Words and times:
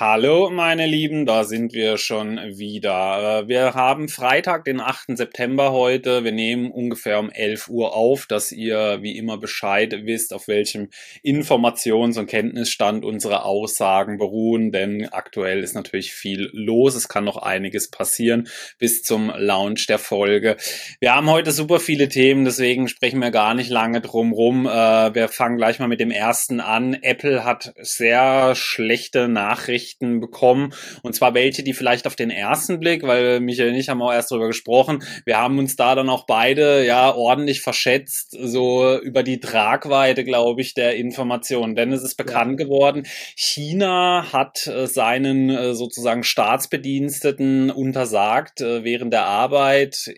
Hallo, 0.00 0.48
meine 0.48 0.86
Lieben, 0.86 1.26
da 1.26 1.42
sind 1.42 1.72
wir 1.72 1.98
schon 1.98 2.38
wieder. 2.56 3.40
Äh, 3.42 3.48
wir 3.48 3.74
haben 3.74 4.08
Freitag, 4.08 4.64
den 4.64 4.80
8. 4.80 5.16
September 5.16 5.72
heute. 5.72 6.22
Wir 6.22 6.30
nehmen 6.30 6.70
ungefähr 6.70 7.18
um 7.18 7.30
11 7.30 7.66
Uhr 7.66 7.96
auf, 7.96 8.26
dass 8.26 8.52
ihr 8.52 8.98
wie 9.02 9.18
immer 9.18 9.38
Bescheid 9.38 9.92
wisst, 10.04 10.32
auf 10.32 10.46
welchem 10.46 10.90
Informations- 11.24 12.16
und 12.16 12.28
Kenntnisstand 12.28 13.04
unsere 13.04 13.42
Aussagen 13.42 14.18
beruhen, 14.18 14.70
denn 14.70 15.08
aktuell 15.08 15.64
ist 15.64 15.74
natürlich 15.74 16.12
viel 16.12 16.48
los. 16.52 16.94
Es 16.94 17.08
kann 17.08 17.24
noch 17.24 17.38
einiges 17.38 17.90
passieren 17.90 18.46
bis 18.78 19.02
zum 19.02 19.32
Launch 19.36 19.88
der 19.88 19.98
Folge. 19.98 20.58
Wir 21.00 21.16
haben 21.16 21.28
heute 21.28 21.50
super 21.50 21.80
viele 21.80 22.08
Themen, 22.08 22.44
deswegen 22.44 22.86
sprechen 22.86 23.18
wir 23.18 23.32
gar 23.32 23.54
nicht 23.54 23.68
lange 23.68 24.00
drum 24.00 24.32
rum. 24.32 24.66
Äh, 24.66 25.12
wir 25.16 25.26
fangen 25.26 25.56
gleich 25.56 25.80
mal 25.80 25.88
mit 25.88 25.98
dem 25.98 26.12
ersten 26.12 26.60
an. 26.60 26.94
Apple 26.94 27.44
hat 27.44 27.74
sehr 27.80 28.54
schlechte 28.54 29.26
Nachrichten 29.26 29.87
Nachrichten 29.88 30.20
bekommen. 30.20 30.72
Und 31.02 31.14
zwar 31.14 31.34
welche, 31.34 31.62
die 31.62 31.72
vielleicht 31.72 32.06
auf 32.06 32.16
den 32.16 32.30
ersten 32.30 32.78
Blick, 32.80 33.02
weil 33.02 33.40
Michael 33.40 33.70
und 33.70 33.76
ich 33.76 33.88
haben 33.88 34.02
auch 34.02 34.12
erst 34.12 34.30
darüber 34.30 34.48
gesprochen, 34.48 35.02
wir 35.24 35.38
haben 35.38 35.58
uns 35.58 35.76
da 35.76 35.94
dann 35.94 36.08
auch 36.08 36.26
beide 36.26 36.84
ja 36.84 37.14
ordentlich 37.14 37.60
verschätzt, 37.62 38.36
so 38.40 38.98
über 39.00 39.22
die 39.22 39.40
Tragweite, 39.40 40.24
glaube 40.24 40.60
ich, 40.60 40.74
der 40.74 40.96
Informationen. 40.96 41.74
Denn 41.74 41.92
es 41.92 42.02
ist 42.02 42.16
bekannt 42.16 42.60
ja. 42.60 42.66
geworden, 42.66 43.06
China 43.34 44.26
hat 44.32 44.66
äh, 44.66 44.86
seinen 44.86 45.50
äh, 45.50 45.74
sozusagen 45.74 46.22
Staatsbediensteten 46.22 47.70
untersagt, 47.70 48.60
äh, 48.60 48.84
während 48.84 49.12
der 49.12 49.24
Arbeit 49.24 50.08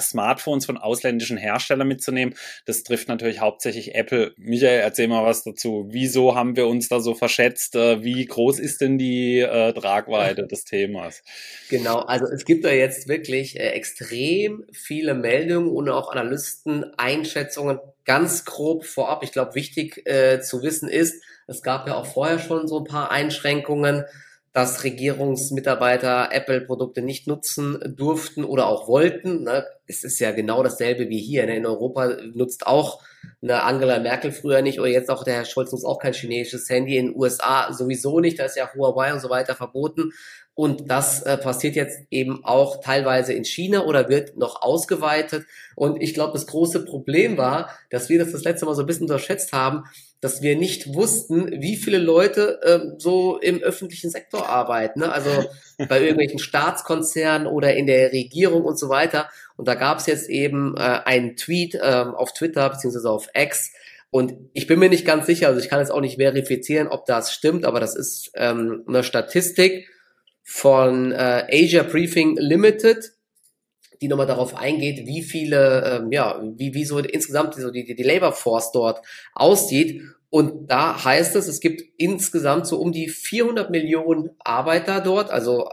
Smartphones 0.00 0.66
von 0.66 0.76
ausländischen 0.76 1.36
Herstellern 1.36 1.88
mitzunehmen. 1.88 2.34
Das 2.66 2.82
trifft 2.82 3.08
natürlich 3.08 3.40
hauptsächlich 3.40 3.94
Apple. 3.94 4.32
Michael, 4.36 4.80
erzähl 4.80 5.08
mal 5.08 5.24
was 5.24 5.44
dazu. 5.44 5.86
Wieso 5.88 6.34
haben 6.34 6.56
wir 6.56 6.66
uns 6.66 6.88
da 6.88 7.00
so 7.00 7.14
verschätzt? 7.14 7.74
Wie 7.74 8.24
groß 8.24 8.58
ist 8.58 8.80
denn 8.80 8.93
die 8.98 9.40
äh, 9.40 9.72
Tragweite 9.72 10.46
des 10.46 10.64
Themas? 10.64 11.22
Genau, 11.68 12.00
also 12.00 12.26
es 12.26 12.44
gibt 12.44 12.64
da 12.64 12.70
jetzt 12.70 13.08
wirklich 13.08 13.58
äh, 13.58 13.70
extrem 13.70 14.64
viele 14.72 15.14
Meldungen 15.14 15.70
und 15.70 15.88
auch 15.88 16.10
Analysten 16.10 16.84
Einschätzungen 16.96 17.78
ganz 18.04 18.44
grob 18.44 18.84
vorab. 18.84 19.22
Ich 19.22 19.32
glaube, 19.32 19.54
wichtig 19.54 20.06
äh, 20.06 20.40
zu 20.40 20.62
wissen 20.62 20.88
ist, 20.88 21.22
es 21.46 21.62
gab 21.62 21.86
ja 21.86 21.94
auch 21.94 22.06
vorher 22.06 22.38
schon 22.38 22.68
so 22.68 22.78
ein 22.78 22.84
paar 22.84 23.10
Einschränkungen, 23.10 24.04
dass 24.54 24.84
Regierungsmitarbeiter 24.84 26.28
Apple-Produkte 26.30 27.02
nicht 27.02 27.26
nutzen 27.26 27.76
durften 27.96 28.44
oder 28.44 28.68
auch 28.68 28.86
wollten. 28.86 29.42
Ne? 29.42 29.66
Es 29.88 30.04
ist 30.04 30.20
ja 30.20 30.30
genau 30.30 30.62
dasselbe 30.62 31.08
wie 31.08 31.18
hier. 31.18 31.44
Ne? 31.44 31.56
In 31.56 31.66
Europa 31.66 32.16
nutzt 32.32 32.64
auch 32.64 33.02
eine 33.42 33.64
Angela 33.64 33.98
Merkel 33.98 34.30
früher 34.30 34.62
nicht 34.62 34.78
oder 34.78 34.88
jetzt 34.88 35.10
auch 35.10 35.24
der 35.24 35.34
Herr 35.34 35.44
Scholz 35.44 35.72
nutzt 35.72 35.84
auch 35.84 35.98
kein 35.98 36.12
chinesisches 36.12 36.70
Handy. 36.70 36.96
In 36.96 37.08
den 37.08 37.16
USA 37.16 37.72
sowieso 37.72 38.20
nicht, 38.20 38.38
da 38.38 38.44
ist 38.44 38.56
ja 38.56 38.72
Huawei 38.72 39.12
und 39.12 39.18
so 39.18 39.28
weiter 39.28 39.56
verboten. 39.56 40.12
Und 40.56 40.88
das 40.88 41.22
äh, 41.22 41.36
passiert 41.36 41.74
jetzt 41.74 41.98
eben 42.10 42.44
auch 42.44 42.80
teilweise 42.80 43.32
in 43.32 43.44
China 43.44 43.84
oder 43.86 44.08
wird 44.08 44.36
noch 44.36 44.62
ausgeweitet. 44.62 45.46
Und 45.74 46.00
ich 46.00 46.14
glaube, 46.14 46.32
das 46.32 46.46
große 46.46 46.84
Problem 46.84 47.36
war, 47.36 47.70
dass 47.90 48.08
wir 48.08 48.20
das 48.20 48.30
das 48.30 48.44
letzte 48.44 48.64
Mal 48.66 48.76
so 48.76 48.82
ein 48.82 48.86
bisschen 48.86 49.04
unterschätzt 49.04 49.52
haben, 49.52 49.84
dass 50.20 50.42
wir 50.42 50.56
nicht 50.56 50.94
wussten, 50.94 51.60
wie 51.60 51.76
viele 51.76 51.98
Leute 51.98 52.60
äh, 52.62 52.98
so 52.98 53.38
im 53.38 53.60
öffentlichen 53.62 54.10
Sektor 54.10 54.48
arbeiten. 54.48 55.00
Ne? 55.00 55.12
Also 55.12 55.30
bei 55.88 56.00
irgendwelchen 56.00 56.38
Staatskonzernen 56.38 57.48
oder 57.48 57.74
in 57.74 57.86
der 57.86 58.12
Regierung 58.12 58.62
und 58.62 58.78
so 58.78 58.88
weiter. 58.88 59.28
Und 59.56 59.66
da 59.66 59.74
gab 59.74 59.98
es 59.98 60.06
jetzt 60.06 60.30
eben 60.30 60.76
äh, 60.76 60.80
einen 60.80 61.36
Tweet 61.36 61.74
äh, 61.74 62.04
auf 62.14 62.32
Twitter 62.32 62.70
beziehungsweise 62.70 63.10
auf 63.10 63.28
X. 63.34 63.72
Und 64.10 64.34
ich 64.52 64.68
bin 64.68 64.78
mir 64.78 64.88
nicht 64.88 65.04
ganz 65.04 65.26
sicher, 65.26 65.48
also 65.48 65.58
ich 65.58 65.68
kann 65.68 65.80
jetzt 65.80 65.90
auch 65.90 66.00
nicht 66.00 66.18
verifizieren, 66.18 66.86
ob 66.86 67.04
das 67.06 67.32
stimmt, 67.32 67.64
aber 67.64 67.80
das 67.80 67.96
ist 67.96 68.30
ähm, 68.36 68.84
eine 68.86 69.02
Statistik 69.02 69.88
von 70.44 71.10
äh, 71.10 71.46
Asia 71.50 71.82
Briefing 71.82 72.36
Limited, 72.36 73.12
die 74.00 74.08
nochmal 74.08 74.26
darauf 74.26 74.54
eingeht, 74.54 75.06
wie 75.06 75.22
viele, 75.22 76.00
ähm, 76.02 76.12
ja, 76.12 76.40
wie, 76.56 76.74
wie 76.74 76.84
so 76.84 76.98
insgesamt 76.98 77.54
so 77.54 77.70
die, 77.70 77.94
die 77.94 78.02
Labor 78.02 78.32
Force 78.32 78.70
dort 78.70 79.00
aussieht. 79.32 80.02
Und 80.28 80.70
da 80.70 81.02
heißt 81.02 81.34
es, 81.36 81.48
es 81.48 81.60
gibt 81.60 81.82
insgesamt 81.96 82.66
so 82.66 82.78
um 82.78 82.92
die 82.92 83.08
400 83.08 83.70
Millionen 83.70 84.30
Arbeiter 84.40 85.00
dort, 85.00 85.30
also 85.30 85.68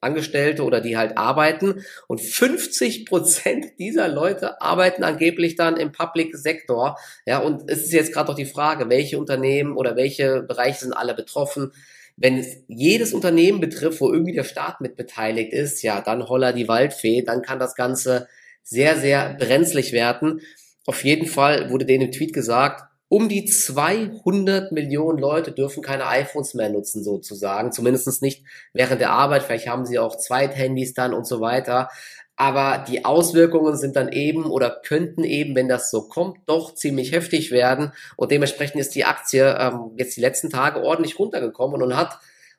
Angestellte 0.00 0.62
oder 0.62 0.80
die 0.80 0.96
halt 0.96 1.18
arbeiten. 1.18 1.82
Und 2.06 2.20
50 2.20 3.04
Prozent 3.06 3.66
dieser 3.78 4.08
Leute 4.08 4.60
arbeiten 4.62 5.04
angeblich 5.04 5.56
dann 5.56 5.76
im 5.76 5.92
Public 5.92 6.36
Sektor. 6.36 6.96
Ja, 7.26 7.38
und 7.38 7.70
es 7.70 7.84
ist 7.84 7.92
jetzt 7.92 8.12
gerade 8.12 8.28
doch 8.28 8.36
die 8.36 8.46
Frage, 8.46 8.88
welche 8.88 9.18
Unternehmen 9.18 9.76
oder 9.76 9.96
welche 9.96 10.42
Bereiche 10.42 10.80
sind 10.80 10.92
alle 10.92 11.14
betroffen. 11.14 11.72
Wenn 12.16 12.38
es 12.38 12.64
jedes 12.68 13.12
Unternehmen 13.12 13.60
betrifft, 13.60 14.00
wo 14.00 14.12
irgendwie 14.12 14.32
der 14.32 14.44
Staat 14.44 14.80
mit 14.80 14.96
beteiligt 14.96 15.52
ist, 15.52 15.82
ja, 15.82 16.00
dann 16.00 16.28
holler 16.28 16.52
die 16.52 16.68
Waldfee, 16.68 17.22
dann 17.22 17.42
kann 17.42 17.58
das 17.58 17.74
Ganze 17.74 18.28
sehr, 18.62 18.96
sehr 18.96 19.34
brenzlig 19.34 19.92
werden. 19.92 20.40
Auf 20.86 21.04
jeden 21.04 21.26
Fall 21.26 21.70
wurde 21.70 21.84
denen 21.84 22.06
im 22.06 22.12
Tweet 22.12 22.32
gesagt, 22.32 22.82
um 23.08 23.28
die 23.28 23.44
200 23.44 24.72
Millionen 24.72 25.18
Leute 25.18 25.52
dürfen 25.52 25.82
keine 25.82 26.06
iPhones 26.06 26.54
mehr 26.54 26.70
nutzen, 26.70 27.04
sozusagen. 27.04 27.70
Zumindest 27.70 28.20
nicht 28.20 28.44
während 28.72 29.00
der 29.00 29.10
Arbeit. 29.10 29.44
Vielleicht 29.44 29.68
haben 29.68 29.86
sie 29.86 29.98
auch 29.98 30.16
Zweithandys 30.16 30.92
dann 30.94 31.14
und 31.14 31.26
so 31.26 31.40
weiter. 31.40 31.88
Aber 32.36 32.84
die 32.86 33.06
Auswirkungen 33.06 33.76
sind 33.76 33.96
dann 33.96 34.12
eben 34.12 34.44
oder 34.44 34.70
könnten 34.70 35.24
eben, 35.24 35.54
wenn 35.54 35.68
das 35.68 35.90
so 35.90 36.02
kommt, 36.02 36.38
doch 36.46 36.74
ziemlich 36.74 37.12
heftig 37.12 37.50
werden. 37.50 37.92
Und 38.16 38.30
dementsprechend 38.30 38.80
ist 38.80 38.94
die 38.94 39.06
Aktie 39.06 39.56
ähm, 39.58 39.92
jetzt 39.96 40.16
die 40.16 40.20
letzten 40.20 40.50
Tage 40.50 40.82
ordentlich 40.82 41.18
runtergekommen 41.18 41.82
und 41.82 41.96
hat 41.96 42.18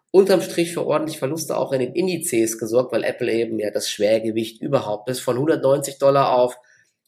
unterm 0.10 0.42
Strich 0.42 0.74
für 0.74 0.86
ordentlich 0.86 1.20
Verluste 1.20 1.56
auch 1.56 1.74
in 1.74 1.80
den 1.80 1.94
Indizes 1.94 2.58
gesorgt, 2.58 2.92
weil 2.92 3.04
Apple 3.04 3.32
eben 3.32 3.60
ja 3.60 3.70
das 3.70 3.88
Schwergewicht 3.90 4.62
überhaupt 4.62 5.10
ist. 5.10 5.20
Von 5.20 5.36
190 5.36 6.00
Dollar 6.00 6.34
auf 6.34 6.58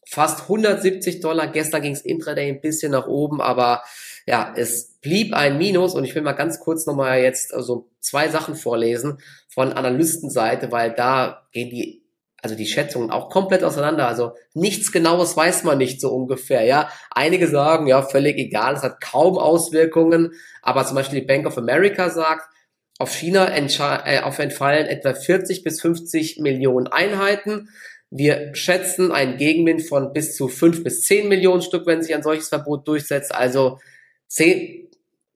fast 0.06 0.42
170 0.42 1.20
Dollar. 1.20 1.48
Gestern 1.48 1.82
ging 1.82 1.92
es 1.92 2.02
intraday 2.02 2.48
ein 2.48 2.60
bisschen 2.60 2.92
nach 2.92 3.06
oben, 3.06 3.40
aber 3.40 3.82
ja, 4.26 4.52
es 4.56 4.98
blieb 5.00 5.34
ein 5.34 5.58
Minus 5.58 5.94
und 5.94 6.04
ich 6.04 6.14
will 6.14 6.22
mal 6.22 6.32
ganz 6.32 6.60
kurz 6.60 6.86
nochmal 6.86 7.20
jetzt 7.20 7.54
also 7.54 7.88
zwei 8.00 8.28
Sachen 8.28 8.54
vorlesen 8.54 9.18
von 9.48 9.72
Analystenseite, 9.72 10.70
weil 10.70 10.92
da 10.92 11.48
gehen 11.52 11.70
die 11.70 11.99
also 12.42 12.54
die 12.54 12.66
Schätzungen 12.66 13.10
auch 13.10 13.30
komplett 13.30 13.64
auseinander. 13.64 14.08
Also 14.08 14.32
nichts 14.54 14.92
Genaues 14.92 15.36
weiß 15.36 15.64
man 15.64 15.78
nicht 15.78 16.00
so 16.00 16.10
ungefähr. 16.10 16.64
Ja, 16.64 16.90
einige 17.10 17.48
sagen 17.48 17.86
ja 17.86 18.02
völlig 18.02 18.38
egal, 18.38 18.74
es 18.74 18.82
hat 18.82 19.00
kaum 19.00 19.38
Auswirkungen. 19.38 20.32
Aber 20.62 20.84
zum 20.86 20.96
Beispiel 20.96 21.20
die 21.20 21.26
Bank 21.26 21.46
of 21.46 21.58
America 21.58 22.10
sagt, 22.10 22.48
auf 22.98 23.14
China 23.14 23.48
äh, 23.48 24.20
auf 24.20 24.38
entfallen 24.38 24.86
etwa 24.86 25.14
40 25.14 25.64
bis 25.64 25.80
50 25.80 26.38
Millionen 26.40 26.86
Einheiten. 26.86 27.70
Wir 28.10 28.54
schätzen 28.54 29.10
einen 29.10 29.38
Gegenwind 29.38 29.82
von 29.82 30.12
bis 30.12 30.36
zu 30.36 30.48
5 30.48 30.84
bis 30.84 31.02
10 31.04 31.28
Millionen 31.28 31.62
Stück, 31.62 31.86
wenn 31.86 32.02
sich 32.02 32.14
ein 32.14 32.22
solches 32.22 32.48
Verbot 32.48 32.86
durchsetzt. 32.86 33.34
Also 33.34 33.78
10, 34.28 34.89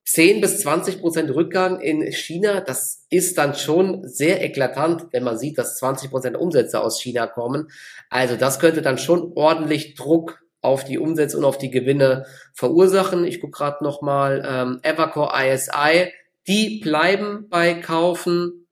10 0.04 0.40
bis 0.40 0.60
20 0.60 1.00
Prozent 1.00 1.34
Rückgang 1.34 1.80
in 1.80 2.02
China, 2.12 2.60
das 2.60 3.06
ist 3.08 3.38
dann 3.38 3.54
schon 3.54 4.06
sehr 4.06 4.44
eklatant, 4.44 5.06
wenn 5.12 5.24
man 5.24 5.38
sieht, 5.38 5.56
dass 5.56 5.78
20 5.78 6.10
Prozent 6.10 6.36
Umsätze 6.36 6.80
aus 6.80 7.00
China 7.00 7.26
kommen. 7.26 7.70
Also 8.10 8.36
das 8.36 8.58
könnte 8.58 8.82
dann 8.82 8.98
schon 8.98 9.32
ordentlich 9.34 9.94
Druck 9.94 10.42
auf 10.60 10.84
die 10.84 10.98
Umsätze 10.98 11.38
und 11.38 11.44
auf 11.44 11.58
die 11.58 11.70
Gewinne 11.70 12.26
verursachen. 12.52 13.24
Ich 13.24 13.40
gucke 13.40 13.58
gerade 13.58 13.82
nochmal, 13.82 14.42
ähm, 14.46 14.80
Evercore 14.82 15.32
ISI, 15.34 16.12
die 16.46 16.80
bleiben 16.80 17.48
bei 17.48 17.74
Kaufen 17.74 18.66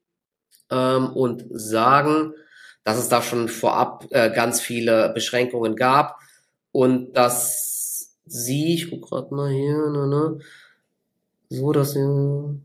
ähm, 0.71 1.09
und 1.15 1.45
sagen, 1.51 2.35
dass 2.85 2.99
es 2.99 3.09
da 3.09 3.23
schon 3.23 3.49
vorab 3.49 4.07
äh, 4.11 4.31
ganz 4.31 4.61
viele 4.61 5.11
Beschränkungen 5.15 5.77
gab 5.77 6.19
und 6.73 7.13
dass 7.15 8.17
sie, 8.27 8.75
ich 8.75 8.91
guck 8.91 9.09
gerade 9.09 9.35
mal 9.35 9.51
hier, 9.51 9.91
ne, 9.91 10.07
ne, 10.07 10.39
so, 11.53 11.73
dass 11.73 11.93
sie, 11.93 12.61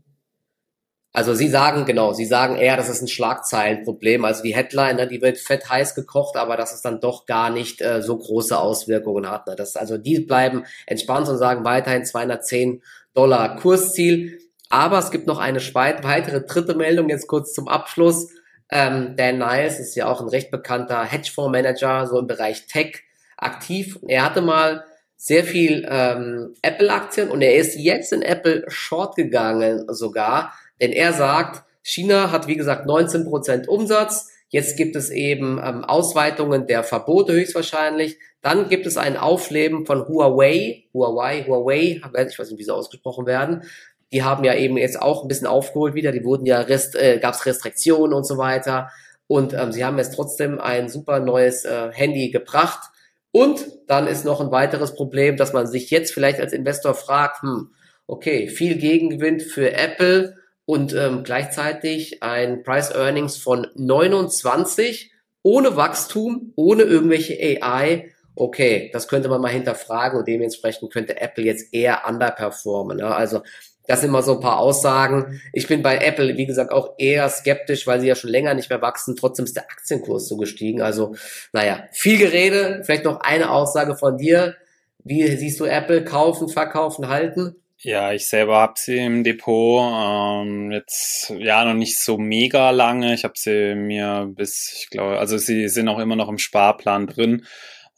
also 1.12 1.34
sie 1.34 1.48
sagen, 1.48 1.84
genau, 1.84 2.12
sie 2.12 2.26
sagen 2.26 2.56
eher, 2.56 2.76
das 2.76 2.88
ist 2.88 3.02
ein 3.02 3.08
Schlagzeilenproblem. 3.08 4.24
Also 4.24 4.42
die 4.42 4.54
Headline, 4.54 4.96
ne, 4.96 5.06
die 5.06 5.20
wird 5.20 5.38
fett 5.38 5.68
heiß 5.68 5.94
gekocht, 5.94 6.36
aber 6.36 6.56
dass 6.56 6.74
es 6.74 6.82
dann 6.82 7.00
doch 7.00 7.26
gar 7.26 7.50
nicht 7.50 7.80
äh, 7.80 8.02
so 8.02 8.16
große 8.16 8.58
Auswirkungen 8.58 9.30
hat. 9.30 9.46
Ne. 9.46 9.56
Das, 9.56 9.76
also 9.76 9.98
die 9.98 10.20
bleiben 10.20 10.64
entspannt 10.86 11.28
und 11.28 11.38
sagen 11.38 11.64
weiterhin 11.64 12.04
210 12.04 12.82
Dollar 13.14 13.56
Kursziel. 13.56 14.38
Aber 14.70 14.98
es 14.98 15.10
gibt 15.10 15.26
noch 15.26 15.38
eine 15.38 15.60
weitere 15.60 16.42
dritte 16.42 16.74
Meldung, 16.74 17.08
jetzt 17.08 17.26
kurz 17.26 17.52
zum 17.52 17.68
Abschluss. 17.68 18.28
Ähm, 18.70 19.14
Dan 19.16 19.38
Niles 19.38 19.80
ist 19.80 19.94
ja 19.94 20.06
auch 20.06 20.20
ein 20.20 20.28
recht 20.28 20.50
bekannter 20.50 21.02
Hedgefondsmanager, 21.04 22.06
so 22.06 22.18
im 22.18 22.26
Bereich 22.26 22.66
Tech 22.66 23.02
aktiv. 23.38 23.98
Er 24.06 24.24
hatte 24.24 24.42
mal 24.42 24.84
sehr 25.18 25.44
viel 25.44 25.86
ähm, 25.90 26.54
Apple-Aktien 26.62 27.28
und 27.28 27.42
er 27.42 27.56
ist 27.56 27.76
jetzt 27.76 28.12
in 28.14 28.22
Apple 28.22 28.64
short 28.68 29.16
gegangen 29.16 29.84
sogar, 29.88 30.54
denn 30.80 30.92
er 30.92 31.12
sagt, 31.12 31.64
China 31.82 32.30
hat 32.30 32.46
wie 32.46 32.56
gesagt 32.56 32.86
19% 32.86 33.66
Umsatz, 33.66 34.30
jetzt 34.48 34.78
gibt 34.78 34.96
es 34.96 35.10
eben 35.10 35.60
ähm, 35.62 35.84
Ausweitungen 35.84 36.66
der 36.66 36.84
Verbote 36.84 37.34
höchstwahrscheinlich, 37.34 38.18
dann 38.40 38.70
gibt 38.70 38.86
es 38.86 38.96
ein 38.96 39.18
Aufleben 39.18 39.84
von 39.84 40.08
Huawei, 40.08 40.84
Huawei, 40.94 41.44
Huawei, 41.46 42.00
ich 42.00 42.38
weiß 42.38 42.50
nicht, 42.50 42.58
wie 42.58 42.64
sie 42.64 42.74
ausgesprochen 42.74 43.26
werden, 43.26 43.64
die 44.12 44.22
haben 44.22 44.44
ja 44.44 44.54
eben 44.54 44.76
jetzt 44.78 45.00
auch 45.00 45.22
ein 45.22 45.28
bisschen 45.28 45.46
aufgeholt 45.46 45.94
wieder. 45.94 46.12
Die 46.12 46.24
wurden 46.24 46.46
ja, 46.46 46.60
rest, 46.60 46.96
äh, 46.96 47.18
gab 47.18 47.34
es 47.34 47.44
Restriktionen 47.44 48.14
und 48.14 48.24
so 48.24 48.38
weiter. 48.38 48.90
Und 49.26 49.52
ähm, 49.52 49.72
sie 49.72 49.84
haben 49.84 49.98
jetzt 49.98 50.14
trotzdem 50.14 50.58
ein 50.58 50.88
super 50.88 51.20
neues 51.20 51.64
äh, 51.64 51.90
Handy 51.92 52.30
gebracht. 52.30 52.90
Und 53.30 53.66
dann 53.86 54.06
ist 54.06 54.24
noch 54.24 54.40
ein 54.40 54.50
weiteres 54.50 54.94
Problem, 54.94 55.36
dass 55.36 55.52
man 55.52 55.66
sich 55.66 55.90
jetzt 55.90 56.12
vielleicht 56.12 56.40
als 56.40 56.52
Investor 56.52 56.94
fragt, 56.94 57.42
hm, 57.42 57.70
okay, 58.06 58.48
viel 58.48 58.76
Gegenwind 58.76 59.42
für 59.42 59.72
Apple 59.72 60.36
und 60.64 60.94
ähm, 60.94 61.22
gleichzeitig 61.24 62.22
ein 62.22 62.62
Price 62.62 62.90
Earnings 62.90 63.36
von 63.36 63.66
29 63.74 65.12
ohne 65.42 65.76
Wachstum, 65.76 66.52
ohne 66.56 66.82
irgendwelche 66.82 67.38
AI. 67.40 68.10
Okay, 68.34 68.90
das 68.92 69.08
könnte 69.08 69.28
man 69.28 69.40
mal 69.40 69.48
hinterfragen 69.48 70.18
und 70.18 70.28
dementsprechend 70.28 70.92
könnte 70.92 71.20
Apple 71.20 71.44
jetzt 71.44 71.72
eher 71.72 72.06
underperformen. 72.06 72.98
Ne? 72.98 73.06
Also 73.06 73.42
das 73.88 74.02
sind 74.02 74.10
mal 74.10 74.22
so 74.22 74.34
ein 74.34 74.40
paar 74.40 74.58
Aussagen. 74.58 75.40
Ich 75.54 75.66
bin 75.66 75.82
bei 75.82 75.96
Apple, 75.96 76.36
wie 76.36 76.44
gesagt, 76.44 76.72
auch 76.72 76.94
eher 76.98 77.26
skeptisch, 77.30 77.86
weil 77.86 78.00
sie 78.00 78.06
ja 78.06 78.14
schon 78.14 78.28
länger 78.28 78.52
nicht 78.52 78.68
mehr 78.68 78.82
wachsen. 78.82 79.16
Trotzdem 79.16 79.46
ist 79.46 79.56
der 79.56 79.64
Aktienkurs 79.64 80.28
so 80.28 80.36
gestiegen. 80.36 80.82
Also, 80.82 81.14
naja, 81.54 81.84
viel 81.92 82.18
Gerede. 82.18 82.82
Vielleicht 82.84 83.06
noch 83.06 83.20
eine 83.20 83.50
Aussage 83.50 83.96
von 83.96 84.18
dir. 84.18 84.56
Wie 85.04 85.26
siehst 85.26 85.58
du 85.58 85.64
Apple 85.64 86.04
kaufen, 86.04 86.50
verkaufen, 86.50 87.08
halten? 87.08 87.56
Ja, 87.80 88.12
ich 88.12 88.28
selber 88.28 88.56
habe 88.56 88.74
sie 88.76 88.98
im 88.98 89.24
Depot. 89.24 89.90
Ähm, 89.90 90.70
jetzt 90.70 91.32
ja 91.38 91.64
noch 91.64 91.72
nicht 91.72 91.98
so 91.98 92.18
mega 92.18 92.70
lange. 92.70 93.14
Ich 93.14 93.24
habe 93.24 93.34
sie 93.36 93.74
mir 93.74 94.30
bis, 94.36 94.70
ich 94.76 94.90
glaube, 94.90 95.18
also 95.18 95.38
sie 95.38 95.68
sind 95.68 95.88
auch 95.88 95.98
immer 95.98 96.16
noch 96.16 96.28
im 96.28 96.38
Sparplan 96.38 97.06
drin. 97.06 97.46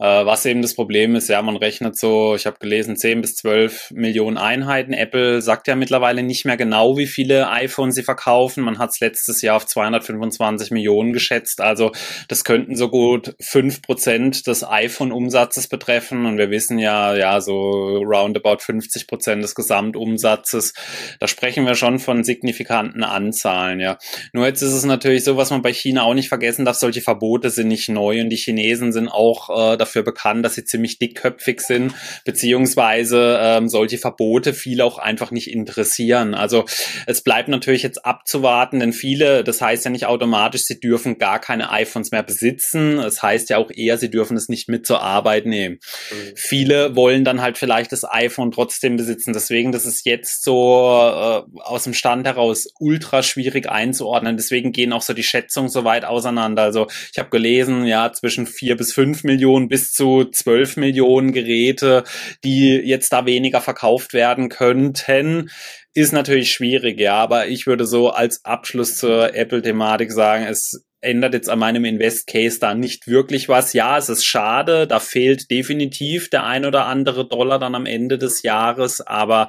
Äh, 0.00 0.24
was 0.24 0.46
eben 0.46 0.62
das 0.62 0.74
Problem 0.74 1.14
ist, 1.14 1.28
ja, 1.28 1.42
man 1.42 1.56
rechnet 1.56 1.98
so, 1.98 2.34
ich 2.34 2.46
habe 2.46 2.56
gelesen, 2.58 2.96
10 2.96 3.20
bis 3.20 3.36
12 3.36 3.90
Millionen 3.90 4.38
Einheiten. 4.38 4.94
Apple 4.94 5.42
sagt 5.42 5.68
ja 5.68 5.76
mittlerweile 5.76 6.22
nicht 6.22 6.46
mehr 6.46 6.56
genau, 6.56 6.96
wie 6.96 7.06
viele 7.06 7.50
iPhones 7.50 7.96
sie 7.96 8.02
verkaufen. 8.02 8.64
Man 8.64 8.78
hat 8.78 8.90
es 8.90 9.00
letztes 9.00 9.42
Jahr 9.42 9.56
auf 9.56 9.66
225 9.66 10.70
Millionen 10.70 11.12
geschätzt. 11.12 11.60
Also 11.60 11.92
das 12.28 12.44
könnten 12.44 12.76
so 12.76 12.88
gut 12.88 13.34
5 13.40 13.82
Prozent 13.82 14.46
des 14.46 14.66
iPhone-Umsatzes 14.66 15.68
betreffen. 15.68 16.24
Und 16.24 16.38
wir 16.38 16.50
wissen 16.50 16.78
ja, 16.78 17.14
ja, 17.14 17.42
so 17.42 17.98
roundabout 17.98 18.60
50 18.60 19.06
Prozent 19.06 19.44
des 19.44 19.54
Gesamtumsatzes. 19.54 20.72
Da 21.18 21.28
sprechen 21.28 21.66
wir 21.66 21.74
schon 21.74 21.98
von 21.98 22.24
signifikanten 22.24 23.04
Anzahlen, 23.04 23.80
ja. 23.80 23.98
Nur 24.32 24.46
jetzt 24.46 24.62
ist 24.62 24.72
es 24.72 24.84
natürlich 24.84 25.24
so, 25.24 25.36
was 25.36 25.50
man 25.50 25.60
bei 25.60 25.74
China 25.74 26.04
auch 26.04 26.14
nicht 26.14 26.30
vergessen 26.30 26.64
darf, 26.64 26.76
solche 26.76 27.02
Verbote 27.02 27.50
sind 27.50 27.68
nicht 27.68 27.90
neu 27.90 28.22
und 28.22 28.30
die 28.30 28.36
Chinesen 28.36 28.92
sind 28.92 29.08
auch 29.08 29.74
äh, 29.74 29.76
dafür 29.90 30.02
bekannt, 30.02 30.44
dass 30.44 30.54
sie 30.54 30.64
ziemlich 30.64 30.98
dickköpfig 30.98 31.60
sind, 31.60 31.94
beziehungsweise 32.24 33.38
ähm, 33.40 33.68
solche 33.68 33.98
Verbote 33.98 34.54
viele 34.54 34.84
auch 34.84 34.98
einfach 34.98 35.30
nicht 35.30 35.50
interessieren. 35.50 36.34
Also 36.34 36.64
es 37.06 37.22
bleibt 37.22 37.48
natürlich 37.48 37.82
jetzt 37.82 38.04
abzuwarten, 38.04 38.80
denn 38.80 38.92
viele, 38.92 39.44
das 39.44 39.60
heißt 39.60 39.84
ja 39.84 39.90
nicht 39.90 40.06
automatisch, 40.06 40.64
sie 40.64 40.80
dürfen 40.80 41.18
gar 41.18 41.38
keine 41.38 41.70
iPhones 41.70 42.10
mehr 42.10 42.22
besitzen. 42.22 42.98
Es 42.98 43.20
das 43.20 43.22
heißt 43.22 43.50
ja 43.50 43.58
auch 43.58 43.70
eher, 43.70 43.98
sie 43.98 44.10
dürfen 44.10 44.36
es 44.36 44.48
nicht 44.48 44.68
mit 44.68 44.86
zur 44.86 45.02
Arbeit 45.02 45.44
nehmen. 45.44 45.78
Mhm. 46.10 46.32
Viele 46.36 46.96
wollen 46.96 47.24
dann 47.24 47.42
halt 47.42 47.58
vielleicht 47.58 47.92
das 47.92 48.04
iPhone 48.10 48.50
trotzdem 48.50 48.96
besitzen. 48.96 49.32
Deswegen, 49.32 49.72
das 49.72 49.84
ist 49.84 50.06
jetzt 50.06 50.42
so 50.42 50.54
äh, 50.56 51.60
aus 51.60 51.84
dem 51.84 51.92
Stand 51.92 52.26
heraus 52.26 52.72
ultra 52.78 53.22
schwierig 53.22 53.68
einzuordnen. 53.68 54.36
Deswegen 54.36 54.72
gehen 54.72 54.92
auch 54.92 55.02
so 55.02 55.12
die 55.12 55.22
Schätzungen 55.22 55.68
so 55.68 55.84
weit 55.84 56.04
auseinander. 56.04 56.62
Also 56.62 56.86
ich 57.12 57.18
habe 57.18 57.30
gelesen, 57.30 57.84
ja, 57.84 58.12
zwischen 58.12 58.46
vier 58.46 58.76
bis 58.76 58.92
fünf 58.92 59.24
Millionen 59.24 59.68
bis 59.68 59.79
bis 59.80 59.92
zu 59.94 60.24
12 60.24 60.76
Millionen 60.76 61.32
Geräte, 61.32 62.04
die 62.44 62.74
jetzt 62.76 63.14
da 63.14 63.24
weniger 63.24 63.62
verkauft 63.62 64.12
werden 64.12 64.50
könnten, 64.50 65.50
ist 65.94 66.12
natürlich 66.12 66.52
schwierig, 66.52 67.00
ja, 67.00 67.14
aber 67.14 67.48
ich 67.48 67.66
würde 67.66 67.86
so 67.86 68.10
als 68.10 68.44
Abschluss 68.44 68.96
zur 68.96 69.34
Apple-Thematik 69.34 70.12
sagen, 70.12 70.44
es 70.44 70.84
ändert 71.02 71.32
jetzt 71.32 71.48
an 71.48 71.58
meinem 71.58 71.84
Invest 71.84 72.26
Case 72.26 72.58
da 72.60 72.74
nicht 72.74 73.06
wirklich 73.06 73.48
was. 73.48 73.72
Ja, 73.72 73.96
es 73.96 74.08
ist 74.10 74.24
schade, 74.24 74.86
da 74.86 75.00
fehlt 75.00 75.50
definitiv 75.50 76.28
der 76.28 76.44
ein 76.44 76.66
oder 76.66 76.86
andere 76.86 77.26
Dollar 77.26 77.58
dann 77.58 77.74
am 77.74 77.86
Ende 77.86 78.18
des 78.18 78.42
Jahres, 78.42 79.00
aber 79.00 79.48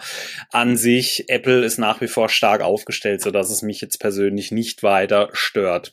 an 0.51 0.77
sich 0.77 1.25
Apple 1.27 1.65
ist 1.65 1.77
nach 1.77 2.00
wie 2.00 2.07
vor 2.07 2.30
stark 2.30 2.62
aufgestellt, 2.62 3.21
so 3.21 3.31
dass 3.31 3.50
es 3.50 3.62
mich 3.63 3.81
jetzt 3.81 4.00
persönlich 4.00 4.51
nicht 4.51 4.81
weiter 4.81 5.30
stört. 5.33 5.92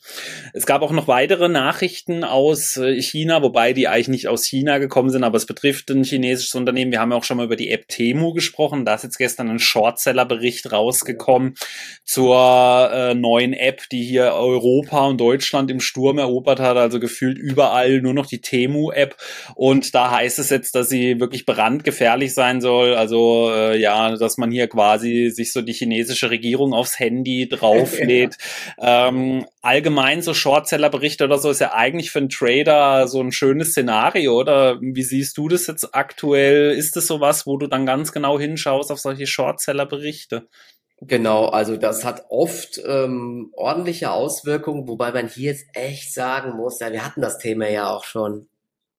Es 0.53 0.65
gab 0.65 0.81
auch 0.81 0.91
noch 0.91 1.07
weitere 1.09 1.49
Nachrichten 1.49 2.23
aus 2.23 2.77
äh, 2.77 3.01
China, 3.01 3.41
wobei 3.41 3.73
die 3.73 3.89
eigentlich 3.89 4.07
nicht 4.07 4.27
aus 4.29 4.45
China 4.45 4.77
gekommen 4.77 5.09
sind, 5.09 5.25
aber 5.25 5.37
es 5.37 5.45
betrifft 5.45 5.89
ein 5.91 6.03
chinesisches 6.03 6.55
Unternehmen. 6.55 6.91
Wir 6.91 7.01
haben 7.01 7.11
ja 7.11 7.17
auch 7.17 7.23
schon 7.25 7.37
mal 7.37 7.45
über 7.45 7.57
die 7.57 7.69
App 7.69 7.87
Temu 7.89 8.33
gesprochen. 8.33 8.85
Da 8.85 8.95
ist 8.95 9.03
jetzt 9.03 9.17
gestern 9.17 9.49
ein 9.49 9.59
Shortseller-Bericht 9.59 10.71
rausgekommen 10.71 11.55
zur 12.05 12.89
äh, 12.93 13.13
neuen 13.13 13.51
App, 13.51 13.89
die 13.91 14.03
hier 14.03 14.33
Europa 14.33 15.05
und 15.05 15.19
Deutschland 15.19 15.48
Deutschland 15.49 15.71
im 15.71 15.79
Sturm 15.79 16.19
erobert 16.19 16.59
hat, 16.59 16.77
also 16.77 16.99
gefühlt 16.99 17.39
überall 17.39 18.01
nur 18.01 18.13
noch 18.13 18.27
die 18.27 18.41
Temu-App. 18.41 19.15
Und 19.55 19.95
da 19.95 20.11
heißt 20.11 20.37
es 20.37 20.51
jetzt, 20.51 20.75
dass 20.75 20.89
sie 20.89 21.19
wirklich 21.19 21.47
brandgefährlich 21.47 22.35
sein 22.35 22.61
soll. 22.61 22.93
Also 22.93 23.49
äh, 23.51 23.79
ja, 23.79 24.15
dass 24.15 24.37
man 24.37 24.51
hier 24.51 24.67
quasi 24.67 25.31
sich 25.31 25.51
so 25.51 25.61
die 25.61 25.73
chinesische 25.73 26.29
Regierung 26.29 26.73
aufs 26.73 26.99
Handy 26.99 27.49
drauflädt. 27.51 28.37
ähm, 28.79 29.45
allgemein 29.61 30.21
so 30.21 30.35
Shortseller-Berichte 30.35 31.25
oder 31.25 31.39
so 31.39 31.49
ist 31.49 31.61
ja 31.61 31.73
eigentlich 31.73 32.11
für 32.11 32.19
einen 32.19 32.29
Trader 32.29 33.07
so 33.07 33.19
ein 33.19 33.31
schönes 33.31 33.71
Szenario, 33.71 34.39
oder? 34.39 34.79
Wie 34.81 35.03
siehst 35.03 35.37
du 35.37 35.47
das 35.47 35.65
jetzt 35.65 35.95
aktuell? 35.95 36.71
Ist 36.71 36.95
es 36.95 37.07
sowas, 37.07 37.47
wo 37.47 37.57
du 37.57 37.67
dann 37.67 37.87
ganz 37.87 38.11
genau 38.11 38.39
hinschaust 38.39 38.91
auf 38.91 38.99
solche 38.99 39.25
Shortseller-Berichte? 39.25 40.47
Genau, 41.01 41.45
also 41.45 41.77
das 41.77 42.03
hat 42.03 42.25
oft 42.29 42.81
ähm, 42.85 43.51
ordentliche 43.53 44.11
Auswirkungen, 44.11 44.87
wobei 44.87 45.11
man 45.13 45.29
hier 45.29 45.51
jetzt 45.51 45.67
echt 45.73 46.13
sagen 46.13 46.57
muss, 46.57 46.79
ja, 46.79 46.91
wir 46.91 47.05
hatten 47.05 47.21
das 47.21 47.37
Thema 47.37 47.69
ja 47.69 47.89
auch 47.89 48.03
schon. 48.03 48.49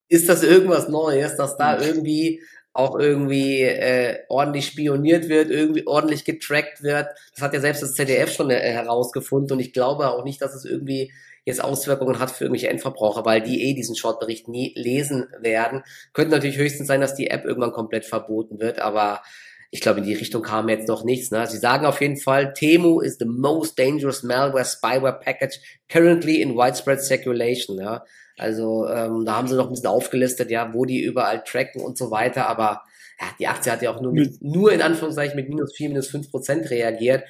Ist 0.09 0.29
das 0.29 0.43
irgendwas 0.43 0.89
Neues, 0.89 1.37
dass 1.37 1.57
da 1.57 1.79
hm. 1.79 1.87
irgendwie 1.87 2.43
auch 2.73 2.99
irgendwie 2.99 3.63
äh, 3.63 4.21
ordentlich 4.29 4.67
spioniert 4.67 5.29
wird, 5.29 5.51
irgendwie 5.51 5.87
ordentlich 5.87 6.25
getrackt 6.25 6.83
wird? 6.83 7.09
Das 7.35 7.43
hat 7.43 7.53
ja 7.53 7.61
selbst 7.61 7.83
das 7.83 7.95
ZDF 7.95 8.33
schon 8.33 8.51
äh, 8.51 8.59
herausgefunden 8.59 9.53
und 9.53 9.61
ich 9.61 9.73
glaube 9.75 10.09
auch 10.09 10.25
nicht, 10.25 10.41
dass 10.41 10.55
es 10.55 10.65
irgendwie 10.65 11.13
jetzt 11.45 11.63
Auswirkungen 11.63 12.19
hat 12.19 12.31
für 12.31 12.45
irgendwelche 12.45 12.69
Endverbraucher, 12.69 13.25
weil 13.25 13.43
die 13.43 13.63
eh 13.63 13.75
diesen 13.75 13.97
Shortbericht 13.97 14.49
nie 14.49 14.73
lesen 14.77 15.29
werden. 15.41 15.83
Könnte 16.13 16.33
natürlich 16.33 16.59
höchstens 16.59 16.87
sein, 16.87 17.01
dass 17.01 17.15
die 17.15 17.29
App 17.29 17.45
irgendwann 17.45 17.73
komplett 17.73 18.05
verboten 18.05 18.61
wird, 18.61 18.79
aber 18.79 19.23
ich 19.71 19.81
glaube, 19.81 20.01
in 20.01 20.07
die 20.07 20.15
Richtung 20.15 20.43
kam 20.43 20.69
jetzt 20.69 20.89
noch 20.89 21.05
nichts. 21.05 21.31
Ne? 21.31 21.47
Sie 21.47 21.59
sagen 21.59 21.87
auf 21.87 22.01
jeden 22.01 22.17
Fall, 22.17 22.53
Temu 22.53 23.01
is 23.01 23.19
the 23.19 23.25
most 23.25 23.79
dangerous 23.79 24.23
malware 24.23 24.65
spyware 24.65 25.21
package 25.21 25.61
currently 25.89 26.43
in 26.43 26.57
widespread 26.57 27.01
circulation. 27.01 27.79
Ja? 27.79 28.05
Also 28.37 28.89
ähm, 28.89 29.25
da 29.25 29.37
haben 29.37 29.47
sie 29.47 29.55
noch 29.55 29.67
ein 29.67 29.73
bisschen 29.73 29.87
aufgelistet, 29.87 30.51
ja, 30.51 30.75
wo 30.75 30.85
die 30.85 31.03
überall 31.03 31.45
tracken 31.45 31.83
und 31.83 31.97
so 31.97 32.11
weiter. 32.11 32.49
Aber 32.49 32.83
ja, 33.21 33.27
die 33.39 33.47
Aktie 33.47 33.71
hat 33.71 33.83
ja 33.83 33.95
auch 33.95 34.01
nur, 34.01 34.13
mit, 34.13 34.43
nur 34.43 34.73
in 34.73 34.83
Anführungszeichen 34.83 35.37
mit 35.37 35.49
minus 35.49 35.77
vier, 35.77 35.89
minus 35.89 36.09
fünf 36.09 36.31
Prozent 36.31 36.69
reagiert. 36.71 37.25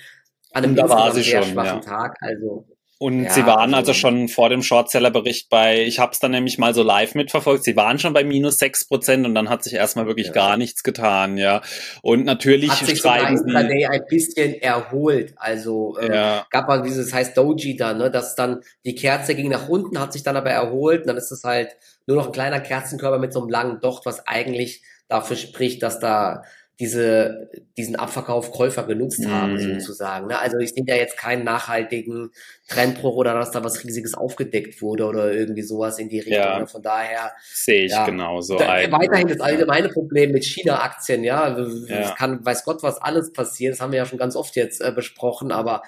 An 0.52 0.64
einem 0.64 0.76
sehr 1.12 1.42
schon, 1.42 1.52
schwachen 1.52 1.80
ja. 1.80 1.80
Tag. 1.80 2.16
Also 2.20 2.66
und 3.02 3.25
ja, 3.25 3.30
sie 3.30 3.47
waren 3.47 3.73
also, 3.73 3.95
schon 3.95 4.28
vor 4.28 4.50
dem 4.50 4.62
Shortseller-Bericht 4.62 5.49
bei, 5.49 5.85
ich 5.85 5.99
habe 5.99 6.12
es 6.12 6.19
dann 6.19 6.33
nämlich 6.33 6.59
mal 6.59 6.75
so 6.75 6.83
live 6.83 7.14
mitverfolgt, 7.14 7.64
sie 7.64 7.75
waren 7.75 7.99
schon 7.99 8.12
bei 8.12 8.25
minus 8.25 8.59
sechs 8.59 8.85
Prozent 8.85 9.25
und 9.25 9.35
dann 9.35 9.49
hat 9.49 9.64
sich 9.64 9.73
erstmal 9.73 10.07
wirklich 10.07 10.26
ja. 10.26 10.33
gar 10.35 10.59
nichts 10.59 10.83
getan, 10.83 11.38
ja. 11.38 11.62
Und 12.02 12.26
natürlich 12.26 12.71
hat 12.71 12.87
sich 12.87 12.99
schreiben 12.99 13.38
sie 13.38 13.57
ein 13.57 14.04
bisschen 14.07 14.52
erholt. 14.61 15.33
Also 15.37 15.97
ja. 15.99 16.45
gab 16.50 16.69
mal 16.69 16.83
dieses 16.83 17.11
heißt 17.14 17.35
Doji 17.38 17.75
dann, 17.75 17.97
ne, 17.97 18.11
dass 18.11 18.35
dann 18.35 18.61
die 18.85 18.95
Kerze 18.95 19.35
ging 19.35 19.49
nach 19.49 19.71
unten, 19.71 19.99
hat 19.99 20.12
sich 20.12 20.23
dann 20.23 20.37
aber 20.37 20.50
erholt 20.50 21.00
und 21.00 21.07
dann 21.07 21.16
ist 21.16 21.30
es 21.30 21.42
halt 21.42 21.71
nur 22.07 22.19
noch 22.19 22.26
ein 22.26 22.33
kleiner 22.33 22.61
Kerzenkörper 22.61 23.19
mit 23.19 23.33
so 23.33 23.40
einem 23.40 23.49
langen 23.49 23.80
Docht, 23.80 24.04
was 24.04 24.26
eigentlich 24.26 24.83
dafür 25.09 25.37
spricht, 25.37 25.83
dass 25.83 26.00
da 26.00 26.45
diese, 26.80 27.50
diesen 27.76 27.94
Abverkauf 27.94 28.52
Käufer 28.52 28.84
genutzt 28.84 29.26
haben, 29.26 29.54
mm. 29.54 29.80
sozusagen. 29.80 30.28
Ne? 30.28 30.38
Also 30.38 30.56
ich 30.58 30.70
sehe 30.70 30.84
da 30.87 30.94
jetzt 30.94 31.18
keinen 31.18 31.44
nachhaltigen 31.44 32.30
Trendbruch 32.68 33.16
oder 33.16 33.34
dass 33.34 33.50
da 33.50 33.62
was 33.62 33.84
Riesiges 33.84 34.14
aufgedeckt 34.14 34.80
wurde 34.80 35.04
oder 35.04 35.30
irgendwie 35.30 35.60
sowas 35.60 35.99
in 35.99 36.08
die 36.08 36.20
Richtung. 36.20 36.37
Ja. 36.37 36.58
Ne? 36.58 36.66
Von 36.66 36.82
daher 36.82 37.32
sehe 37.52 37.84
ich 37.84 37.92
ja, 37.92 38.06
genauso. 38.06 38.56
Da, 38.56 38.70
ein. 38.70 38.90
Weiterhin 38.90 39.28
das 39.28 39.40
allgemeine 39.40 39.90
Problem 39.90 40.32
mit 40.32 40.44
China-Aktien, 40.44 41.22
ja. 41.22 41.54
Es 41.58 42.14
kann, 42.14 42.44
weiß 42.44 42.64
Gott, 42.64 42.82
was 42.82 42.96
alles 42.96 43.32
passiert. 43.32 43.75
Das 43.75 43.80
haben 43.82 43.92
wir 43.92 43.99
ja 43.99 44.06
schon 44.06 44.18
ganz 44.18 44.34
oft 44.34 44.56
jetzt 44.56 44.80
äh, 44.80 44.90
besprochen, 44.90 45.52
aber 45.52 45.82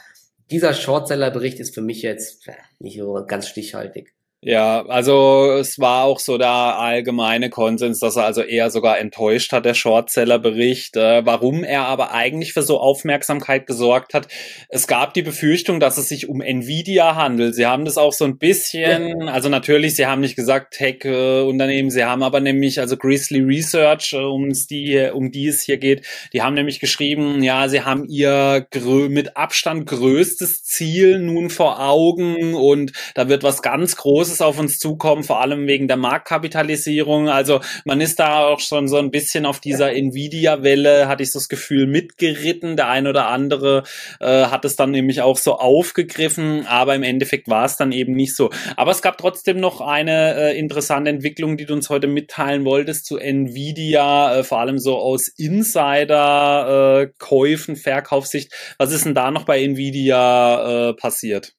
dieser 0.51 0.75
Shortseller-Bericht 0.75 1.59
ist 1.59 1.75
für 1.75 1.81
mich 1.81 2.03
jetzt 2.03 2.47
äh, 2.49 2.53
nicht 2.79 2.99
so 2.99 3.25
ganz 3.27 3.49
stichhaltig. 3.49 4.13
Ja, 4.45 4.85
also 4.87 5.53
es 5.61 5.79
war 5.79 6.03
auch 6.03 6.19
so 6.19 6.37
der 6.37 6.49
allgemeine 6.49 7.49
Konsens, 7.49 8.01
dass 8.01 8.17
er 8.17 8.25
also 8.25 8.43
eher 8.43 8.71
sogar 8.71 8.99
enttäuscht 8.99 9.53
hat, 9.53 9.65
der 9.65 9.75
Shortseller-Bericht. 9.75 10.97
Äh, 10.97 11.25
warum 11.25 11.63
er 11.63 11.83
aber 11.83 12.13
eigentlich 12.13 12.53
für 12.53 12.63
so 12.63 12.81
Aufmerksamkeit 12.81 13.69
gesorgt 13.69 14.15
hat. 14.15 14.27
Es 14.69 14.89
gab 14.89 15.15
die 15.15 15.23
Befürchtung, 15.23 15.79
dass 15.79 15.97
es 15.97 16.09
sich 16.09 16.29
um 16.29 16.41
Nvidia 16.41 17.15
handelt. 17.15 17.55
Sie 17.55 17.67
haben 17.67 17.85
das 17.85 17.97
auch 17.97 18.13
so 18.13 18.25
ein 18.25 18.39
bisschen, 18.39 19.29
also 19.29 19.49
natürlich, 19.49 19.95
sie 19.95 20.07
haben 20.07 20.21
nicht 20.21 20.35
gesagt 20.35 20.75
Tech-Unternehmen, 20.75 21.91
sie 21.91 22.05
haben 22.05 22.25
aber 22.25 22.41
nämlich, 22.41 22.81
also 22.81 22.97
Grizzly 22.97 23.43
Research, 23.43 24.13
äh, 24.13 24.25
um 24.25 24.53
die, 24.53 25.09
um 25.13 25.31
die 25.31 25.47
es 25.47 25.63
hier 25.63 25.79
geht, 25.79 26.05
die 26.33 26.43
haben 26.43 26.55
nämlich 26.55 26.81
geschrieben, 26.81 27.45
ja, 27.45 27.69
sie 27.69 27.83
haben 27.83 28.07
ihr 28.09 28.67
mit 29.09 29.37
Abstand 29.37 29.87
größtes 29.87 30.65
Ziel 30.65 31.21
nun 31.21 31.49
vor 31.49 31.79
Augen 31.81 32.55
und 32.55 32.93
da 33.15 33.29
wird 33.29 33.45
was 33.45 33.63
ganz 33.63 33.95
Großes 33.95 34.32
Großes 34.33 34.41
auf 34.41 34.59
uns 34.59 34.79
zukommen, 34.79 35.25
vor 35.25 35.43
allem 35.43 35.67
wegen 35.67 35.89
der 35.89 35.99
Marktkapitalisierung. 35.99 37.29
Also 37.29 37.61
man 37.85 38.01
ist 38.01 38.19
da 38.19 38.47
auch 38.47 38.61
schon 38.61 38.89
so 38.89 38.97
ein 38.97 39.11
bisschen 39.11 39.45
auf 39.45 39.61
dieser 39.61 39.93
Nvidia-Welle, 39.93 41.07
hatte 41.07 41.23
ich 41.23 41.33
so 41.33 41.39
das 41.39 41.51
Gefühl, 41.51 41.87
mitgeritten. 41.87 42.77
Der 42.77 42.89
ein 42.89 43.07
oder 43.07 43.27
andere 43.27 43.83
äh, 44.21 44.47
hat 44.47 44.65
es 44.65 44.77
dann 44.77 44.91
nämlich 44.91 45.21
auch 45.21 45.37
so 45.37 45.59
aufgegriffen, 45.59 46.67
aber 46.67 46.95
im 46.95 47.03
Endeffekt 47.03 47.49
war 47.49 47.67
es 47.67 47.77
dann 47.77 47.93
eben 47.93 48.15
nicht 48.15 48.35
so. 48.35 48.49
Aber 48.77 48.91
es 48.91 49.03
gab 49.03 49.19
trotzdem 49.19 49.61
noch 49.61 49.83
eine 49.83 50.37
äh, 50.37 50.59
interessante 50.59 51.11
Entwicklung, 51.11 51.59
die 51.59 51.67
du 51.67 51.75
uns 51.75 51.91
heute 51.91 52.07
mitteilen 52.07 52.65
wolltest 52.65 53.05
zu 53.05 53.19
Nvidia, 53.19 54.39
äh, 54.39 54.45
vor 54.45 54.61
allem 54.61 54.79
so 54.79 54.97
aus 54.97 55.29
Insider-Käufen, 55.29 57.75
äh, 57.75 57.79
Verkaufssicht. 57.79 58.51
Was 58.79 58.93
ist 58.93 59.05
denn 59.05 59.15
da 59.15 59.31
noch 59.31 59.45
bei 59.45 59.63
Nvidia 59.63 60.89
äh, 60.89 60.95
passiert? 60.95 61.53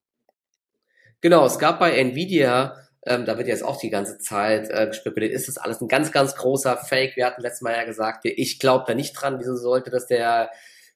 Genau, 1.23 1.45
es 1.45 1.57
gab 1.57 1.79
bei 1.79 1.97
Nvidia, 1.97 2.75
ähm, 3.05 3.23
da 3.23 3.37
wird 3.37 3.47
jetzt 3.47 3.63
auch 3.63 3.79
die 3.79 3.89
ganze 3.89 4.17
Zeit 4.17 4.69
äh, 4.69 4.87
gespekuliert, 4.87 5.31
ist 5.31 5.47
das 5.47 5.57
alles 5.57 5.79
ein 5.79 5.87
ganz, 5.87 6.11
ganz 6.11 6.35
großer 6.35 6.75
Fake. 6.75 7.15
Wir 7.15 7.25
hatten 7.25 7.41
letztes 7.41 7.61
Mal 7.61 7.71
ja 7.71 7.85
gesagt, 7.85 8.25
ich 8.25 8.59
glaube 8.59 8.83
da 8.85 8.93
nicht 8.93 9.13
dran. 9.13 9.39
Wieso 9.39 9.55
sollte 9.55 9.89
das 9.89 10.05
der 10.05 10.49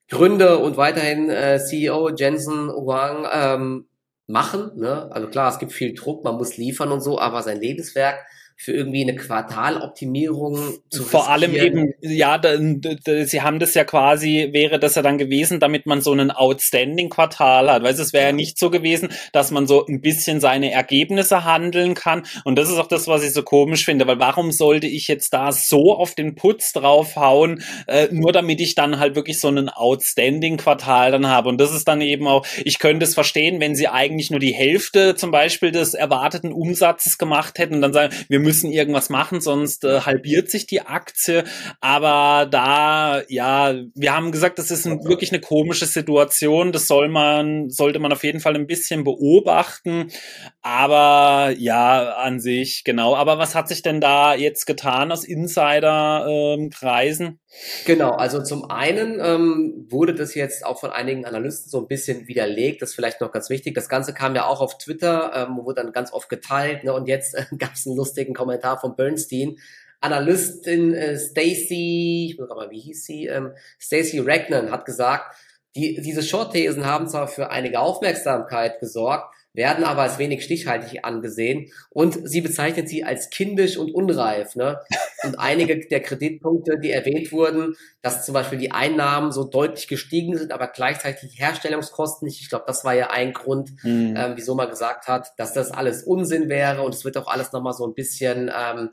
Gründer 0.10 0.60
und 0.60 0.76
weiterhin 0.76 1.30
äh, 1.30 1.60
CEO 1.60 2.10
Jensen 2.10 2.70
Huang 2.70 3.26
ähm, 3.32 3.88
machen? 4.26 4.72
Ne? 4.76 5.10
Also 5.12 5.30
klar, 5.30 5.50
es 5.50 5.60
gibt 5.60 5.72
viel 5.72 5.94
Druck, 5.94 6.26
man 6.26 6.36
muss 6.36 6.58
liefern 6.58 6.92
und 6.92 7.00
so, 7.00 7.20
aber 7.20 7.42
sein 7.42 7.62
Lebenswerk 7.62 8.20
für 8.60 8.72
irgendwie 8.74 9.04
eine 9.04 9.16
Quartaloptimierung 9.16 10.80
zu 10.90 11.04
Vor 11.04 11.30
allem 11.30 11.56
eben, 11.56 11.94
ja, 12.02 12.40
da, 12.40 12.58
da, 12.58 13.24
sie 13.24 13.44
haben 13.44 13.60
das 13.60 13.76
ja 13.76 13.84
quasi, 13.84 14.50
wäre 14.52 14.80
das 14.80 14.96
ja 14.96 15.04
dann 15.04 15.20
gewesen, 15.20 15.60
damit 15.60 15.86
man 15.86 16.02
so 16.02 16.12
einen 16.12 16.32
outstanding 16.32 17.10
Quartal 17.10 17.72
hat. 17.72 17.84
Weißt, 17.84 18.00
es 18.00 18.14
wäre 18.14 18.26
ja 18.26 18.32
nicht 18.32 18.58
so 18.58 18.72
gewesen, 18.72 19.10
dass 19.32 19.52
man 19.52 19.68
so 19.68 19.86
ein 19.86 20.02
bisschen 20.02 20.40
seine 20.40 20.72
Ergebnisse 20.72 21.46
handeln 21.46 21.94
kann. 21.94 22.26
Und 22.46 22.58
das 22.58 22.70
ist 22.70 22.80
auch 22.80 22.88
das, 22.88 23.08
was 23.08 23.24
ich 23.24 23.32
so 23.32 23.44
komisch 23.44 23.86
finde, 23.86 24.08
weil 24.08 24.20
warum 24.20 24.52
sollte 24.52 24.88
ich 24.88 25.08
jetzt 25.08 25.34
da 25.36 25.52
so 25.52 25.96
auf 25.96 26.16
den 26.16 26.34
Putz 26.34 26.74
draufhauen, 26.74 27.62
äh, 27.86 28.08
nur 28.10 28.32
damit 28.32 28.60
ich 28.60 28.74
dann 28.74 28.98
halt 28.98 29.14
wirklich 29.14 29.40
so 29.40 29.50
einen 29.50 29.70
outstanding 29.70 30.58
Quartal 30.58 31.12
dann 31.12 31.28
habe. 31.28 31.50
Und 31.50 31.62
das 31.62 31.76
ist 31.76 31.88
dann 31.88 32.02
eben 32.02 32.28
auch, 32.28 32.44
ich 32.66 32.80
könnte 32.80 33.06
es 33.06 33.14
verstehen, 33.14 33.60
wenn 33.60 33.76
sie 33.76 33.88
eigentlich 33.88 34.32
nur 34.32 34.40
die 34.40 34.54
Hälfte 34.54 35.14
zum 35.16 35.30
Beispiel 35.30 35.70
des 35.70 35.94
erwarteten 35.94 36.52
Umsatzes 36.52 37.20
gemacht 37.20 37.60
hätten 37.60 37.76
und 37.76 37.82
dann 37.82 37.94
sagen, 37.94 38.16
wir 38.28 38.47
müssen 38.48 38.72
irgendwas 38.72 39.10
machen, 39.10 39.42
sonst 39.42 39.84
äh, 39.84 40.00
halbiert 40.02 40.50
sich 40.50 40.66
die 40.68 40.80
Aktie. 40.80 41.44
Aber 41.82 42.46
da, 42.46 43.24
ja, 43.28 43.76
wir 43.94 44.16
haben 44.16 44.32
gesagt, 44.32 44.58
das 44.58 44.72
ist 44.72 44.88
ein, 44.88 45.04
wirklich 45.04 45.34
eine 45.34 45.42
komische 45.42 45.86
Situation. 45.86 46.72
Das 46.72 46.88
soll 46.88 47.10
man, 47.10 47.70
sollte 47.70 48.00
man 48.00 48.14
auf 48.14 48.24
jeden 48.24 48.40
Fall 48.40 48.56
ein 48.56 48.68
bisschen 48.68 49.04
beobachten. 49.04 50.14
Aber 50.62 51.54
ja, 51.58 52.14
an 52.14 52.40
sich, 52.40 52.86
genau. 52.86 53.18
Aber 53.18 53.38
was 53.38 53.54
hat 53.54 53.68
sich 53.68 53.82
denn 53.82 54.00
da 54.00 54.34
jetzt 54.34 54.66
getan 54.66 55.12
aus 55.12 55.26
Insider-Kreisen? 55.26 57.26
Ähm, 57.26 57.40
genau, 57.86 58.12
also 58.12 58.44
zum 58.44 58.70
einen 58.70 59.20
ähm, 59.20 59.86
wurde 59.90 60.14
das 60.14 60.36
jetzt 60.36 60.66
auch 60.66 60.80
von 60.80 60.92
einigen 60.92 61.26
Analysten 61.26 61.70
so 61.70 61.80
ein 61.80 61.88
bisschen 61.88 62.28
widerlegt. 62.28 62.82
Das 62.82 62.90
ist 62.90 62.96
vielleicht 62.96 63.22
noch 63.22 63.32
ganz 63.32 63.50
wichtig. 63.50 63.76
Das 63.76 63.90
Ganze 63.90 64.14
kam 64.14 64.36
ja 64.36 64.46
auch 64.46 64.62
auf 64.62 64.78
Twitter, 64.78 65.32
ähm, 65.36 65.64
wurde 65.64 65.84
dann 65.84 65.92
ganz 65.92 66.14
oft 66.14 66.30
geteilt. 66.30 66.84
Ne? 66.84 66.94
Und 66.94 67.08
jetzt 67.08 67.36
äh, 67.36 67.46
gab 67.58 67.74
es 67.74 67.86
einen 67.86 67.96
lustigen 67.96 68.34
Kommentar 68.34 68.80
von 68.80 68.96
Bernstein. 68.96 69.58
Analystin 70.00 70.94
äh, 70.94 71.18
Stacy, 71.18 72.30
ich 72.32 72.40
muss 72.40 72.50
mal, 72.50 72.70
wie 72.70 72.80
hieß 72.80 73.04
sie? 73.04 73.28
Ähm, 73.28 73.54
Stacy 73.80 74.20
Ragnan 74.20 74.72
hat 74.72 74.86
gesagt, 74.86 75.36
die, 75.76 76.02
diese 76.02 76.24
Short-Thesen 76.24 76.86
haben 76.86 77.08
zwar 77.08 77.28
für 77.28 77.50
einige 77.50 77.80
Aufmerksamkeit 77.80 78.80
gesorgt, 78.80 79.34
werden 79.58 79.84
aber 79.84 80.04
als 80.04 80.20
wenig 80.20 80.44
stichhaltig 80.44 81.04
angesehen 81.04 81.72
und 81.90 82.30
sie 82.30 82.42
bezeichnet 82.42 82.88
sie 82.88 83.04
als 83.04 83.32
kindisch 83.32 83.78
und 83.78 83.94
unreif. 83.94 84.56
Ne? 84.56 84.80
Und 85.24 85.40
einige 85.40 85.80
der 85.80 86.02
Kreditpunkte, 86.02 86.80
die 86.80 86.92
erwähnt 86.92 87.32
wurden, 87.32 87.76
dass 88.04 88.24
zum 88.24 88.34
Beispiel 88.34 88.60
die 88.60 88.72
Einnahmen 88.72 89.32
so 89.32 89.44
deutlich 89.44 89.88
gestiegen 89.88 90.38
sind, 90.38 90.52
aber 90.52 90.68
gleichzeitig 90.68 91.32
die 91.32 91.38
Herstellungskosten 91.38 92.28
nicht. 92.28 92.40
Ich 92.40 92.50
glaube, 92.50 92.66
das 92.68 92.86
war 92.86 92.94
ja 92.94 93.10
ein 93.10 93.34
Grund, 93.34 93.72
mhm. 93.84 94.14
ähm, 94.16 94.34
wieso 94.36 94.54
man 94.54 94.70
gesagt 94.70 95.08
hat, 95.08 95.34
dass 95.38 95.54
das 95.54 95.72
alles 95.72 96.04
Unsinn 96.04 96.50
wäre 96.50 96.84
und 96.84 96.94
es 96.94 97.04
wird 97.04 97.18
auch 97.18 97.28
alles 97.28 97.52
nochmal 97.52 97.74
so 97.74 97.88
ein 97.88 97.96
bisschen 97.96 98.52
ähm, 98.56 98.92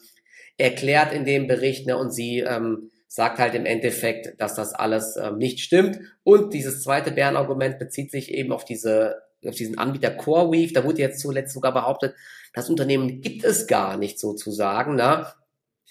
erklärt 0.56 1.12
in 1.12 1.26
dem 1.26 1.46
Bericht. 1.46 1.86
Ne? 1.86 1.98
Und 1.98 2.10
sie 2.10 2.38
ähm, 2.38 2.90
sagt 3.06 3.38
halt 3.38 3.54
im 3.54 3.66
Endeffekt, 3.66 4.40
dass 4.40 4.54
das 4.54 4.72
alles 4.72 5.16
ähm, 5.16 5.36
nicht 5.36 5.60
stimmt. 5.60 6.00
Und 6.22 6.54
dieses 6.54 6.82
zweite 6.82 7.10
Bärenargument 7.10 7.78
bezieht 7.78 8.10
sich 8.10 8.32
eben 8.32 8.50
auf 8.50 8.64
diese 8.64 9.23
auf 9.48 9.54
diesen 9.54 9.78
Anbieter 9.78 10.10
CoreWeave, 10.10 10.72
da 10.72 10.84
wurde 10.84 10.98
jetzt 10.98 11.20
zuletzt 11.20 11.54
sogar 11.54 11.72
behauptet, 11.72 12.14
das 12.52 12.70
Unternehmen 12.70 13.20
gibt 13.20 13.44
es 13.44 13.66
gar 13.66 13.96
nicht 13.96 14.18
sozusagen. 14.18 14.94
Ne? 14.94 15.26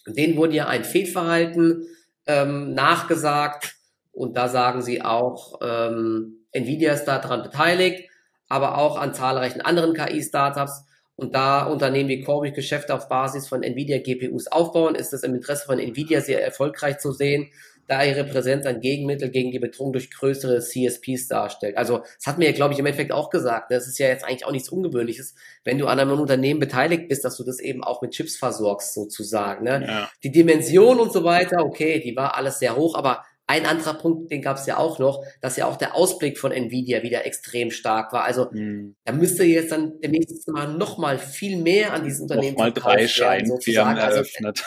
Denen 0.07 0.37
wurde 0.37 0.55
ja 0.55 0.67
ein 0.67 0.83
Fehlverhalten 0.83 1.87
ähm, 2.25 2.73
nachgesagt 2.73 3.75
und 4.11 4.37
da 4.37 4.47
sagen 4.47 4.81
sie 4.81 5.01
auch, 5.01 5.59
ähm, 5.61 6.45
Nvidia 6.51 6.93
ist 6.93 7.05
daran 7.05 7.43
beteiligt, 7.43 8.09
aber 8.47 8.77
auch 8.77 8.97
an 8.97 9.13
zahlreichen 9.13 9.61
anderen 9.61 9.93
KI-Startups. 9.93 10.85
Und 11.15 11.35
da 11.35 11.65
Unternehmen 11.65 12.09
wie 12.09 12.23
CoreWeave 12.23 12.55
Geschäfte 12.55 12.93
auf 12.93 13.07
Basis 13.07 13.47
von 13.47 13.61
Nvidia 13.61 13.99
GPUs 13.99 14.47
aufbauen, 14.47 14.95
ist 14.95 15.13
es 15.13 15.23
im 15.23 15.35
Interesse 15.35 15.65
von 15.65 15.79
Nvidia 15.79 16.21
sehr 16.21 16.43
erfolgreich 16.43 16.97
zu 16.99 17.11
sehen, 17.11 17.51
da 17.87 18.03
ihre 18.03 18.23
Präsenz 18.23 18.65
ein 18.65 18.81
Gegenmittel 18.81 19.29
gegen 19.29 19.51
die 19.51 19.59
Bedrohung 19.59 19.93
durch 19.93 20.09
größere 20.09 20.59
CSPs 20.59 21.27
darstellt. 21.27 21.77
Also, 21.77 21.99
das 21.99 22.25
hat 22.25 22.37
mir, 22.37 22.53
glaube 22.53 22.73
ich, 22.73 22.79
im 22.79 22.85
Endeffekt 22.85 23.11
auch 23.11 23.29
gesagt. 23.29 23.71
Das 23.71 23.87
ist 23.87 23.99
ja 23.99 24.07
jetzt 24.07 24.23
eigentlich 24.23 24.45
auch 24.45 24.51
nichts 24.51 24.69
Ungewöhnliches, 24.69 25.35
wenn 25.63 25.77
du 25.77 25.87
an 25.87 25.99
einem 25.99 26.19
Unternehmen 26.19 26.59
beteiligt 26.59 27.09
bist, 27.09 27.25
dass 27.25 27.37
du 27.37 27.43
das 27.43 27.59
eben 27.59 27.83
auch 27.83 28.01
mit 28.01 28.11
Chips 28.11 28.37
versorgst, 28.37 28.93
sozusagen. 28.93 29.65
Ne? 29.65 29.85
Ja. 29.87 30.09
Die 30.23 30.31
Dimension 30.31 30.99
und 30.99 31.11
so 31.11 31.23
weiter, 31.23 31.65
okay, 31.65 31.99
die 31.99 32.15
war 32.15 32.35
alles 32.35 32.59
sehr 32.59 32.75
hoch, 32.75 32.95
aber 32.95 33.23
ein 33.45 33.65
anderer 33.65 33.95
Punkt, 33.95 34.31
den 34.31 34.41
gab 34.41 34.57
es 34.57 34.65
ja 34.65 34.77
auch 34.77 34.99
noch, 34.99 35.23
dass 35.41 35.57
ja 35.57 35.67
auch 35.67 35.75
der 35.75 35.95
Ausblick 35.95 36.39
von 36.39 36.51
Nvidia 36.51 37.03
wieder 37.03 37.25
extrem 37.25 37.71
stark 37.71 38.13
war. 38.13 38.23
Also 38.23 38.49
mhm. 38.51 38.95
da 39.03 39.11
müsste 39.11 39.43
jetzt 39.43 39.71
dann 39.71 39.99
demnächst 39.99 40.47
mal 40.47 40.73
noch 40.73 40.97
mal 40.97 41.19
viel 41.19 41.57
mehr 41.57 41.93
an 41.93 42.05
diesen 42.05 42.23
Unternehmen 42.23 42.53
noch 42.53 42.63
mal 42.63 42.71
drei 42.71 43.07
Scheinfirmen 43.07 43.97
also, 43.97 44.17
eröffnet. 44.17 44.63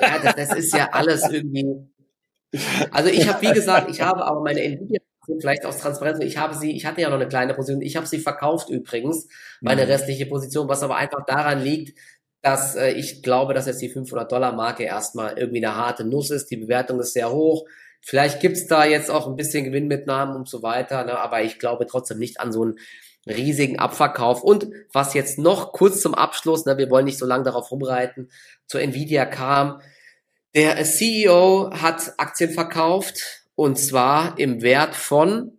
ja, 0.00 0.18
das, 0.22 0.34
das 0.36 0.58
ist 0.58 0.76
ja 0.76 0.90
alles 0.92 1.26
irgendwie 1.30 1.64
also 2.90 3.10
ich 3.10 3.28
habe, 3.28 3.42
wie 3.42 3.52
gesagt, 3.54 3.90
ich 3.90 4.00
habe 4.00 4.24
aber 4.24 4.40
meine 4.40 4.62
Nvidia 4.62 5.00
vielleicht 5.40 5.64
aus 5.64 5.78
Transparenz, 5.78 6.22
ich 6.22 6.36
habe 6.36 6.54
sie, 6.54 6.76
ich 6.76 6.84
hatte 6.84 7.00
ja 7.00 7.08
noch 7.08 7.16
eine 7.16 7.28
kleine 7.28 7.54
Position, 7.54 7.82
ich 7.82 7.96
habe 7.96 8.06
sie 8.06 8.18
verkauft 8.18 8.68
übrigens, 8.68 9.26
meine 9.60 9.84
mhm. 9.84 9.90
restliche 9.90 10.26
Position, 10.26 10.68
was 10.68 10.82
aber 10.82 10.96
einfach 10.96 11.24
daran 11.24 11.62
liegt, 11.62 11.98
dass 12.42 12.76
äh, 12.76 12.90
ich 12.90 13.22
glaube, 13.22 13.54
dass 13.54 13.66
jetzt 13.66 13.80
die 13.80 13.88
500 13.88 14.30
Dollar 14.30 14.52
Marke 14.52 14.84
erstmal 14.84 15.38
irgendwie 15.38 15.64
eine 15.64 15.76
harte 15.76 16.04
Nuss 16.04 16.30
ist, 16.30 16.50
die 16.50 16.58
Bewertung 16.58 17.00
ist 17.00 17.14
sehr 17.14 17.32
hoch, 17.32 17.66
vielleicht 18.02 18.40
gibt's 18.40 18.66
da 18.66 18.84
jetzt 18.84 19.10
auch 19.10 19.26
ein 19.26 19.36
bisschen 19.36 19.64
Gewinnmitnahmen 19.64 20.36
und 20.36 20.48
so 20.48 20.62
weiter, 20.62 21.04
ne, 21.04 21.18
aber 21.18 21.42
ich 21.42 21.58
glaube 21.58 21.86
trotzdem 21.86 22.18
nicht 22.18 22.40
an 22.40 22.52
so 22.52 22.62
einen 22.62 22.74
riesigen 23.26 23.78
Abverkauf. 23.78 24.42
Und 24.42 24.68
was 24.92 25.14
jetzt 25.14 25.38
noch 25.38 25.72
kurz 25.72 26.02
zum 26.02 26.14
Abschluss, 26.14 26.66
ne, 26.66 26.76
wir 26.76 26.90
wollen 26.90 27.06
nicht 27.06 27.18
so 27.18 27.24
lange 27.24 27.44
darauf 27.44 27.70
rumreiten, 27.70 28.30
zu 28.66 28.76
Nvidia 28.76 29.24
kam, 29.24 29.80
der 30.54 30.82
CEO 30.84 31.70
hat 31.72 32.14
Aktien 32.18 32.50
verkauft 32.50 33.44
und 33.54 33.78
zwar 33.78 34.38
im 34.38 34.62
Wert 34.62 34.94
von 34.94 35.58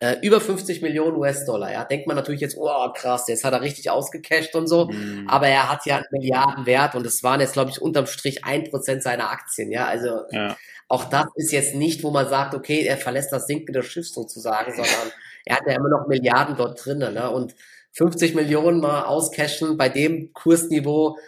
äh, 0.00 0.16
über 0.22 0.40
50 0.40 0.82
Millionen 0.82 1.16
US-Dollar. 1.16 1.72
Ja, 1.72 1.84
denkt 1.84 2.06
man 2.06 2.16
natürlich 2.16 2.40
jetzt, 2.40 2.56
oh 2.56 2.92
krass, 2.94 3.26
jetzt 3.28 3.44
hat 3.44 3.52
er 3.52 3.62
richtig 3.62 3.90
ausgecasht 3.90 4.54
und 4.54 4.68
so, 4.68 4.86
mm. 4.86 5.26
aber 5.28 5.48
er 5.48 5.70
hat 5.70 5.86
ja 5.86 5.96
einen 5.96 6.06
Milliardenwert 6.12 6.94
und 6.94 7.04
es 7.04 7.22
waren 7.22 7.40
jetzt, 7.40 7.54
glaube 7.54 7.70
ich, 7.70 7.82
unterm 7.82 8.06
Strich 8.06 8.44
ein 8.44 8.64
Prozent 8.70 9.02
seiner 9.02 9.30
Aktien. 9.30 9.72
Ja, 9.72 9.86
also 9.86 10.22
ja. 10.30 10.56
auch 10.88 11.04
das 11.04 11.26
ist 11.34 11.52
jetzt 11.52 11.74
nicht, 11.74 12.02
wo 12.04 12.10
man 12.10 12.28
sagt, 12.28 12.54
okay, 12.54 12.84
er 12.84 12.96
verlässt 12.96 13.32
das 13.32 13.46
sinkende 13.46 13.82
Schiff 13.82 14.08
sozusagen, 14.08 14.72
sondern 14.72 15.12
er 15.44 15.56
hat 15.56 15.66
ja 15.66 15.74
immer 15.74 15.88
noch 15.88 16.06
Milliarden 16.06 16.56
dort 16.56 16.84
drinnen. 16.84 17.14
Ne? 17.14 17.30
Und 17.30 17.54
50 17.92 18.34
Millionen 18.34 18.80
mal 18.80 19.04
auscashen 19.04 19.76
bei 19.76 19.88
dem 19.88 20.32
Kursniveau, 20.32 21.18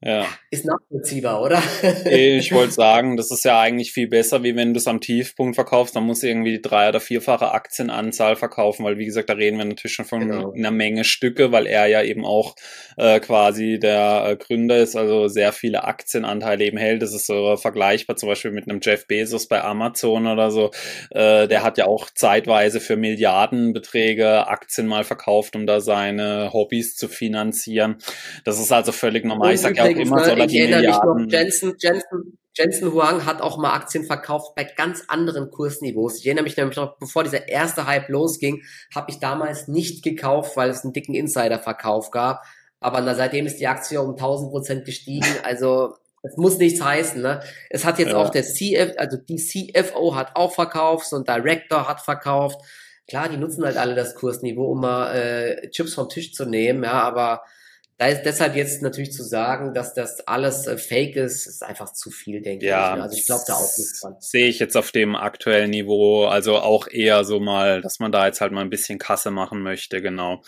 Ja. 0.00 0.26
Ist 0.50 0.64
nachvollziehbar, 0.64 1.42
oder? 1.42 1.60
ich 2.08 2.52
wollte 2.52 2.72
sagen, 2.72 3.16
das 3.16 3.32
ist 3.32 3.44
ja 3.44 3.60
eigentlich 3.60 3.92
viel 3.92 4.06
besser, 4.06 4.44
wie 4.44 4.54
wenn 4.54 4.72
du 4.72 4.78
es 4.78 4.86
am 4.86 5.00
Tiefpunkt 5.00 5.56
verkaufst. 5.56 5.96
Dann 5.96 6.04
musst 6.04 6.22
du 6.22 6.28
irgendwie 6.28 6.52
die 6.52 6.62
drei- 6.62 6.88
oder 6.88 7.00
vierfache 7.00 7.50
Aktienanzahl 7.50 8.36
verkaufen, 8.36 8.84
weil 8.84 8.98
wie 8.98 9.06
gesagt, 9.06 9.28
da 9.28 9.34
reden 9.34 9.58
wir 9.58 9.64
natürlich 9.64 9.94
schon 9.94 10.04
von 10.04 10.20
genau. 10.20 10.52
einer 10.52 10.70
Menge 10.70 11.02
Stücke, 11.02 11.50
weil 11.50 11.66
er 11.66 11.86
ja 11.86 12.02
eben 12.02 12.24
auch 12.24 12.54
äh, 12.96 13.18
quasi 13.18 13.80
der 13.80 14.24
äh, 14.28 14.36
Gründer 14.36 14.76
ist, 14.76 14.94
also 14.94 15.26
sehr 15.26 15.52
viele 15.52 15.82
Aktienanteile 15.82 16.64
eben 16.64 16.78
hält. 16.78 17.02
Das 17.02 17.12
ist 17.12 17.26
so 17.26 17.56
vergleichbar 17.56 18.14
zum 18.14 18.28
Beispiel 18.28 18.52
mit 18.52 18.68
einem 18.68 18.78
Jeff 18.80 19.08
Bezos 19.08 19.48
bei 19.48 19.64
Amazon 19.64 20.28
oder 20.28 20.52
so. 20.52 20.70
Äh, 21.10 21.48
der 21.48 21.64
hat 21.64 21.76
ja 21.76 21.86
auch 21.86 22.08
zeitweise 22.14 22.78
für 22.78 22.96
Milliardenbeträge 22.96 24.46
Aktien 24.46 24.86
mal 24.86 25.02
verkauft, 25.02 25.56
um 25.56 25.66
da 25.66 25.80
seine 25.80 26.52
Hobbys 26.52 26.94
zu 26.94 27.08
finanzieren. 27.08 27.96
Das 28.44 28.60
ist 28.60 28.70
also 28.70 28.92
völlig 28.92 29.24
normal. 29.24 29.54
Ich 29.54 29.60
sag 29.60 29.76
ja 29.76 29.87
übrigens, 29.90 30.10
immer, 30.10 30.34
ne, 30.34 30.46
ich 30.46 30.54
erinnere 30.54 30.80
mich 30.80 31.02
noch, 31.02 31.32
Jensen, 31.32 31.74
Jensen, 31.78 32.38
Jensen 32.56 32.92
Huang 32.92 33.24
hat 33.24 33.40
auch 33.40 33.56
mal 33.56 33.72
Aktien 33.74 34.04
verkauft 34.04 34.54
bei 34.56 34.64
ganz 34.64 35.04
anderen 35.06 35.50
Kursniveaus. 35.50 36.18
Ich 36.18 36.26
erinnere 36.26 36.44
mich 36.44 36.56
nämlich 36.56 36.76
noch, 36.76 36.98
bevor 36.98 37.22
dieser 37.22 37.48
erste 37.48 37.86
Hype 37.86 38.08
losging, 38.08 38.62
habe 38.94 39.10
ich 39.10 39.20
damals 39.20 39.68
nicht 39.68 40.02
gekauft, 40.02 40.56
weil 40.56 40.70
es 40.70 40.82
einen 40.82 40.92
dicken 40.92 41.14
Insiderverkauf 41.14 42.10
gab. 42.10 42.42
Aber 42.80 43.00
na, 43.00 43.14
seitdem 43.14 43.46
ist 43.46 43.60
die 43.60 43.68
Aktie 43.68 44.00
um 44.00 44.10
1000 44.10 44.50
Prozent 44.50 44.84
gestiegen. 44.84 45.26
Also 45.42 45.94
es 46.22 46.36
muss 46.36 46.58
nichts 46.58 46.82
heißen. 46.82 47.20
Ne? 47.22 47.40
Es 47.70 47.84
hat 47.84 47.98
jetzt 47.98 48.12
ja. 48.12 48.16
auch 48.16 48.30
der 48.30 48.42
CF, 48.42 48.94
also 48.96 49.16
die 49.16 49.36
CFO 49.36 50.14
hat 50.14 50.34
auch 50.34 50.52
verkauft, 50.52 51.06
so 51.08 51.16
ein 51.16 51.24
Director 51.24 51.88
hat 51.88 52.00
verkauft. 52.00 52.60
Klar, 53.06 53.28
die 53.28 53.36
nutzen 53.36 53.64
halt 53.64 53.76
alle 53.76 53.94
das 53.94 54.14
Kursniveau, 54.14 54.72
um 54.72 54.80
mal 54.80 55.14
äh, 55.14 55.70
Chips 55.70 55.94
vom 55.94 56.08
Tisch 56.08 56.32
zu 56.32 56.44
nehmen, 56.44 56.84
ja, 56.84 56.92
aber 56.92 57.42
da 57.98 58.06
ist 58.06 58.22
deshalb 58.22 58.54
jetzt 58.54 58.80
natürlich 58.80 59.10
zu 59.10 59.24
sagen, 59.24 59.74
dass 59.74 59.92
das 59.92 60.20
alles 60.28 60.68
äh, 60.68 60.78
fake 60.78 61.16
ist, 61.16 61.48
ist 61.48 61.64
einfach 61.64 61.92
zu 61.92 62.12
viel, 62.12 62.40
denke 62.40 62.64
ja, 62.64 62.94
ich. 62.94 63.02
Also 63.02 63.16
ich 63.16 63.26
glaube 63.26 63.42
da 63.48 63.54
auch 63.54 63.76
nicht 63.76 63.90
dran. 64.00 64.14
Sehe 64.20 64.46
ich 64.46 64.60
jetzt 64.60 64.76
auf 64.76 64.92
dem 64.92 65.16
aktuellen 65.16 65.70
Niveau, 65.70 66.26
also 66.26 66.58
auch 66.58 66.86
eher 66.88 67.24
so 67.24 67.40
mal, 67.40 67.80
dass 67.80 67.98
man 67.98 68.12
da 68.12 68.26
jetzt 68.26 68.40
halt 68.40 68.52
mal 68.52 68.60
ein 68.60 68.70
bisschen 68.70 69.00
Kasse 69.00 69.32
machen 69.32 69.64
möchte, 69.64 70.00
genau. 70.00 70.42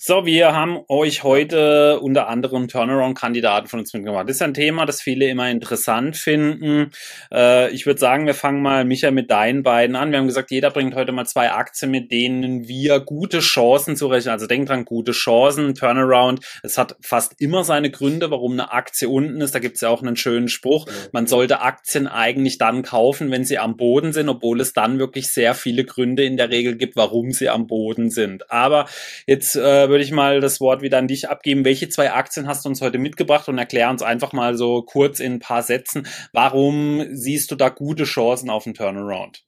So, 0.00 0.26
wir 0.26 0.56
haben 0.56 0.80
euch 0.88 1.22
heute 1.22 2.00
unter 2.00 2.26
anderem 2.26 2.66
Turnaround-Kandidaten 2.66 3.68
von 3.68 3.78
uns 3.78 3.94
mitgebracht. 3.94 4.28
Das 4.28 4.34
ist 4.36 4.42
ein 4.42 4.54
Thema, 4.54 4.84
das 4.84 5.00
viele 5.00 5.28
immer 5.28 5.48
interessant 5.48 6.16
finden. 6.16 6.90
Äh, 7.32 7.70
ich 7.70 7.86
würde 7.86 8.00
sagen, 8.00 8.26
wir 8.26 8.34
fangen 8.34 8.60
mal, 8.60 8.84
Micha, 8.84 9.12
mit 9.12 9.30
deinen 9.30 9.62
beiden 9.62 9.94
an. 9.94 10.10
Wir 10.10 10.18
haben 10.18 10.26
gesagt, 10.26 10.50
jeder 10.50 10.72
bringt 10.72 10.96
heute 10.96 11.12
mal 11.12 11.26
zwei 11.26 11.52
Aktien, 11.52 11.92
mit 11.92 12.10
denen 12.10 12.66
wir 12.66 12.98
gute 12.98 13.38
Chancen 13.38 13.96
zu 13.96 14.08
rechnen. 14.08 14.32
Also 14.32 14.48
denkt 14.48 14.68
dran, 14.68 14.84
gute 14.84 15.12
Chancen, 15.12 15.76
Turnaround. 15.76 16.44
Es 16.64 16.76
hat 16.76 16.87
hat 16.90 16.96
fast 17.04 17.40
immer 17.40 17.64
seine 17.64 17.90
Gründe, 17.90 18.30
warum 18.30 18.52
eine 18.52 18.72
Aktie 18.72 19.08
unten 19.08 19.40
ist. 19.40 19.54
Da 19.54 19.58
gibt 19.58 19.76
es 19.76 19.80
ja 19.82 19.88
auch 19.88 20.02
einen 20.02 20.16
schönen 20.16 20.48
Spruch. 20.48 20.86
Man 21.12 21.26
sollte 21.26 21.60
Aktien 21.60 22.06
eigentlich 22.06 22.58
dann 22.58 22.82
kaufen, 22.82 23.30
wenn 23.30 23.44
sie 23.44 23.58
am 23.58 23.76
Boden 23.76 24.12
sind, 24.12 24.28
obwohl 24.28 24.60
es 24.60 24.72
dann 24.72 24.98
wirklich 24.98 25.28
sehr 25.28 25.54
viele 25.54 25.84
Gründe 25.84 26.24
in 26.24 26.36
der 26.36 26.50
Regel 26.50 26.76
gibt, 26.76 26.96
warum 26.96 27.32
sie 27.32 27.48
am 27.48 27.66
Boden 27.66 28.10
sind. 28.10 28.50
Aber 28.50 28.86
jetzt 29.26 29.56
äh, 29.56 29.88
würde 29.88 30.04
ich 30.04 30.12
mal 30.12 30.40
das 30.40 30.60
Wort 30.60 30.82
wieder 30.82 30.98
an 30.98 31.08
dich 31.08 31.28
abgeben. 31.28 31.64
Welche 31.64 31.88
zwei 31.88 32.12
Aktien 32.12 32.46
hast 32.46 32.64
du 32.64 32.68
uns 32.68 32.80
heute 32.80 32.98
mitgebracht 32.98 33.48
und 33.48 33.58
erklär 33.58 33.90
uns 33.90 34.02
einfach 34.02 34.32
mal 34.32 34.56
so 34.56 34.82
kurz 34.82 35.20
in 35.20 35.34
ein 35.34 35.40
paar 35.40 35.62
Sätzen, 35.62 36.06
warum 36.32 37.06
siehst 37.12 37.50
du 37.50 37.56
da 37.56 37.68
gute 37.68 38.04
Chancen 38.04 38.50
auf 38.50 38.66
einen 38.66 38.74
Turnaround? 38.74 39.47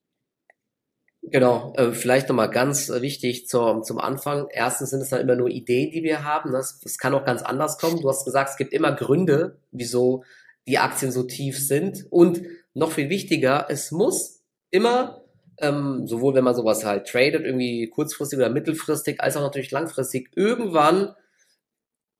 Genau, 1.22 1.74
äh, 1.76 1.92
vielleicht 1.92 2.28
nochmal 2.28 2.50
ganz 2.50 2.88
wichtig 2.88 3.46
zur, 3.46 3.82
zum 3.82 3.98
Anfang. 3.98 4.48
Erstens 4.50 4.90
sind 4.90 5.00
es 5.02 5.10
dann 5.10 5.20
immer 5.20 5.36
nur 5.36 5.48
Ideen, 5.48 5.90
die 5.90 6.02
wir 6.02 6.24
haben. 6.24 6.50
Das, 6.52 6.80
das 6.80 6.96
kann 6.96 7.14
auch 7.14 7.24
ganz 7.24 7.42
anders 7.42 7.76
kommen. 7.78 8.00
Du 8.00 8.08
hast 8.08 8.24
gesagt, 8.24 8.50
es 8.50 8.56
gibt 8.56 8.72
immer 8.72 8.92
Gründe, 8.92 9.58
wieso 9.70 10.24
die 10.66 10.78
Aktien 10.78 11.12
so 11.12 11.22
tief 11.24 11.58
sind. 11.58 12.06
Und 12.10 12.42
noch 12.72 12.92
viel 12.92 13.10
wichtiger, 13.10 13.66
es 13.68 13.90
muss 13.90 14.42
immer, 14.70 15.22
ähm, 15.58 16.06
sowohl 16.06 16.34
wenn 16.34 16.44
man 16.44 16.54
sowas 16.54 16.84
halt 16.86 17.06
tradet, 17.06 17.44
irgendwie 17.44 17.88
kurzfristig 17.90 18.38
oder 18.38 18.48
mittelfristig, 18.48 19.20
als 19.20 19.36
auch 19.36 19.42
natürlich 19.42 19.72
langfristig, 19.72 20.30
irgendwann 20.36 21.14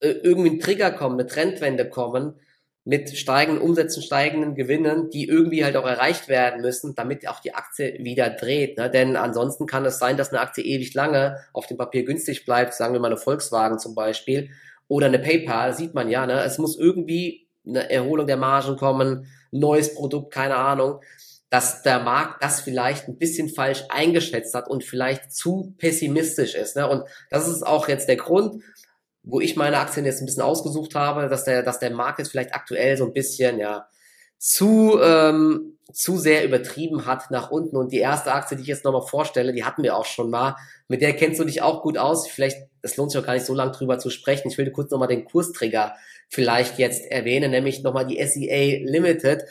äh, 0.00 0.10
irgendwie 0.10 0.50
ein 0.50 0.60
Trigger 0.60 0.90
kommen, 0.90 1.18
eine 1.18 1.26
Trendwende 1.28 1.88
kommen, 1.88 2.34
mit 2.84 3.16
steigenden 3.16 3.62
Umsätzen, 3.62 4.02
steigenden 4.02 4.54
Gewinnen, 4.54 5.10
die 5.10 5.28
irgendwie 5.28 5.64
halt 5.64 5.76
auch 5.76 5.86
erreicht 5.86 6.28
werden 6.28 6.62
müssen, 6.62 6.94
damit 6.94 7.28
auch 7.28 7.40
die 7.40 7.54
Aktie 7.54 7.98
wieder 8.00 8.30
dreht. 8.30 8.78
Ne? 8.78 8.90
Denn 8.90 9.16
ansonsten 9.16 9.66
kann 9.66 9.84
es 9.84 9.98
sein, 9.98 10.16
dass 10.16 10.30
eine 10.30 10.40
Aktie 10.40 10.64
ewig 10.64 10.94
lange 10.94 11.36
auf 11.52 11.66
dem 11.66 11.76
Papier 11.76 12.04
günstig 12.04 12.46
bleibt, 12.46 12.74
sagen 12.74 12.94
wir 12.94 13.00
mal 13.00 13.08
eine 13.08 13.18
Volkswagen 13.18 13.78
zum 13.78 13.94
Beispiel 13.94 14.50
oder 14.88 15.06
eine 15.06 15.18
PayPal, 15.18 15.74
sieht 15.74 15.94
man 15.94 16.08
ja. 16.08 16.26
Ne? 16.26 16.42
Es 16.42 16.58
muss 16.58 16.78
irgendwie 16.78 17.46
eine 17.66 17.90
Erholung 17.90 18.26
der 18.26 18.38
Margen 18.38 18.76
kommen, 18.76 19.26
neues 19.50 19.94
Produkt, 19.94 20.32
keine 20.32 20.56
Ahnung, 20.56 21.00
dass 21.50 21.82
der 21.82 22.00
Markt 22.00 22.42
das 22.42 22.60
vielleicht 22.60 23.08
ein 23.08 23.18
bisschen 23.18 23.48
falsch 23.48 23.84
eingeschätzt 23.90 24.54
hat 24.54 24.68
und 24.68 24.84
vielleicht 24.84 25.32
zu 25.32 25.74
pessimistisch 25.78 26.54
ist. 26.54 26.76
Ne? 26.76 26.88
Und 26.88 27.04
das 27.28 27.46
ist 27.46 27.66
auch 27.66 27.88
jetzt 27.88 28.08
der 28.08 28.16
Grund, 28.16 28.62
wo 29.22 29.40
ich 29.40 29.56
meine 29.56 29.78
Aktien 29.78 30.06
jetzt 30.06 30.20
ein 30.20 30.26
bisschen 30.26 30.42
ausgesucht 30.42 30.94
habe, 30.94 31.28
dass 31.28 31.44
der, 31.44 31.62
dass 31.62 31.78
der 31.78 31.90
Markt 31.90 32.18
jetzt 32.18 32.30
vielleicht 32.30 32.54
aktuell 32.54 32.96
so 32.96 33.04
ein 33.04 33.12
bisschen, 33.12 33.58
ja, 33.58 33.86
zu, 34.40 34.98
ähm, 35.02 35.76
zu 35.92 36.16
sehr 36.16 36.44
übertrieben 36.44 37.04
hat 37.04 37.30
nach 37.30 37.50
unten. 37.50 37.76
Und 37.76 37.92
die 37.92 37.98
erste 37.98 38.32
Aktie, 38.32 38.56
die 38.56 38.62
ich 38.62 38.68
jetzt 38.68 38.84
nochmal 38.84 39.06
vorstelle, 39.06 39.52
die 39.52 39.64
hatten 39.64 39.82
wir 39.82 39.96
auch 39.96 40.06
schon 40.06 40.30
mal. 40.30 40.56
Mit 40.88 41.02
der 41.02 41.14
kennst 41.14 41.38
du 41.38 41.44
dich 41.44 41.60
auch 41.60 41.82
gut 41.82 41.98
aus. 41.98 42.26
Vielleicht, 42.26 42.56
es 42.80 42.96
lohnt 42.96 43.12
sich 43.12 43.20
auch 43.20 43.26
gar 43.26 43.34
nicht 43.34 43.44
so 43.44 43.54
lange 43.54 43.72
drüber 43.72 43.98
zu 43.98 44.08
sprechen. 44.08 44.48
Ich 44.48 44.56
will 44.56 44.64
dir 44.64 44.72
kurz 44.72 44.90
nochmal 44.90 45.08
den 45.08 45.26
Kursträger 45.26 45.94
vielleicht 46.28 46.78
jetzt 46.78 47.04
erwähnen, 47.04 47.50
nämlich 47.50 47.82
nochmal 47.82 48.06
die 48.06 48.24
SEA 48.24 48.82
Limited. 48.82 49.44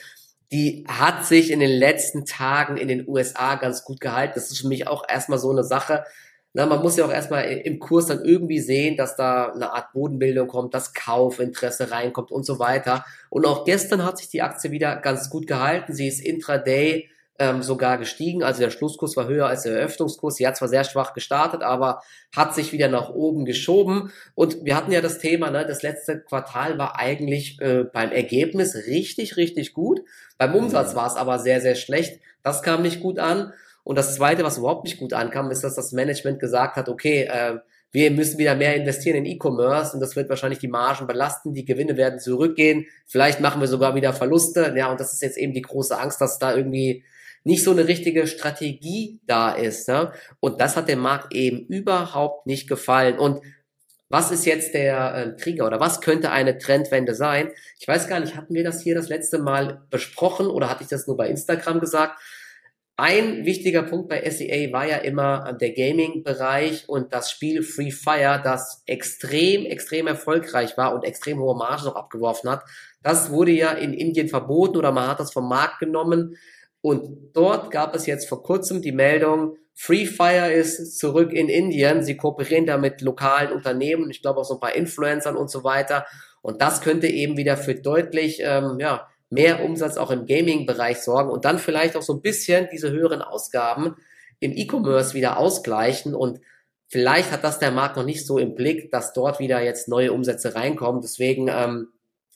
Die 0.50 0.84
hat 0.88 1.24
sich 1.24 1.52
in 1.52 1.60
den 1.60 1.70
letzten 1.70 2.24
Tagen 2.24 2.76
in 2.76 2.88
den 2.88 3.06
USA 3.06 3.54
ganz 3.54 3.84
gut 3.84 4.00
gehalten. 4.00 4.32
Das 4.34 4.50
ist 4.50 4.60
für 4.60 4.68
mich 4.68 4.88
auch 4.88 5.04
erstmal 5.08 5.38
so 5.38 5.50
eine 5.50 5.62
Sache. 5.62 6.04
Na, 6.52 6.66
man 6.66 6.82
muss 6.82 6.96
ja 6.96 7.04
auch 7.04 7.12
erstmal 7.12 7.44
im 7.44 7.78
Kurs 7.78 8.06
dann 8.06 8.24
irgendwie 8.24 8.58
sehen, 8.58 8.96
dass 8.96 9.14
da 9.14 9.52
eine 9.52 9.72
Art 9.72 9.92
Bodenbildung 9.92 10.48
kommt, 10.48 10.74
dass 10.74 10.94
Kaufinteresse 10.94 11.92
reinkommt 11.92 12.32
und 12.32 12.44
so 12.44 12.58
weiter. 12.58 13.04
Und 13.28 13.46
auch 13.46 13.64
gestern 13.64 14.04
hat 14.04 14.18
sich 14.18 14.28
die 14.28 14.42
Aktie 14.42 14.72
wieder 14.72 14.96
ganz 14.96 15.30
gut 15.30 15.46
gehalten. 15.46 15.94
Sie 15.94 16.08
ist 16.08 16.20
intraday 16.20 17.08
ähm, 17.40 17.62
sogar 17.62 17.98
gestiegen. 17.98 18.42
Also 18.42 18.60
der 18.60 18.70
Schlusskurs 18.70 19.16
war 19.16 19.26
höher 19.26 19.46
als 19.46 19.62
der 19.62 19.72
Eröffnungskurs. 19.72 20.36
Sie 20.36 20.46
hat 20.46 20.58
zwar 20.58 20.68
sehr 20.68 20.84
schwach 20.84 21.14
gestartet, 21.14 21.62
aber 21.62 22.02
hat 22.36 22.54
sich 22.54 22.72
wieder 22.72 22.88
nach 22.88 23.08
oben 23.08 23.46
geschoben. 23.46 24.12
Und 24.34 24.64
wir 24.64 24.76
hatten 24.76 24.92
ja 24.92 25.00
das 25.00 25.18
Thema, 25.18 25.50
ne, 25.50 25.64
das 25.66 25.82
letzte 25.82 26.20
Quartal 26.20 26.78
war 26.78 26.98
eigentlich 26.98 27.58
äh, 27.60 27.84
beim 27.84 28.12
Ergebnis 28.12 28.74
richtig, 28.86 29.38
richtig 29.38 29.72
gut. 29.72 30.02
Beim 30.36 30.54
Umsatz 30.54 30.94
war 30.94 31.06
es 31.06 31.16
aber 31.16 31.38
sehr, 31.38 31.62
sehr 31.62 31.76
schlecht. 31.76 32.20
Das 32.42 32.62
kam 32.62 32.82
nicht 32.82 33.00
gut 33.00 33.18
an. 33.18 33.52
Und 33.90 33.96
das 33.96 34.14
Zweite, 34.14 34.44
was 34.44 34.56
überhaupt 34.56 34.84
nicht 34.84 35.00
gut 35.00 35.12
ankam, 35.12 35.50
ist, 35.50 35.64
dass 35.64 35.74
das 35.74 35.90
Management 35.90 36.38
gesagt 36.38 36.76
hat, 36.76 36.88
okay, 36.88 37.22
äh, 37.24 37.58
wir 37.90 38.12
müssen 38.12 38.38
wieder 38.38 38.54
mehr 38.54 38.76
investieren 38.76 39.16
in 39.16 39.26
E-Commerce 39.26 39.94
und 39.94 39.98
das 39.98 40.14
wird 40.14 40.28
wahrscheinlich 40.28 40.60
die 40.60 40.68
Margen 40.68 41.08
belasten, 41.08 41.54
die 41.54 41.64
Gewinne 41.64 41.96
werden 41.96 42.20
zurückgehen, 42.20 42.86
vielleicht 43.04 43.40
machen 43.40 43.60
wir 43.60 43.66
sogar 43.66 43.96
wieder 43.96 44.12
Verluste, 44.12 44.72
ja, 44.76 44.92
und 44.92 45.00
das 45.00 45.12
ist 45.12 45.22
jetzt 45.22 45.36
eben 45.36 45.54
die 45.54 45.62
große 45.62 45.98
Angst, 45.98 46.20
dass 46.20 46.38
da 46.38 46.54
irgendwie 46.54 47.02
nicht 47.42 47.64
so 47.64 47.72
eine 47.72 47.88
richtige 47.88 48.28
Strategie 48.28 49.18
da 49.26 49.50
ist, 49.50 49.88
ja? 49.88 50.12
und 50.38 50.60
das 50.60 50.76
hat 50.76 50.88
dem 50.88 51.00
Markt 51.00 51.34
eben 51.34 51.66
überhaupt 51.66 52.46
nicht 52.46 52.68
gefallen 52.68 53.18
und 53.18 53.40
was 54.08 54.30
ist 54.30 54.46
jetzt 54.46 54.72
der 54.74 55.14
äh, 55.14 55.36
Trigger 55.36 55.66
oder 55.66 55.80
was 55.80 56.00
könnte 56.00 56.30
eine 56.30 56.58
Trendwende 56.58 57.16
sein? 57.16 57.50
Ich 57.80 57.88
weiß 57.88 58.06
gar 58.08 58.20
nicht, 58.20 58.36
hatten 58.36 58.54
wir 58.54 58.62
das 58.62 58.82
hier 58.82 58.94
das 58.94 59.08
letzte 59.08 59.38
Mal 59.38 59.82
besprochen 59.90 60.46
oder 60.46 60.68
hatte 60.68 60.84
ich 60.84 60.88
das 60.88 61.08
nur 61.08 61.16
bei 61.16 61.28
Instagram 61.28 61.80
gesagt? 61.80 62.20
Ein 63.00 63.46
wichtiger 63.46 63.82
Punkt 63.84 64.10
bei 64.10 64.28
SEA 64.28 64.74
war 64.74 64.86
ja 64.86 64.98
immer 64.98 65.54
der 65.54 65.72
Gaming-Bereich 65.72 66.86
und 66.86 67.14
das 67.14 67.30
Spiel 67.30 67.62
Free 67.62 67.92
Fire, 67.92 68.38
das 68.44 68.82
extrem, 68.84 69.64
extrem 69.64 70.06
erfolgreich 70.06 70.76
war 70.76 70.94
und 70.94 71.04
extrem 71.04 71.38
hohe 71.38 71.56
Margen 71.56 71.86
noch 71.86 71.96
abgeworfen 71.96 72.50
hat. 72.50 72.62
Das 73.02 73.30
wurde 73.30 73.52
ja 73.52 73.70
in 73.70 73.94
Indien 73.94 74.28
verboten 74.28 74.76
oder 74.76 74.92
man 74.92 75.08
hat 75.08 75.18
das 75.18 75.32
vom 75.32 75.48
Markt 75.48 75.78
genommen. 75.78 76.36
Und 76.82 77.30
dort 77.32 77.70
gab 77.70 77.94
es 77.94 78.04
jetzt 78.04 78.28
vor 78.28 78.42
kurzem 78.42 78.82
die 78.82 78.92
Meldung, 78.92 79.56
Free 79.72 80.04
Fire 80.04 80.52
ist 80.52 80.98
zurück 80.98 81.32
in 81.32 81.48
Indien. 81.48 82.02
Sie 82.02 82.18
kooperieren 82.18 82.66
da 82.66 82.76
mit 82.76 83.00
lokalen 83.00 83.50
Unternehmen, 83.50 84.10
ich 84.10 84.20
glaube 84.20 84.40
auch 84.40 84.44
so 84.44 84.54
ein 84.54 84.60
paar 84.60 84.74
Influencern 84.74 85.36
und 85.36 85.50
so 85.50 85.64
weiter. 85.64 86.04
Und 86.42 86.60
das 86.60 86.82
könnte 86.82 87.06
eben 87.06 87.38
wieder 87.38 87.56
für 87.56 87.76
deutlich, 87.76 88.40
ähm, 88.44 88.76
ja, 88.78 89.08
mehr 89.30 89.64
Umsatz 89.64 89.96
auch 89.96 90.10
im 90.10 90.26
Gaming-Bereich 90.26 90.98
sorgen 90.98 91.30
und 91.30 91.44
dann 91.44 91.58
vielleicht 91.58 91.96
auch 91.96 92.02
so 92.02 92.14
ein 92.14 92.20
bisschen 92.20 92.68
diese 92.72 92.90
höheren 92.90 93.22
Ausgaben 93.22 93.96
im 94.40 94.52
E-Commerce 94.52 95.14
wieder 95.14 95.38
ausgleichen 95.38 96.14
und 96.14 96.40
vielleicht 96.88 97.30
hat 97.30 97.44
das 97.44 97.58
der 97.58 97.70
Markt 97.70 97.96
noch 97.96 98.04
nicht 98.04 98.26
so 98.26 98.38
im 98.38 98.54
Blick, 98.54 98.90
dass 98.90 99.12
dort 99.12 99.38
wieder 99.38 99.62
jetzt 99.62 99.88
neue 99.88 100.12
Umsätze 100.12 100.54
reinkommen. 100.54 101.00
Deswegen 101.00 101.48
ähm, 101.48 101.88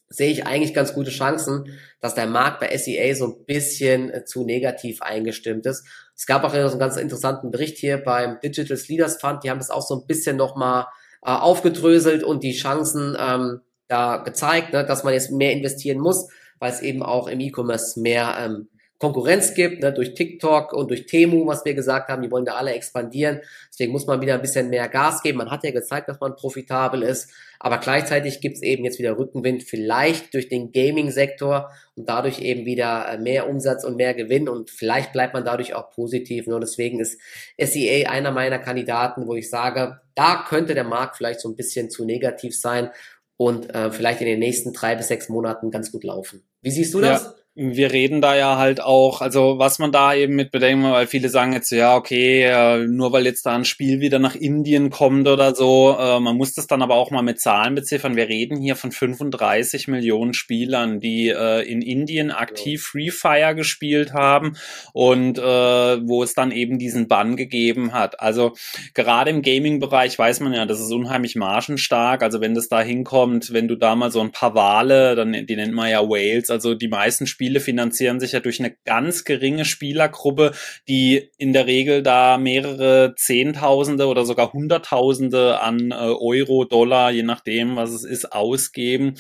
sehe 0.09 0.31
ich 0.31 0.47
eigentlich 0.47 0.75
ganz 0.75 0.95
gute 0.95 1.11
Chancen, 1.11 1.77
dass 2.01 2.15
der 2.15 2.27
Markt 2.27 2.61
bei 2.61 2.77
SEA 2.77 3.15
so 3.15 3.27
ein 3.27 3.45
bisschen 3.47 4.11
äh, 4.11 4.25
zu 4.25 4.45
negativ 4.45 5.03
eingestimmt 5.03 5.67
ist. 5.67 5.85
Es 6.17 6.27
gab 6.27 6.45
auch 6.45 6.53
so 6.53 6.59
einen 6.59 6.79
ganz 6.79 6.97
interessanten 6.97 7.51
Bericht 7.51 7.79
hier 7.79 7.99
beim 7.99 8.39
Digital 8.41 8.79
Leaders 8.87 9.21
Fund, 9.21 9.43
die 9.43 9.51
haben 9.51 9.59
das 9.59 9.71
auch 9.71 9.83
so 9.83 9.97
ein 9.97 10.07
bisschen 10.07 10.37
nochmal 10.37 10.87
äh, 11.23 11.31
aufgedröselt 11.31 12.23
und 12.23 12.45
die 12.45 12.53
Chancen 12.55 13.17
ähm, 13.19 13.61
da 13.89 14.19
gezeigt, 14.19 14.73
ne, 14.73 14.85
dass 14.85 15.05
man 15.05 15.15
jetzt 15.15 15.33
mehr 15.33 15.53
investieren 15.53 15.99
muss, 15.99 16.29
weil 16.59 16.73
es 16.73 16.81
eben 16.81 17.03
auch 17.03 17.29
im 17.29 17.41
E-Commerce 17.41 18.01
mehr 18.01 18.37
ähm, 18.39 18.69
Konkurrenz 19.05 19.53
gibt, 19.55 19.83
ne, 19.83 19.93
durch 19.93 20.15
TikTok 20.15 20.73
und 20.73 20.89
durch 20.89 21.07
Temu, 21.07 21.47
was 21.47 21.65
wir 21.65 21.75
gesagt 21.75 22.09
haben, 22.09 22.23
die 22.23 22.31
wollen 22.31 22.45
da 22.45 22.55
alle 22.55 22.73
expandieren. 22.73 23.41
Deswegen 23.71 23.93
muss 23.93 24.07
man 24.07 24.21
wieder 24.23 24.35
ein 24.35 24.41
bisschen 24.41 24.71
mehr 24.71 24.89
Gas 24.89 25.21
geben. 25.23 25.39
Man 25.39 25.51
hat 25.51 25.65
ja 25.65 25.73
gezeigt, 25.73 26.09
dass 26.09 26.21
man 26.21 26.37
profitabel 26.37 27.03
ist, 27.03 27.31
aber 27.59 27.79
gleichzeitig 27.79 28.41
gibt 28.41 28.57
es 28.57 28.63
eben 28.63 28.85
jetzt 28.85 28.99
wieder 28.99 29.19
Rückenwind, 29.19 29.65
vielleicht 29.65 30.33
durch 30.33 30.49
den 30.49 30.71
Gaming-Sektor 30.73 31.71
und 31.97 32.09
dadurch 32.09 32.41
eben 32.41 32.67
wieder 32.67 33.09
äh, 33.09 33.19
mehr 33.19 33.49
Umsatz 33.49 33.85
und 33.85 33.97
mehr 33.97 34.15
Gewinn 34.15 34.49
und 34.49 34.71
vielleicht 34.71 35.13
bleibt 35.13 35.35
man 35.35 35.45
dadurch 35.45 35.75
auch 35.75 35.91
positiv. 35.91 36.47
Nur 36.47 36.61
deswegen 36.61 37.01
ist 37.01 37.19
SEA 37.61 38.09
einer 38.09 38.31
meiner 38.31 38.59
Kandidaten, 38.59 39.27
wo 39.27 39.35
ich 39.35 39.51
sage, 39.51 40.01
da 40.15 40.45
könnte 40.49 40.75
der 40.75 40.85
Markt 40.85 41.17
vielleicht 41.17 41.41
so 41.41 41.49
ein 41.49 41.57
bisschen 41.57 41.91
zu 41.91 42.05
negativ 42.05 42.57
sein 42.57 42.91
und 43.37 43.75
äh, 43.75 43.91
vielleicht 43.91 44.21
in 44.21 44.27
den 44.27 44.39
nächsten 44.39 44.73
drei 44.73 44.95
bis 44.97 45.09
sechs 45.09 45.29
Monaten 45.29 45.71
ganz 45.71 45.93
gut 45.93 46.05
laufen. 46.05 46.43
Wie 46.61 46.71
siehst 46.71 46.95
du 46.95 47.01
das? 47.01 47.25
Ja 47.25 47.35
wir 47.57 47.93
reden 47.93 48.21
da 48.21 48.35
ja 48.35 48.59
halt 48.59 48.81
auch, 48.81 49.21
also 49.21 49.61
was 49.61 49.79
man 49.79 49.93
da 49.93 50.13
eben 50.13 50.35
mit 50.35 50.51
bedenken, 50.51 50.91
weil 50.91 51.07
viele 51.07 51.29
sagen 51.29 51.53
jetzt, 51.53 51.71
ja, 51.71 51.95
okay, 51.95 52.43
äh, 52.43 52.85
nur 52.89 53.13
weil 53.13 53.27
jetzt 53.27 53.47
da 53.47 53.55
ein 53.55 53.65
Spiel 53.65 54.01
wieder 54.01 54.19
nach 54.19 54.35
Indien 54.35 54.91
kommt 54.91 55.29
oder 55.29 55.55
so, 55.55 55.97
äh, 55.97 56.19
man 56.19 56.37
muss 56.37 56.55
das 56.55 56.67
dann 56.67 56.83
aber 56.83 56.97
auch 56.97 57.13
mal 57.13 57.23
mit 57.23 57.41
Zahlen 57.41 57.77
beziffern. 57.77 58.17
Wir 58.17 58.29
reden 58.29 58.57
hier 58.57 58.75
von 58.75 58.91
35 58.91 59.87
Millionen 59.87 60.35
Spielern, 60.35 60.99
die 60.99 61.29
äh, 61.29 61.63
in 61.63 61.81
Indien 61.81 62.33
aktiv 62.33 62.83
Free 62.83 63.11
Fire 63.11 63.55
gespielt 63.55 64.13
haben 64.13 64.57
und 64.93 65.39
wo 65.45 66.23
es 66.23 66.35
dann 66.35 66.51
eben 66.51 66.79
diesen 66.79 67.09
Bann 67.09 67.37
gegeben 67.37 67.93
hat. 67.93 68.21
Also 68.21 68.55
gerade 68.95 69.31
im 69.31 69.43
Gaming-Bereich 69.43 70.19
weiß 70.19 70.41
man 70.41 70.53
ja, 70.53 70.67
das 70.67 70.81
ist 70.81 70.93
unheimlich 70.93 71.37
margenstark. 71.37 72.23
Also 72.23 72.41
wenn 72.41 72.55
das 72.55 72.69
da 72.69 72.81
hinkommt, 72.81 73.53
wenn 73.53 73.69
du 73.69 73.77
da 73.77 73.95
mal 73.95 74.11
so 74.11 74.21
ein 74.21 74.33
paar 74.33 74.55
Wale, 74.55 75.15
dann 75.15 75.33
die 75.33 75.57
nennt 75.57 75.75
man 75.75 75.91
ja 75.91 76.01
Whales, 76.09 76.51
also 76.51 76.75
die 76.75 76.89
meisten 76.89 77.27
Spiele 77.27 77.44
Spiele 77.45 77.61
finanzieren 77.61 78.21
sich 78.21 78.33
ja 78.33 78.41
durch 78.41 78.59
eine 78.59 78.75
ganz 78.87 79.25
geringe 79.25 79.67
Spielergruppe, 79.67 80.53
die 80.89 81.29
in 81.37 81.53
der 81.53 81.67
Regel 81.67 82.03
da 82.03 82.39
mehrere 82.39 83.15
Zehntausende 83.19 84.07
oder 84.07 84.25
sogar 84.25 84.55
Hunderttausende 84.55 85.61
an 85.61 85.91
äh, 85.91 85.95
Euro, 85.95 86.65
Dollar, 86.65 87.11
je 87.11 87.23
nachdem, 87.23 87.77
was 87.77 87.91
es 87.91 88.03
ist, 88.03 88.33
ausgeben. 88.33 89.17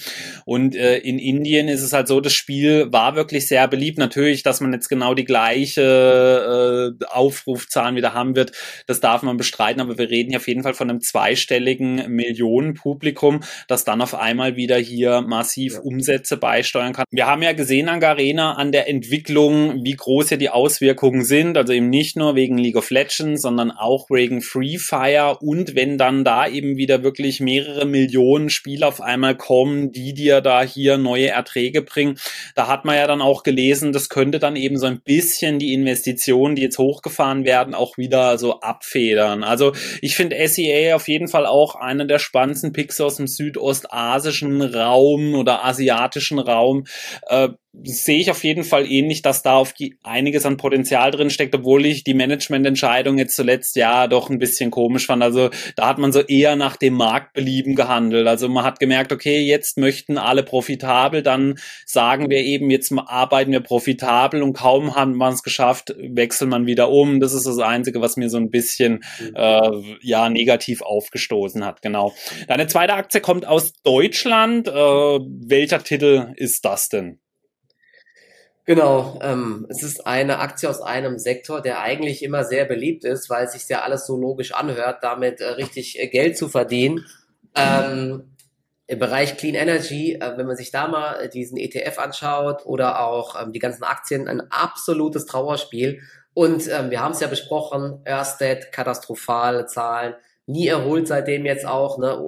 Und 0.46 0.74
äh, 0.74 0.96
in 1.00 1.18
Indien 1.18 1.68
ist 1.68 1.82
es 1.82 1.92
halt 1.92 2.08
so, 2.08 2.22
das 2.22 2.32
Spiel 2.32 2.90
war 2.90 3.14
wirklich 3.14 3.46
sehr 3.46 3.68
beliebt. 3.68 3.98
Natürlich, 3.98 4.42
dass 4.42 4.62
man 4.62 4.72
jetzt 4.72 4.88
genau 4.88 5.12
die 5.12 5.26
gleiche 5.26 6.94
äh, 6.98 7.04
Aufrufzahlen 7.04 7.94
wieder 7.94 8.14
haben 8.14 8.36
wird, 8.36 8.52
das 8.86 9.00
darf 9.00 9.22
man 9.22 9.36
bestreiten, 9.36 9.82
aber 9.82 9.98
wir 9.98 10.08
reden 10.08 10.30
hier 10.30 10.38
auf 10.38 10.48
jeden 10.48 10.62
Fall 10.62 10.72
von 10.72 10.88
einem 10.88 11.02
zweistelligen 11.02 12.10
Millionenpublikum, 12.10 13.40
das 13.68 13.84
dann 13.84 14.00
auf 14.00 14.14
einmal 14.14 14.56
wieder 14.56 14.78
hier 14.78 15.20
massiv 15.20 15.78
Umsätze 15.80 16.38
beisteuern 16.38 16.94
kann. 16.94 17.04
Wir 17.10 17.26
haben 17.26 17.42
ja 17.42 17.52
gesehen, 17.52 17.88
Angar, 17.88 18.13
Arena 18.14 18.54
an 18.54 18.70
der 18.70 18.88
Entwicklung, 18.88 19.84
wie 19.84 19.96
groß 19.96 20.30
ja 20.30 20.36
die 20.36 20.50
Auswirkungen 20.50 21.24
sind. 21.24 21.56
Also 21.56 21.72
eben 21.72 21.90
nicht 21.90 22.16
nur 22.16 22.36
wegen 22.36 22.56
League 22.58 22.76
of 22.76 22.90
Legends, 22.90 23.42
sondern 23.42 23.72
auch 23.72 24.08
wegen 24.08 24.40
Free 24.40 24.78
Fire. 24.78 25.38
Und 25.40 25.74
wenn 25.74 25.98
dann 25.98 26.24
da 26.24 26.46
eben 26.46 26.76
wieder 26.76 27.02
wirklich 27.02 27.40
mehrere 27.40 27.86
Millionen 27.86 28.50
Spieler 28.50 28.86
auf 28.88 29.00
einmal 29.00 29.36
kommen, 29.36 29.90
die 29.90 30.14
dir 30.14 30.40
da 30.40 30.62
hier 30.62 30.96
neue 30.96 31.28
Erträge 31.28 31.82
bringen, 31.82 32.18
da 32.54 32.68
hat 32.68 32.84
man 32.84 32.96
ja 32.96 33.08
dann 33.08 33.20
auch 33.20 33.42
gelesen, 33.42 33.92
das 33.92 34.08
könnte 34.08 34.38
dann 34.38 34.54
eben 34.54 34.78
so 34.78 34.86
ein 34.86 35.00
bisschen 35.00 35.58
die 35.58 35.72
Investitionen, 35.72 36.54
die 36.54 36.62
jetzt 36.62 36.78
hochgefahren 36.78 37.44
werden, 37.44 37.74
auch 37.74 37.98
wieder 37.98 38.38
so 38.38 38.60
abfedern. 38.60 39.42
Also 39.42 39.72
ich 40.00 40.14
finde 40.14 40.36
SEA 40.46 40.94
auf 40.94 41.08
jeden 41.08 41.26
Fall 41.26 41.46
auch 41.46 41.74
einer 41.74 42.04
der 42.04 42.20
spannendsten 42.20 42.72
Picks 42.72 43.00
aus 43.00 43.16
dem 43.16 43.26
südostasischen 43.26 44.62
Raum 44.62 45.34
oder 45.34 45.64
asiatischen 45.64 46.38
Raum. 46.38 46.84
Äh, 47.26 47.48
sehe 47.82 48.20
ich 48.20 48.30
auf 48.30 48.44
jeden 48.44 48.64
Fall 48.64 48.90
ähnlich, 48.90 49.22
dass 49.22 49.42
da 49.42 49.54
auf 49.54 49.72
die 49.72 49.96
einiges 50.02 50.46
an 50.46 50.56
Potenzial 50.56 51.10
drin 51.10 51.30
steckt, 51.30 51.54
obwohl 51.54 51.84
ich 51.86 52.04
die 52.04 52.14
Managemententscheidung 52.14 53.18
jetzt 53.18 53.36
zuletzt 53.36 53.76
ja 53.76 54.06
doch 54.06 54.30
ein 54.30 54.38
bisschen 54.38 54.70
komisch 54.70 55.06
fand. 55.06 55.22
Also 55.22 55.50
da 55.76 55.88
hat 55.88 55.98
man 55.98 56.12
so 56.12 56.20
eher 56.20 56.56
nach 56.56 56.76
dem 56.76 56.94
Marktbelieben 56.94 57.74
gehandelt. 57.74 58.26
Also 58.26 58.48
man 58.48 58.64
hat 58.64 58.78
gemerkt, 58.78 59.12
okay, 59.12 59.40
jetzt 59.40 59.76
möchten 59.76 60.18
alle 60.18 60.42
profitabel, 60.42 61.22
dann 61.22 61.56
sagen 61.84 62.30
wir 62.30 62.38
eben, 62.38 62.70
jetzt 62.70 62.92
arbeiten 62.92 63.52
wir 63.52 63.60
profitabel 63.60 64.42
und 64.42 64.52
kaum 64.54 64.94
haben 64.94 65.16
wir 65.16 65.28
es 65.28 65.42
geschafft, 65.42 65.94
wechselt 65.98 66.50
man 66.50 66.66
wieder 66.66 66.90
um. 66.90 67.20
Das 67.20 67.34
ist 67.34 67.46
das 67.46 67.58
Einzige, 67.58 68.00
was 68.00 68.16
mir 68.16 68.30
so 68.30 68.36
ein 68.36 68.50
bisschen 68.50 69.04
mhm. 69.20 69.34
äh, 69.34 69.70
ja 70.00 70.28
negativ 70.28 70.82
aufgestoßen 70.82 71.64
hat. 71.64 71.82
Genau. 71.82 72.14
Deine 72.46 72.66
zweite 72.66 72.94
Aktie 72.94 73.20
kommt 73.20 73.46
aus 73.46 73.72
Deutschland. 73.82 74.68
Äh, 74.68 74.72
welcher 74.72 75.82
Titel 75.82 76.32
ist 76.36 76.64
das 76.64 76.88
denn? 76.88 77.18
Genau, 78.66 79.18
ähm, 79.22 79.66
es 79.68 79.82
ist 79.82 80.06
eine 80.06 80.38
Aktie 80.38 80.70
aus 80.70 80.80
einem 80.80 81.18
Sektor, 81.18 81.60
der 81.60 81.80
eigentlich 81.80 82.22
immer 82.22 82.44
sehr 82.44 82.64
beliebt 82.64 83.04
ist, 83.04 83.28
weil 83.28 83.44
es 83.44 83.52
sich 83.52 83.68
ja 83.68 83.82
alles 83.82 84.06
so 84.06 84.16
logisch 84.16 84.54
anhört, 84.54 84.98
damit 85.02 85.42
äh, 85.42 85.48
richtig 85.50 86.00
äh, 86.00 86.08
Geld 86.08 86.38
zu 86.38 86.48
verdienen. 86.48 87.04
Ähm, 87.54 88.34
Im 88.86 88.98
Bereich 88.98 89.36
Clean 89.36 89.54
Energy, 89.54 90.14
äh, 90.14 90.38
wenn 90.38 90.46
man 90.46 90.56
sich 90.56 90.70
da 90.70 90.88
mal 90.88 91.28
diesen 91.28 91.58
ETF 91.58 91.98
anschaut 91.98 92.64
oder 92.64 93.06
auch 93.06 93.40
ähm, 93.40 93.52
die 93.52 93.58
ganzen 93.58 93.84
Aktien, 93.84 94.28
ein 94.28 94.50
absolutes 94.50 95.26
Trauerspiel. 95.26 96.00
Und 96.32 96.66
ähm, 96.68 96.90
wir 96.90 97.02
haben 97.02 97.12
es 97.12 97.20
ja 97.20 97.28
besprochen, 97.28 98.02
Ørsted, 98.08 98.72
katastrophale 98.72 99.66
Zahlen, 99.66 100.14
nie 100.46 100.68
erholt 100.68 101.06
seitdem 101.06 101.44
jetzt 101.44 101.66
auch. 101.66 101.98
Ne? 101.98 102.18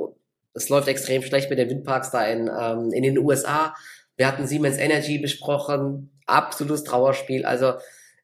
Es 0.52 0.68
läuft 0.68 0.88
extrem 0.88 1.22
schlecht 1.22 1.48
mit 1.48 1.58
den 1.58 1.70
Windparks 1.70 2.10
da 2.10 2.26
in, 2.26 2.48
ähm, 2.48 2.92
in 2.92 3.02
den 3.02 3.18
USA. 3.18 3.74
Wir 4.16 4.26
hatten 4.26 4.46
Siemens 4.46 4.78
Energy 4.78 5.18
besprochen, 5.18 6.10
absolutes 6.26 6.84
Trauerspiel. 6.84 7.44
Also 7.44 7.74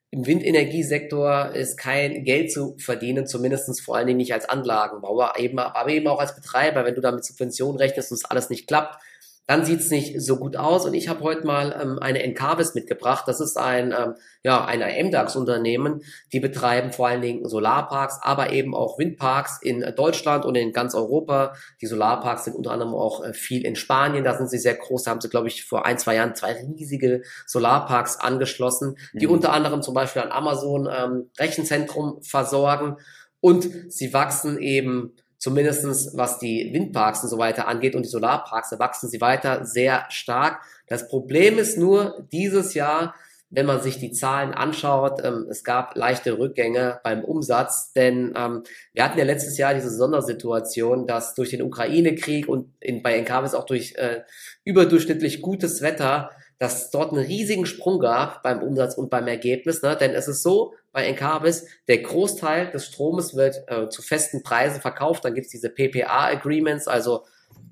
im 0.09 0.25
Windenergiesektor 0.25 1.51
ist 1.51 1.77
kein 1.77 2.23
Geld 2.23 2.51
zu 2.51 2.75
verdienen, 2.77 3.25
zumindestens 3.25 3.81
vor 3.81 3.95
allen 3.95 4.07
Dingen 4.07 4.17
nicht 4.17 4.33
als 4.33 4.47
Anlagenbauer, 4.47 5.33
eben, 5.37 5.57
aber 5.57 5.89
eben 5.89 6.07
auch 6.07 6.19
als 6.19 6.35
Betreiber, 6.35 6.85
wenn 6.85 6.95
du 6.95 7.01
da 7.01 7.11
mit 7.11 7.25
Subventionen 7.25 7.77
rechnest 7.79 8.11
und 8.11 8.17
es 8.17 8.25
alles 8.25 8.49
nicht 8.49 8.67
klappt, 8.67 9.01
dann 9.45 9.65
sieht's 9.65 9.89
nicht 9.91 10.21
so 10.21 10.37
gut 10.37 10.55
aus. 10.55 10.85
Und 10.85 10.93
ich 10.93 11.09
habe 11.09 11.21
heute 11.21 11.45
mal 11.45 11.77
ähm, 11.81 11.99
eine 11.99 12.23
Encarvis 12.23 12.75
mitgebracht. 12.75 13.25
Das 13.27 13.41
ist 13.41 13.57
ein, 13.57 13.91
ähm, 13.91 14.15
ja, 14.41 14.63
ein 14.63 14.79
MDAX-Unternehmen. 14.79 16.01
Die 16.31 16.39
betreiben 16.39 16.93
vor 16.93 17.09
allen 17.09 17.21
Dingen 17.21 17.47
Solarparks, 17.47 18.19
aber 18.21 18.53
eben 18.53 18.73
auch 18.73 18.97
Windparks 18.97 19.59
in 19.61 19.81
Deutschland 19.97 20.45
und 20.45 20.55
in 20.55 20.71
ganz 20.71 20.95
Europa. 20.95 21.55
Die 21.81 21.87
Solarparks 21.87 22.45
sind 22.45 22.55
unter 22.55 22.71
anderem 22.71 22.93
auch 22.93 23.23
äh, 23.23 23.33
viel 23.33 23.65
in 23.65 23.75
Spanien. 23.75 24.23
Da 24.23 24.37
sind 24.37 24.49
sie 24.49 24.59
sehr 24.59 24.75
groß. 24.75 25.03
Da 25.03 25.11
haben 25.11 25.21
sie, 25.21 25.29
glaube 25.29 25.49
ich, 25.49 25.65
vor 25.65 25.85
ein, 25.85 25.97
zwei 25.97 26.15
Jahren 26.15 26.35
zwei 26.35 26.53
riesige 26.53 27.23
Solarparks 27.45 28.21
angeschlossen, 28.21 28.95
die 29.13 29.27
mhm. 29.27 29.33
unter 29.33 29.51
anderem 29.51 29.81
zum 29.81 29.93
Beispiel 29.93 30.21
an 30.21 30.31
Amazon 30.31 30.87
ähm, 30.89 31.29
Rechenzentrum 31.37 32.21
versorgen. 32.21 32.95
Und 33.41 33.91
sie 33.91 34.13
wachsen 34.13 34.57
eben 34.57 35.17
zumindestens 35.43 36.11
was 36.15 36.39
die 36.39 36.69
Windparks 36.71 37.21
und 37.21 37.29
so 37.29 37.37
weiter 37.37 37.67
angeht 37.67 37.95
und 37.95 38.03
die 38.03 38.09
Solarparks, 38.09 38.69
da 38.69 38.79
wachsen 38.79 39.09
sie 39.09 39.19
weiter 39.19 39.65
sehr 39.65 40.05
stark. 40.07 40.61
Das 40.87 41.09
Problem 41.09 41.57
ist 41.57 41.77
nur, 41.77 42.25
dieses 42.31 42.75
Jahr, 42.75 43.13
wenn 43.49 43.65
man 43.65 43.81
sich 43.81 43.99
die 43.99 44.13
Zahlen 44.13 44.53
anschaut, 44.53 45.19
ähm, 45.21 45.47
es 45.49 45.65
gab 45.65 45.97
leichte 45.97 46.39
Rückgänge 46.39 47.01
beim 47.03 47.25
Umsatz, 47.25 47.91
denn 47.91 48.33
ähm, 48.37 48.63
wir 48.93 49.03
hatten 49.03 49.19
ja 49.19 49.25
letztes 49.25 49.57
Jahr 49.57 49.73
diese 49.73 49.89
Sondersituation, 49.89 51.07
dass 51.07 51.35
durch 51.35 51.49
den 51.49 51.61
Ukraine-Krieg 51.61 52.47
und 52.47 52.71
in, 52.79 53.03
bei 53.03 53.17
Encarvis 53.17 53.53
auch 53.53 53.65
durch 53.65 53.95
äh, 53.97 54.21
überdurchschnittlich 54.63 55.41
gutes 55.41 55.81
Wetter 55.81 56.31
dass 56.59 56.91
dort 56.91 57.11
einen 57.11 57.25
riesigen 57.25 57.65
Sprung 57.65 57.99
gab 57.99 58.41
beim 58.41 58.61
Umsatz 58.61 58.95
und 58.95 59.09
beim 59.09 59.27
Ergebnis. 59.27 59.81
Ne? 59.81 59.97
Denn 59.99 60.11
es 60.11 60.29
ist 60.29 60.43
so 60.43 60.73
bei 60.93 61.05
Encarvis, 61.05 61.65
der 61.87 61.97
Großteil 61.97 62.69
des 62.71 62.85
Stromes 62.85 63.35
wird 63.35 63.63
äh, 63.67 63.89
zu 63.89 64.01
festen 64.01 64.43
Preisen 64.43 64.79
verkauft. 64.79 65.25
Dann 65.25 65.33
gibt 65.33 65.47
es 65.47 65.51
diese 65.51 65.69
PPA-Agreements, 65.69 66.87
also 66.87 67.23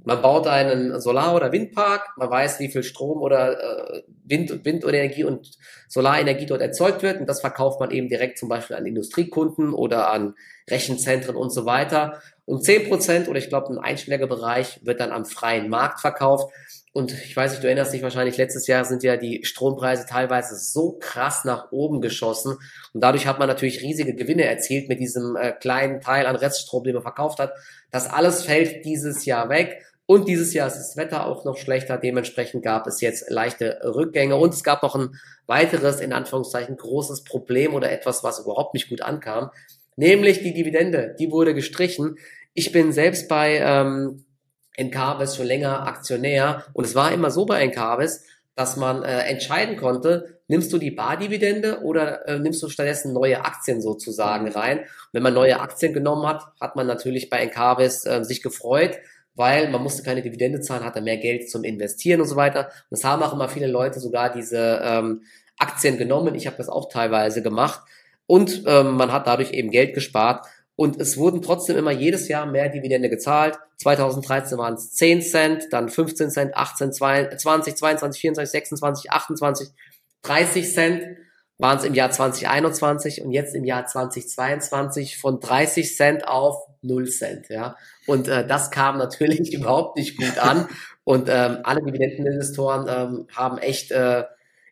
man 0.03 0.21
baut 0.21 0.47
einen 0.47 0.99
Solar- 0.99 1.35
oder 1.35 1.51
Windpark, 1.51 2.17
man 2.17 2.29
weiß, 2.29 2.59
wie 2.59 2.69
viel 2.69 2.81
Strom 2.81 3.21
oder 3.21 3.59
äh, 3.93 4.01
Wind, 4.25 4.65
Windenergie 4.65 5.23
und 5.23 5.51
Solarenergie 5.87 6.47
dort 6.47 6.61
erzeugt 6.61 7.03
wird 7.03 7.19
und 7.19 7.27
das 7.27 7.41
verkauft 7.41 7.79
man 7.79 7.91
eben 7.91 8.09
direkt 8.09 8.39
zum 8.39 8.49
Beispiel 8.49 8.75
an 8.75 8.85
Industriekunden 8.87 9.73
oder 9.73 10.09
an 10.09 10.33
Rechenzentren 10.67 11.35
und 11.35 11.51
so 11.51 11.65
weiter. 11.65 12.19
Und 12.45 12.63
zehn 12.63 12.89
Prozent 12.89 13.29
oder 13.29 13.37
ich 13.37 13.49
glaube 13.49 13.79
ein 13.79 14.27
Bereich 14.27 14.83
wird 14.83 14.99
dann 14.99 15.11
am 15.11 15.25
freien 15.25 15.69
Markt 15.69 15.99
verkauft. 15.99 16.51
Und 16.93 17.13
ich 17.13 17.37
weiß 17.37 17.51
nicht, 17.51 17.63
du 17.63 17.67
erinnerst 17.67 17.93
dich 17.93 18.01
wahrscheinlich, 18.01 18.35
letztes 18.35 18.67
Jahr 18.67 18.83
sind 18.83 19.01
ja 19.01 19.15
die 19.15 19.45
Strompreise 19.45 20.05
teilweise 20.05 20.57
so 20.57 20.97
krass 20.99 21.45
nach 21.45 21.71
oben 21.71 22.01
geschossen. 22.01 22.57
Und 22.93 23.01
dadurch 23.01 23.27
hat 23.27 23.39
man 23.39 23.47
natürlich 23.47 23.81
riesige 23.81 24.13
Gewinne 24.13 24.43
erzielt 24.43 24.89
mit 24.89 24.99
diesem 24.99 25.37
äh, 25.37 25.53
kleinen 25.53 26.01
Teil 26.01 26.25
an 26.25 26.35
Reststrom, 26.35 26.83
den 26.83 26.95
man 26.95 27.03
verkauft 27.03 27.39
hat. 27.39 27.53
Das 27.91 28.07
alles 28.07 28.43
fällt 28.43 28.83
dieses 28.83 29.23
Jahr 29.23 29.47
weg. 29.47 29.85
Und 30.05 30.27
dieses 30.27 30.53
Jahr 30.53 30.67
ist 30.67 30.75
das 30.75 30.97
Wetter 30.97 31.25
auch 31.25 31.45
noch 31.45 31.57
schlechter. 31.57 31.97
Dementsprechend 31.97 32.61
gab 32.61 32.85
es 32.87 32.99
jetzt 32.99 33.29
leichte 33.29 33.79
Rückgänge. 33.85 34.35
Und 34.35 34.53
es 34.53 34.61
gab 34.61 34.83
noch 34.83 34.95
ein 34.95 35.15
weiteres, 35.47 36.01
in 36.01 36.11
Anführungszeichen, 36.11 36.75
großes 36.75 37.23
Problem 37.23 37.73
oder 37.73 37.89
etwas, 37.89 38.21
was 38.21 38.39
überhaupt 38.39 38.73
nicht 38.73 38.89
gut 38.89 39.01
ankam. 39.01 39.51
Nämlich 39.95 40.41
die 40.43 40.53
Dividende. 40.53 41.15
Die 41.17 41.31
wurde 41.31 41.53
gestrichen. 41.53 42.17
Ich 42.53 42.73
bin 42.73 42.91
selbst 42.91 43.29
bei 43.29 43.59
ähm, 43.59 44.25
Encarvis 44.81 45.35
schon 45.35 45.45
länger 45.45 45.87
Aktionär 45.87 46.65
und 46.73 46.85
es 46.85 46.95
war 46.95 47.11
immer 47.11 47.31
so 47.31 47.45
bei 47.45 47.61
Encarvis, 47.61 48.25
dass 48.55 48.75
man 48.75 49.03
äh, 49.03 49.21
entscheiden 49.23 49.77
konnte, 49.77 50.39
nimmst 50.47 50.73
du 50.73 50.77
die 50.77 50.91
Bardividende 50.91 51.81
oder 51.81 52.27
äh, 52.27 52.39
nimmst 52.39 52.61
du 52.61 52.69
stattdessen 52.69 53.13
neue 53.13 53.45
Aktien 53.45 53.81
sozusagen 53.81 54.49
rein. 54.49 54.79
Und 54.79 54.87
wenn 55.13 55.23
man 55.23 55.33
neue 55.33 55.59
Aktien 55.59 55.93
genommen 55.93 56.27
hat, 56.27 56.43
hat 56.59 56.75
man 56.75 56.85
natürlich 56.85 57.29
bei 57.29 57.37
Encarvis 57.37 58.05
äh, 58.05 58.23
sich 58.23 58.41
gefreut, 58.43 58.97
weil 59.35 59.69
man 59.69 59.81
musste 59.81 60.03
keine 60.03 60.21
Dividende 60.21 60.59
zahlen, 60.59 60.83
hatte 60.83 61.01
mehr 61.01 61.17
Geld 61.17 61.49
zum 61.49 61.63
Investieren 61.63 62.19
und 62.19 62.27
so 62.27 62.35
weiter. 62.35 62.65
Und 62.65 62.91
das 62.91 63.03
haben 63.05 63.23
auch 63.23 63.33
immer 63.33 63.47
viele 63.47 63.67
Leute 63.67 64.01
sogar 64.01 64.31
diese 64.31 64.81
ähm, 64.83 65.23
Aktien 65.57 65.97
genommen. 65.97 66.35
Ich 66.35 66.47
habe 66.47 66.57
das 66.57 66.67
auch 66.67 66.89
teilweise 66.89 67.41
gemacht. 67.41 67.81
Und 68.27 68.63
ähm, 68.67 68.95
man 68.95 69.11
hat 69.11 69.27
dadurch 69.27 69.53
eben 69.53 69.71
Geld 69.71 69.93
gespart. 69.93 70.45
Und 70.81 70.99
es 70.99 71.15
wurden 71.15 71.43
trotzdem 71.43 71.77
immer 71.77 71.91
jedes 71.91 72.27
Jahr 72.27 72.47
mehr 72.47 72.67
Dividende 72.67 73.07
gezahlt. 73.07 73.59
2013 73.77 74.57
waren 74.57 74.73
es 74.73 74.89
10 74.93 75.21
Cent, 75.21 75.67
dann 75.69 75.89
15 75.89 76.31
Cent, 76.31 76.57
18, 76.57 76.91
20, 76.91 77.39
22, 77.39 78.19
24, 78.19 78.51
26, 78.51 79.11
28, 79.11 79.69
30 80.23 80.73
Cent 80.73 81.03
waren 81.59 81.77
es 81.77 81.83
im 81.83 81.93
Jahr 81.93 82.09
2021 82.09 83.21
und 83.21 83.31
jetzt 83.31 83.53
im 83.53 83.63
Jahr 83.63 83.85
2022 83.85 85.19
von 85.19 85.39
30 85.39 85.95
Cent 85.95 86.27
auf 86.27 86.65
0 86.81 87.07
Cent. 87.09 87.49
Ja. 87.49 87.75
Und 88.07 88.27
äh, 88.27 88.47
das 88.47 88.71
kam 88.71 88.97
natürlich 88.97 89.53
überhaupt 89.53 89.97
nicht 89.97 90.17
gut 90.17 90.39
an. 90.39 90.67
Und 91.03 91.29
ähm, 91.29 91.59
alle 91.61 91.83
Dividendeninvestoren 91.83 92.87
ähm, 92.89 93.27
haben 93.35 93.59
echt 93.59 93.91
äh, 93.91 94.23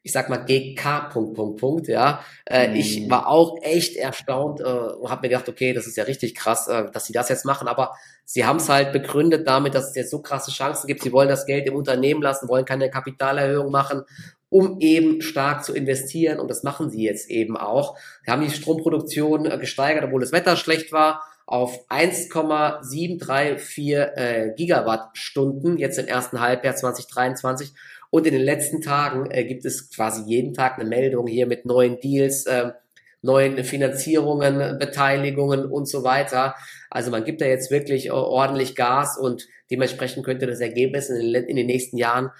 ich 0.03 0.11
sag 0.11 0.29
mal 0.29 0.37
GK 0.37 1.09
Punkt 1.09 1.35
Punkt 1.35 1.59
Punkt 1.59 1.87
ja. 1.87 2.23
Äh, 2.45 2.69
mhm. 2.69 2.75
ich 2.75 3.09
war 3.09 3.27
auch 3.27 3.57
echt 3.61 3.95
erstaunt 3.95 4.59
äh, 4.59 4.63
und 4.63 5.09
habe 5.09 5.23
mir 5.23 5.29
gedacht 5.29 5.49
okay 5.49 5.73
das 5.73 5.87
ist 5.87 5.97
ja 5.97 6.05
richtig 6.05 6.35
krass 6.35 6.67
äh, 6.67 6.89
dass 6.91 7.05
sie 7.05 7.13
das 7.13 7.29
jetzt 7.29 7.45
machen. 7.45 7.67
Aber 7.67 7.95
sie 8.25 8.45
haben 8.45 8.57
es 8.57 8.69
halt 8.69 8.93
begründet 8.93 9.47
damit 9.47 9.75
dass 9.75 9.89
es 9.89 9.95
jetzt 9.95 10.11
so 10.11 10.21
krasse 10.21 10.51
Chancen 10.51 10.87
gibt. 10.87 11.03
Sie 11.03 11.11
wollen 11.11 11.29
das 11.29 11.45
Geld 11.45 11.67
im 11.67 11.75
Unternehmen 11.75 12.21
lassen 12.21 12.49
wollen 12.49 12.65
keine 12.65 12.89
Kapitalerhöhung 12.89 13.71
machen 13.71 14.03
um 14.51 14.79
eben 14.79 15.21
stark 15.21 15.63
zu 15.63 15.73
investieren. 15.73 16.39
Und 16.39 16.49
das 16.49 16.63
machen 16.63 16.89
sie 16.89 17.03
jetzt 17.03 17.29
eben 17.29 17.55
auch. 17.55 17.95
Sie 18.25 18.31
haben 18.31 18.41
die 18.41 18.49
Stromproduktion 18.49 19.45
äh, 19.45 19.57
gesteigert 19.57 20.03
obwohl 20.03 20.21
das 20.21 20.31
Wetter 20.31 20.55
schlecht 20.55 20.91
war 20.91 21.23
auf 21.45 21.85
1,734 21.89 23.95
äh, 23.95 24.53
Gigawattstunden 24.55 25.77
jetzt 25.79 25.97
im 25.97 26.05
ersten 26.05 26.41
Halbjahr 26.41 26.75
2023 26.75 27.73
und 28.09 28.25
in 28.25 28.33
den 28.33 28.43
letzten 28.43 28.81
Tagen 28.81 29.29
äh, 29.31 29.43
gibt 29.43 29.65
es 29.65 29.89
quasi 29.89 30.23
jeden 30.25 30.53
Tag 30.53 30.79
eine 30.79 30.89
Meldung 30.89 31.27
hier 31.27 31.45
mit 31.45 31.65
neuen 31.65 31.99
Deals, 31.99 32.45
äh, 32.45 32.71
neuen 33.21 33.63
Finanzierungen, 33.63 34.79
Beteiligungen 34.79 35.65
und 35.65 35.87
so 35.87 36.03
weiter. 36.03 36.55
Also 36.89 37.11
man 37.11 37.25
gibt 37.25 37.41
da 37.41 37.45
jetzt 37.45 37.69
wirklich 37.69 38.07
äh, 38.07 38.11
ordentlich 38.11 38.75
Gas 38.75 39.17
und 39.17 39.47
dementsprechend 39.69 40.25
könnte 40.25 40.47
das 40.47 40.59
Ergebnis 40.59 41.09
in 41.09 41.33
den, 41.33 41.43
in 41.45 41.55
den 41.55 41.67
nächsten 41.67 41.97
Jahren 41.97 42.31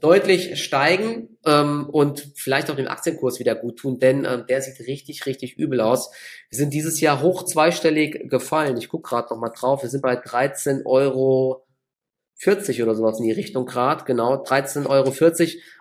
deutlich 0.00 0.62
steigen 0.62 1.36
ähm, 1.44 1.88
und 1.90 2.32
vielleicht 2.36 2.70
auch 2.70 2.76
den 2.76 2.86
Aktienkurs 2.86 3.40
wieder 3.40 3.56
gut 3.56 3.80
tun, 3.80 3.98
denn 3.98 4.24
ähm, 4.24 4.44
der 4.48 4.62
sieht 4.62 4.86
richtig, 4.86 5.26
richtig 5.26 5.58
übel 5.58 5.80
aus. 5.80 6.12
Wir 6.48 6.58
sind 6.58 6.72
dieses 6.72 7.00
Jahr 7.00 7.22
hoch 7.22 7.44
zweistellig 7.44 8.30
gefallen. 8.30 8.76
Ich 8.76 8.88
gucke 8.88 9.08
gerade 9.08 9.34
noch 9.34 9.40
mal 9.40 9.50
drauf. 9.50 9.82
Wir 9.82 9.90
sind 9.90 10.02
bei 10.02 10.14
13 10.14 10.82
Euro 10.86 11.66
40 12.40 12.82
oder 12.82 12.94
sowas 12.94 13.18
in 13.18 13.26
die 13.26 13.32
Richtung 13.32 13.66
Grad, 13.66 14.06
genau, 14.06 14.42
13,40 14.42 14.86
Euro. 14.88 15.12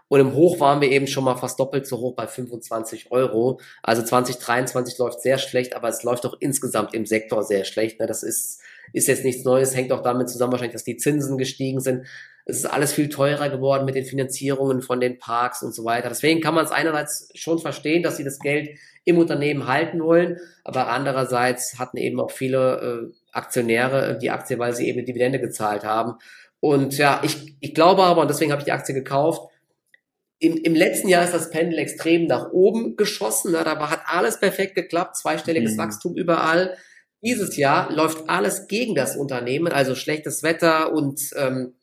Und 0.10 0.20
im 0.20 0.34
Hoch 0.34 0.60
waren 0.60 0.82
wir 0.82 0.92
eben 0.92 1.08
schon 1.08 1.24
mal 1.24 1.38
fast 1.38 1.58
doppelt 1.58 1.88
so 1.88 2.00
hoch 2.00 2.16
bei 2.16 2.28
25 2.28 3.12
Euro. 3.12 3.62
Also 3.82 4.04
2023 4.04 4.98
läuft 4.98 5.22
sehr 5.22 5.38
schlecht, 5.38 5.76
aber 5.76 5.88
es 5.88 6.04
läuft 6.04 6.26
auch 6.26 6.36
insgesamt 6.42 6.94
im 6.94 7.06
Sektor 7.06 7.44
sehr 7.44 7.64
schlecht. 7.64 8.00
Ne? 8.00 8.08
Das 8.08 8.24
ist, 8.24 8.60
ist 8.92 9.08
jetzt 9.08 9.24
nichts 9.24 9.46
Neues, 9.46 9.74
hängt 9.74 9.94
auch 9.94 10.02
damit 10.02 10.30
zusammen 10.30 10.52
wahrscheinlich, 10.52 10.74
dass 10.74 10.84
die 10.84 10.98
Zinsen 10.98 11.38
gestiegen 11.38 11.80
sind. 11.80 12.08
Es 12.46 12.58
ist 12.58 12.66
alles 12.66 12.92
viel 12.92 13.08
teurer 13.08 13.48
geworden 13.50 13.86
mit 13.86 13.96
den 13.96 14.04
Finanzierungen 14.04 14.82
von 14.82 15.00
den 15.00 15.18
Parks 15.18 15.64
und 15.64 15.74
so 15.74 15.86
weiter. 15.86 16.10
Deswegen 16.10 16.42
kann 16.42 16.56
man 16.56 16.66
es 16.66 16.72
einerseits 16.72 17.30
schon 17.36 17.60
verstehen, 17.60 18.04
dass 18.04 18.18
sie 18.18 18.24
das 18.26 18.40
Geld 18.40 18.78
im 19.06 19.18
Unternehmen 19.18 19.68
halten 19.68 20.04
wollen, 20.04 20.38
aber 20.64 20.88
andererseits 20.88 21.80
hatten 21.80 21.98
eben 21.98 22.20
auch 22.20 22.32
viele 22.32 23.12
äh, 23.12 23.20
Aktionäre 23.32 24.18
die 24.18 24.32
Aktie, 24.32 24.58
weil 24.60 24.74
sie 24.74 24.88
eben 24.88 25.06
Dividende 25.06 25.40
gezahlt 25.40 25.84
haben. 25.84 26.16
Und 26.60 26.98
ja, 26.98 27.22
ich, 27.24 27.56
ich 27.60 27.74
glaube 27.74 28.04
aber, 28.04 28.22
und 28.22 28.30
deswegen 28.30 28.52
habe 28.52 28.62
ich 28.62 28.66
die 28.66 28.72
Aktie 28.72 28.94
gekauft, 28.94 29.50
im, 30.40 30.56
im 30.56 30.74
letzten 30.74 31.10
Jahr 31.10 31.26
ist 31.26 31.34
das 31.34 31.50
Pendel 31.50 31.80
extrem 31.80 32.26
nach 32.26 32.52
oben 32.52 32.96
geschossen. 32.96 33.52
Ne? 33.52 33.62
Da 33.64 33.90
hat 33.90 34.02
alles 34.06 34.40
perfekt 34.40 34.76
geklappt, 34.76 35.18
zweistelliges 35.18 35.74
mhm. 35.74 35.78
Wachstum 35.78 36.16
überall. 36.16 36.78
Dieses 37.22 37.58
Jahr 37.58 37.92
läuft 37.92 38.30
alles 38.30 38.68
gegen 38.68 38.96
das 38.96 39.18
Unternehmen, 39.18 39.74
also 39.74 39.96
schlechtes 39.96 40.42
Wetter 40.42 40.94
und 40.94 41.20
ähm, 41.36 41.74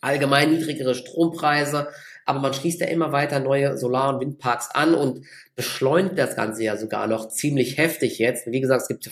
allgemein 0.00 0.50
niedrigere 0.50 0.96
Strompreise. 0.96 1.88
Aber 2.26 2.40
man 2.40 2.52
schließt 2.52 2.80
ja 2.80 2.88
immer 2.88 3.12
weiter 3.12 3.38
neue 3.38 3.78
Solar- 3.78 4.14
und 4.14 4.20
Windparks 4.20 4.70
an 4.74 4.94
und 4.94 5.24
beschleunigt 5.54 6.18
das 6.18 6.34
Ganze 6.34 6.64
ja 6.64 6.76
sogar 6.76 7.06
noch 7.06 7.28
ziemlich 7.28 7.78
heftig 7.78 8.18
jetzt. 8.18 8.46
Wie 8.46 8.60
gesagt, 8.60 8.82
es 8.82 8.88
gibt 8.88 9.08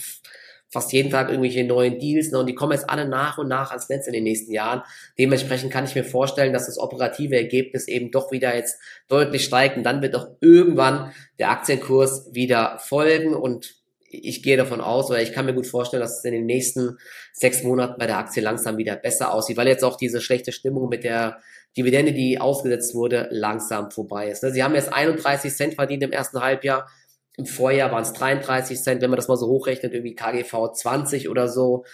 fast 0.71 0.93
jeden 0.93 1.11
Tag 1.11 1.29
irgendwelche 1.29 1.65
neuen 1.65 1.99
Deals 1.99 2.31
ne, 2.31 2.39
und 2.39 2.47
die 2.47 2.55
kommen 2.55 2.73
jetzt 2.73 2.89
alle 2.89 3.09
nach 3.09 3.39
und 3.39 3.49
nach 3.49 3.71
ans 3.71 3.89
Netz 3.89 4.07
in 4.07 4.13
den 4.13 4.25
nächsten 4.25 4.53
Jahren. 4.53 4.83
Dementsprechend 5.19 5.73
kann 5.73 5.85
ich 5.85 5.95
mir 5.95 6.05
vorstellen, 6.05 6.53
dass 6.53 6.67
das 6.67 6.79
operative 6.79 7.37
Ergebnis 7.37 7.89
eben 7.89 8.11
doch 8.11 8.33
wieder 8.33 8.55
jetzt 8.55 8.79
deutlich 9.09 9.45
steigt 9.45 9.77
und 9.77 9.85
dann 9.85 10.03
wird 10.03 10.15
auch 10.15 10.29
irgendwann 10.41 11.13
der 11.39 11.51
Aktienkurs 11.51 12.29
wieder 12.33 12.79
folgen 12.79 13.35
und 13.35 13.79
ich 14.11 14.43
gehe 14.43 14.57
davon 14.57 14.81
aus, 14.81 15.11
oder 15.11 15.21
ich 15.21 15.33
kann 15.33 15.45
mir 15.45 15.55
gut 15.55 15.67
vorstellen, 15.67 16.01
dass 16.01 16.19
es 16.19 16.25
in 16.25 16.33
den 16.33 16.47
nächsten 16.47 16.97
sechs 17.33 17.63
Monaten 17.63 17.99
bei 17.99 18.07
der 18.07 18.19
Aktie 18.19 18.43
langsam 18.43 18.79
wieder 18.79 18.97
besser 18.97 19.35
aussieht, 19.35 19.57
weil 19.57 19.69
jetzt 19.69 19.85
auch 19.85 19.97
diese 19.97 20.21
schlechte 20.21 20.51
Stimmung 20.53 20.89
mit 20.89 21.05
der 21.05 21.41
Dividende, 21.77 22.13
die 22.13 22.41
ausgesetzt 22.41 22.95
wurde, 22.95 23.29
langsam 23.31 23.91
vorbei 23.91 24.29
ist. 24.31 24.43
Ne, 24.43 24.51
sie 24.51 24.63
haben 24.63 24.75
jetzt 24.75 24.93
31 24.93 25.55
Cent 25.55 25.75
verdient 25.75 26.03
im 26.03 26.13
ersten 26.13 26.41
Halbjahr. 26.41 26.89
Im 27.39 27.47
Vorjahr 27.47 27.93
waren 27.93 28.03
es 28.03 28.13
33 28.13 28.83
Cent, 28.83 29.01
wenn 29.01 29.11
man 29.11 29.17
das 29.17 29.29
mal 29.29 29.37
so 29.37 29.47
hochrechnet, 29.47 29.95
irgendwie 29.95 30.17
KGV 30.17 30.73
20 30.75 31.29
oder 31.29 31.49
so. 31.49 31.85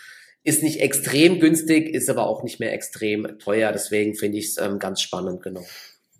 Ist 0.42 0.62
nicht 0.62 0.80
extrem 0.80 1.38
günstig, 1.38 1.94
ist 1.94 2.08
aber 2.08 2.26
auch 2.26 2.42
nicht 2.42 2.60
mehr 2.60 2.72
extrem 2.72 3.38
teuer. 3.38 3.70
Deswegen 3.70 4.14
finde 4.14 4.38
ich 4.38 4.46
es 4.46 4.56
ähm, 4.58 4.78
ganz 4.78 5.02
spannend, 5.02 5.42
genau. 5.42 5.64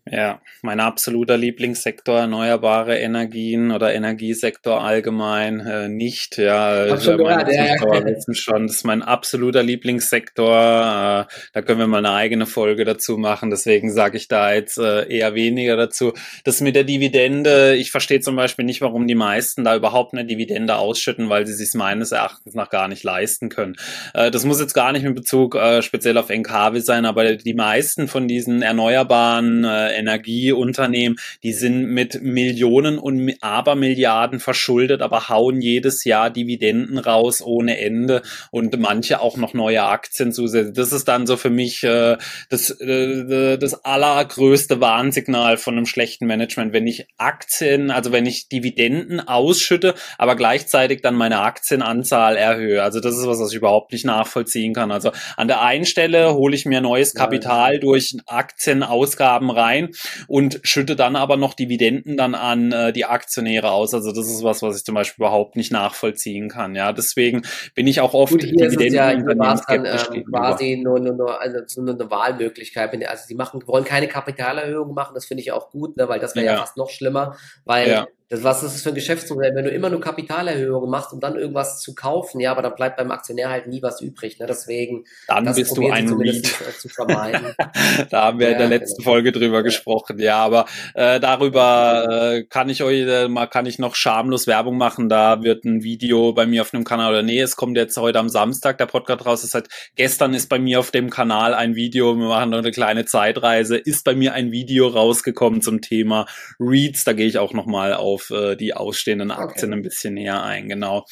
Ja, 0.07 0.43
mein 0.61 0.81
absoluter 0.81 1.38
Lieblingssektor 1.38 2.19
erneuerbare 2.19 2.99
Energien 2.99 3.71
oder 3.71 3.95
Energiesektor 3.95 4.83
allgemein 4.83 5.61
äh, 5.61 5.88
nicht. 5.88 6.37
Ja, 6.37 6.88
Hab 6.90 7.01
schon 7.01 7.17
gehört, 7.17 7.51
ja, 7.51 7.77
ja. 7.77 8.05
wissen 8.05 8.35
schon, 8.35 8.67
das 8.67 8.77
ist 8.77 8.85
mein 8.85 9.01
absoluter 9.01 9.62
Lieblingssektor. 9.62 10.51
Äh, 10.53 11.35
da 11.55 11.62
können 11.62 11.79
wir 11.79 11.87
mal 11.87 12.05
eine 12.05 12.12
eigene 12.12 12.45
Folge 12.45 12.85
dazu 12.85 13.17
machen. 13.17 13.49
Deswegen 13.49 13.90
sage 13.90 14.19
ich 14.19 14.29
da 14.29 14.53
jetzt 14.53 14.77
äh, 14.77 15.09
eher 15.09 15.35
weniger 15.35 15.79
dazu. 15.79 16.12
Das 16.45 16.61
mit 16.61 16.77
der 16.77 16.85
Dividende, 16.85 17.75
ich 17.75 17.90
verstehe 17.90 18.21
zum 18.21 18.37
Beispiel 18.37 18.67
nicht, 18.67 18.83
warum 18.83 19.07
die 19.07 19.14
meisten 19.14 19.64
da 19.64 19.75
überhaupt 19.75 20.12
eine 20.12 20.27
Dividende 20.27 20.77
ausschütten, 20.77 21.31
weil 21.31 21.47
sie 21.47 21.55
sich 21.55 21.73
meines 21.73 22.12
Erachtens 22.12 22.55
nach 22.55 22.69
gar 22.69 22.88
nicht 22.88 23.05
leisten 23.05 23.49
können. 23.49 23.77
Äh, 24.12 24.31
das 24.31 24.45
muss 24.45 24.61
jetzt 24.61 24.75
gar 24.75 24.93
nicht 24.93 25.05
mit 25.05 25.14
Bezug 25.14 25.55
äh, 25.55 25.81
speziell 25.81 26.19
auf 26.19 26.29
NKW 26.29 26.81
sein, 26.81 27.07
aber 27.07 27.37
die 27.37 27.55
meisten 27.55 28.07
von 28.07 28.29
diesen 28.29 28.61
erneuerbaren 28.61 29.64
äh, 29.64 29.93
Energieunternehmen, 29.94 31.18
die 31.42 31.52
sind 31.52 31.87
mit 31.87 32.22
Millionen 32.22 32.98
und 32.98 33.35
Abermilliarden 33.40 34.40
verschuldet, 34.40 35.02
aber 35.02 35.28
hauen 35.28 35.61
jedes 35.61 36.04
Jahr 36.04 36.30
Dividenden 36.30 36.98
raus 36.98 37.42
ohne 37.42 37.78
Ende 37.78 38.22
und 38.50 38.78
manche 38.78 39.20
auch 39.20 39.37
noch 39.37 39.54
neue 39.54 39.83
Aktien 39.85 40.33
zusätzlich. 40.33 40.74
Das 40.74 40.92
ist 40.92 41.09
dann 41.09 41.26
so 41.26 41.37
für 41.37 41.50
mich 41.50 41.83
äh, 41.85 42.16
das, 42.48 42.70
äh, 42.80 43.59
das 43.59 43.85
allergrößte 43.85 44.80
Warnsignal 44.80 45.57
von 45.57 45.76
einem 45.76 45.87
schlechten 45.87 46.26
Management, 46.26 46.72
wenn 46.72 46.87
ich 46.87 47.07
Aktien, 47.16 47.90
also 47.90 48.12
wenn 48.12 48.26
ich 48.26 48.48
Dividenden 48.48 49.20
ausschütte, 49.20 49.94
aber 50.18 50.37
gleichzeitig 50.37 51.02
dann 51.02 51.14
meine 51.14 51.40
Aktienanzahl 51.40 52.37
erhöhe. 52.37 52.83
Also 52.83 53.00
das 53.00 53.16
ist 53.16 53.26
was, 53.26 53.38
was 53.38 53.50
ich 53.50 53.57
überhaupt 53.57 53.92
nicht 53.92 54.04
nachvollziehen 54.04 54.74
kann. 54.74 54.90
Also 54.90 55.12
an 55.37 55.48
der 55.48 55.62
einen 55.62 55.87
Stelle 55.87 56.35
hole 56.35 56.54
ich 56.54 56.66
mir 56.66 56.80
neues 56.80 57.14
Kapital 57.14 57.78
durch 57.78 58.16
Aktienausgaben 58.26 59.50
rein 59.50 59.84
rein 59.85 59.94
und 60.27 60.61
schütte 60.62 60.97
dann 60.97 61.16
aber 61.16 61.37
noch 61.37 61.55
Dividenden 61.55 62.16
dann 62.16 62.35
an 62.35 62.73
äh, 62.73 62.92
die 62.92 63.05
Aktionäre 63.05 63.70
aus. 63.70 63.94
Also 63.94 64.12
das 64.12 64.27
ist 64.27 64.42
was, 64.42 64.62
was 64.62 64.77
ich 64.77 64.85
zum 64.85 64.94
Beispiel 64.94 65.25
überhaupt 65.25 65.57
nicht 65.57 65.73
nachvollziehen 65.73 66.49
kann. 66.49 66.75
Ja, 66.75 66.92
deswegen 66.92 67.42
bin 67.75 67.87
ich 67.87 68.01
auch 68.01 68.14
oft 68.14 68.33
Gut, 68.33 68.42
Dividenden 68.42 68.94
ja, 68.94 69.14
dann, 69.14 69.85
äh, 69.85 70.23
quasi 70.23 70.81
nur, 70.83 71.01
nur, 71.01 71.14
nur, 71.14 71.40
also 71.40 71.83
nur 71.83 71.94
eine 71.94 72.11
Wahlmöglichkeit. 72.11 72.85
Also 73.09 73.25
sie 73.27 73.35
machen, 73.35 73.62
wollen 73.66 73.85
keine 73.85 74.09
Kapitalerhöhung 74.09 74.94
machen, 74.94 75.14
das 75.14 75.27
finde 75.27 75.42
ich 75.42 75.53
auch 75.53 75.70
gut, 75.70 75.97
ne, 75.97 76.09
weil 76.09 76.20
das 76.20 76.35
wäre 76.35 76.47
ja. 76.47 76.53
ja. 76.53 76.59
fast 76.59 76.77
noch 76.77 76.90
schlimmer, 76.90 77.37
weil 77.64 77.88
ja 77.88 78.07
Das, 78.30 78.42
was 78.42 78.62
ist 78.62 78.74
das 78.74 78.82
für 78.82 78.88
ein 78.88 78.94
Geschäftsmodell? 78.94 79.54
Wenn 79.54 79.66
du 79.66 79.70
immer 79.70 79.90
nur 79.90 80.00
Kapitalerhöhungen 80.00 80.88
machst, 80.88 81.12
um 81.12 81.20
dann 81.20 81.37
irgendwas 81.37 81.80
zu 81.80 81.94
kaufen, 81.94 82.40
ja, 82.40 82.52
aber 82.52 82.62
dann 82.62 82.74
bleibt 82.74 82.96
beim 82.96 83.10
Aktionär 83.10 83.50
halt 83.50 83.66
nie 83.66 83.82
was 83.82 84.00
übrig. 84.00 84.38
Ne? 84.38 84.46
Deswegen, 84.46 85.04
dann 85.28 85.44
bist 85.54 85.76
du 85.76 85.90
ein 85.90 86.08
Read. 86.08 86.46
Zu 86.78 86.88
vermeiden. 86.88 87.54
da 88.10 88.24
haben 88.24 88.38
wir 88.38 88.46
ja, 88.46 88.52
in 88.54 88.58
der 88.58 88.68
letzten 88.68 89.02
genau. 89.02 89.12
Folge 89.12 89.30
drüber 89.30 89.56
ja. 89.56 89.62
gesprochen, 89.62 90.18
ja, 90.18 90.38
aber 90.38 90.64
äh, 90.94 91.20
darüber 91.20 92.34
äh, 92.34 92.44
kann 92.44 92.70
ich 92.70 92.82
euch 92.82 93.06
äh, 93.06 93.28
mal 93.28 93.46
kann 93.46 93.66
ich 93.66 93.78
noch 93.78 93.94
schamlos 93.94 94.46
Werbung 94.46 94.78
machen. 94.78 95.10
Da 95.10 95.42
wird 95.42 95.64
ein 95.64 95.82
Video 95.82 96.32
bei 96.32 96.46
mir 96.46 96.62
auf 96.62 96.72
einem 96.72 96.84
Kanal 96.84 97.10
oder 97.12 97.22
nee, 97.22 97.40
es 97.40 97.56
kommt 97.56 97.76
jetzt 97.76 97.96
heute 97.98 98.18
am 98.18 98.30
Samstag 98.30 98.78
der 98.78 98.87
Podcast 98.87 99.26
raus. 99.26 99.42
Das 99.42 99.52
heißt, 99.52 99.68
gestern 99.96 100.32
ist 100.32 100.48
bei 100.48 100.58
mir 100.58 100.80
auf 100.80 100.90
dem 100.90 101.10
Kanal 101.10 101.52
ein 101.52 101.74
Video. 101.74 102.16
Wir 102.16 102.28
machen 102.28 102.50
noch 102.50 102.58
eine 102.58 102.70
kleine 102.70 103.04
Zeitreise. 103.04 103.76
Ist 103.76 104.04
bei 104.04 104.14
mir 104.14 104.32
ein 104.32 104.50
Video 104.50 104.88
rausgekommen 104.88 105.60
zum 105.60 105.82
Thema 105.82 106.26
Reads. 106.58 107.04
Da 107.04 107.12
gehe 107.12 107.26
ich 107.26 107.38
auch 107.38 107.52
noch 107.52 107.66
mal 107.66 107.92
auf 107.92 108.13
auf 108.14 108.31
äh, 108.31 108.57
die 108.57 108.74
ausstehenden 108.74 109.31
Aktien 109.31 109.72
okay. 109.72 109.81
ein 109.81 109.83
bisschen 109.83 110.14
näher 110.14 110.42
ein, 110.42 110.68
genau. 110.68 111.05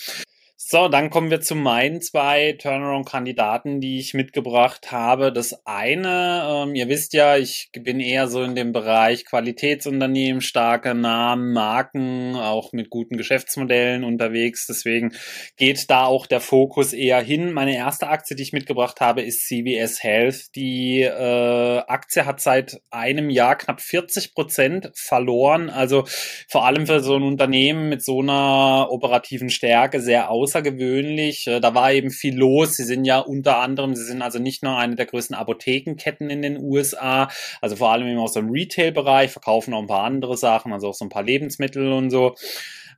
So, 0.64 0.87
dann 0.88 1.11
kommen 1.11 1.31
wir 1.31 1.40
zu 1.40 1.57
meinen 1.57 2.01
zwei 2.01 2.53
Turnaround-Kandidaten, 2.53 3.81
die 3.81 3.98
ich 3.98 4.14
mitgebracht 4.14 4.92
habe. 4.92 5.33
Das 5.33 5.66
eine, 5.66 6.46
ähm, 6.48 6.75
ihr 6.77 6.88
wisst 6.88 7.14
ja, 7.14 7.37
ich 7.37 7.70
bin 7.72 7.98
eher 7.98 8.29
so 8.29 8.42
in 8.42 8.55
dem 8.55 8.72
Bereich 8.72 9.27
Qualitätsunternehmen, 9.27 10.40
starke 10.40 10.94
Namen, 10.94 11.53
Marken, 11.53 12.37
auch 12.37 12.72
mit 12.72 12.90
guten 12.90 13.16
Geschäftsmodellen 13.16 14.05
unterwegs. 14.05 14.66
Deswegen 14.66 15.14
geht 15.57 15.90
da 15.90 16.07
auch 16.07 16.27
der 16.27 16.40
Fokus 16.40 16.92
eher 16.92 17.20
hin. 17.20 17.53
Meine 17.53 17.77
erste 17.77 18.07
Aktie, 18.07 18.37
die 18.37 18.44
ich 18.44 18.53
mitgebracht 18.53 19.01
habe, 19.01 19.20
ist 19.20 19.46
CVS 19.48 20.03
Health. 20.03 20.55
Die 20.55 21.01
äh, 21.03 21.79
Aktie 21.87 22.25
hat 22.25 22.40
seit 22.40 22.81
einem 22.90 23.31
Jahr 23.31 23.57
knapp 23.57 23.81
40 23.81 24.33
Prozent 24.33 24.92
verloren. 24.94 25.70
Also 25.70 26.05
vor 26.48 26.64
allem 26.64 26.87
für 26.87 27.01
so 27.01 27.16
ein 27.16 27.25
Unternehmen 27.25 27.88
mit 27.88 28.03
so 28.03 28.20
einer 28.20 28.87
operativen 28.90 29.51
Stärke 29.51 30.01
sehr 30.01 30.31
außergewöhnlich 30.31 30.52
außergewöhnlich. 30.53 31.47
Äh, 31.47 31.61
da 31.61 31.75
war 31.75 31.93
eben 31.93 32.11
viel 32.11 32.37
los. 32.37 32.77
Sie 32.77 32.85
sind 32.85 33.05
ja 33.05 33.19
unter 33.19 33.59
anderem, 33.59 33.95
sie 33.95 34.05
sind 34.05 34.23
also 34.23 34.38
nicht 34.38 34.62
nur 34.62 34.77
eine 34.77 34.97
der 34.97 35.07
größten 35.07 35.35
Apothekenketten 35.35 36.31
in 36.31 36.43
den 36.43 36.59
USA, 36.59 37.29
also 37.61 37.77
vor 37.77 37.93
allem 37.93 38.07
eben 38.07 38.19
aus 38.19 38.35
dem 38.35 38.51
Retail-Bereich, 38.51 39.31
verkaufen 39.31 39.75
auch 39.75 39.81
ein 39.81 39.87
paar 39.87 40.05
andere 40.05 40.37
Sachen, 40.37 40.73
also 40.73 40.88
auch 40.88 40.95
so 40.95 41.05
ein 41.05 41.11
paar 41.11 41.23
Lebensmittel 41.23 41.93
und 41.93 42.11
so. 42.11 42.35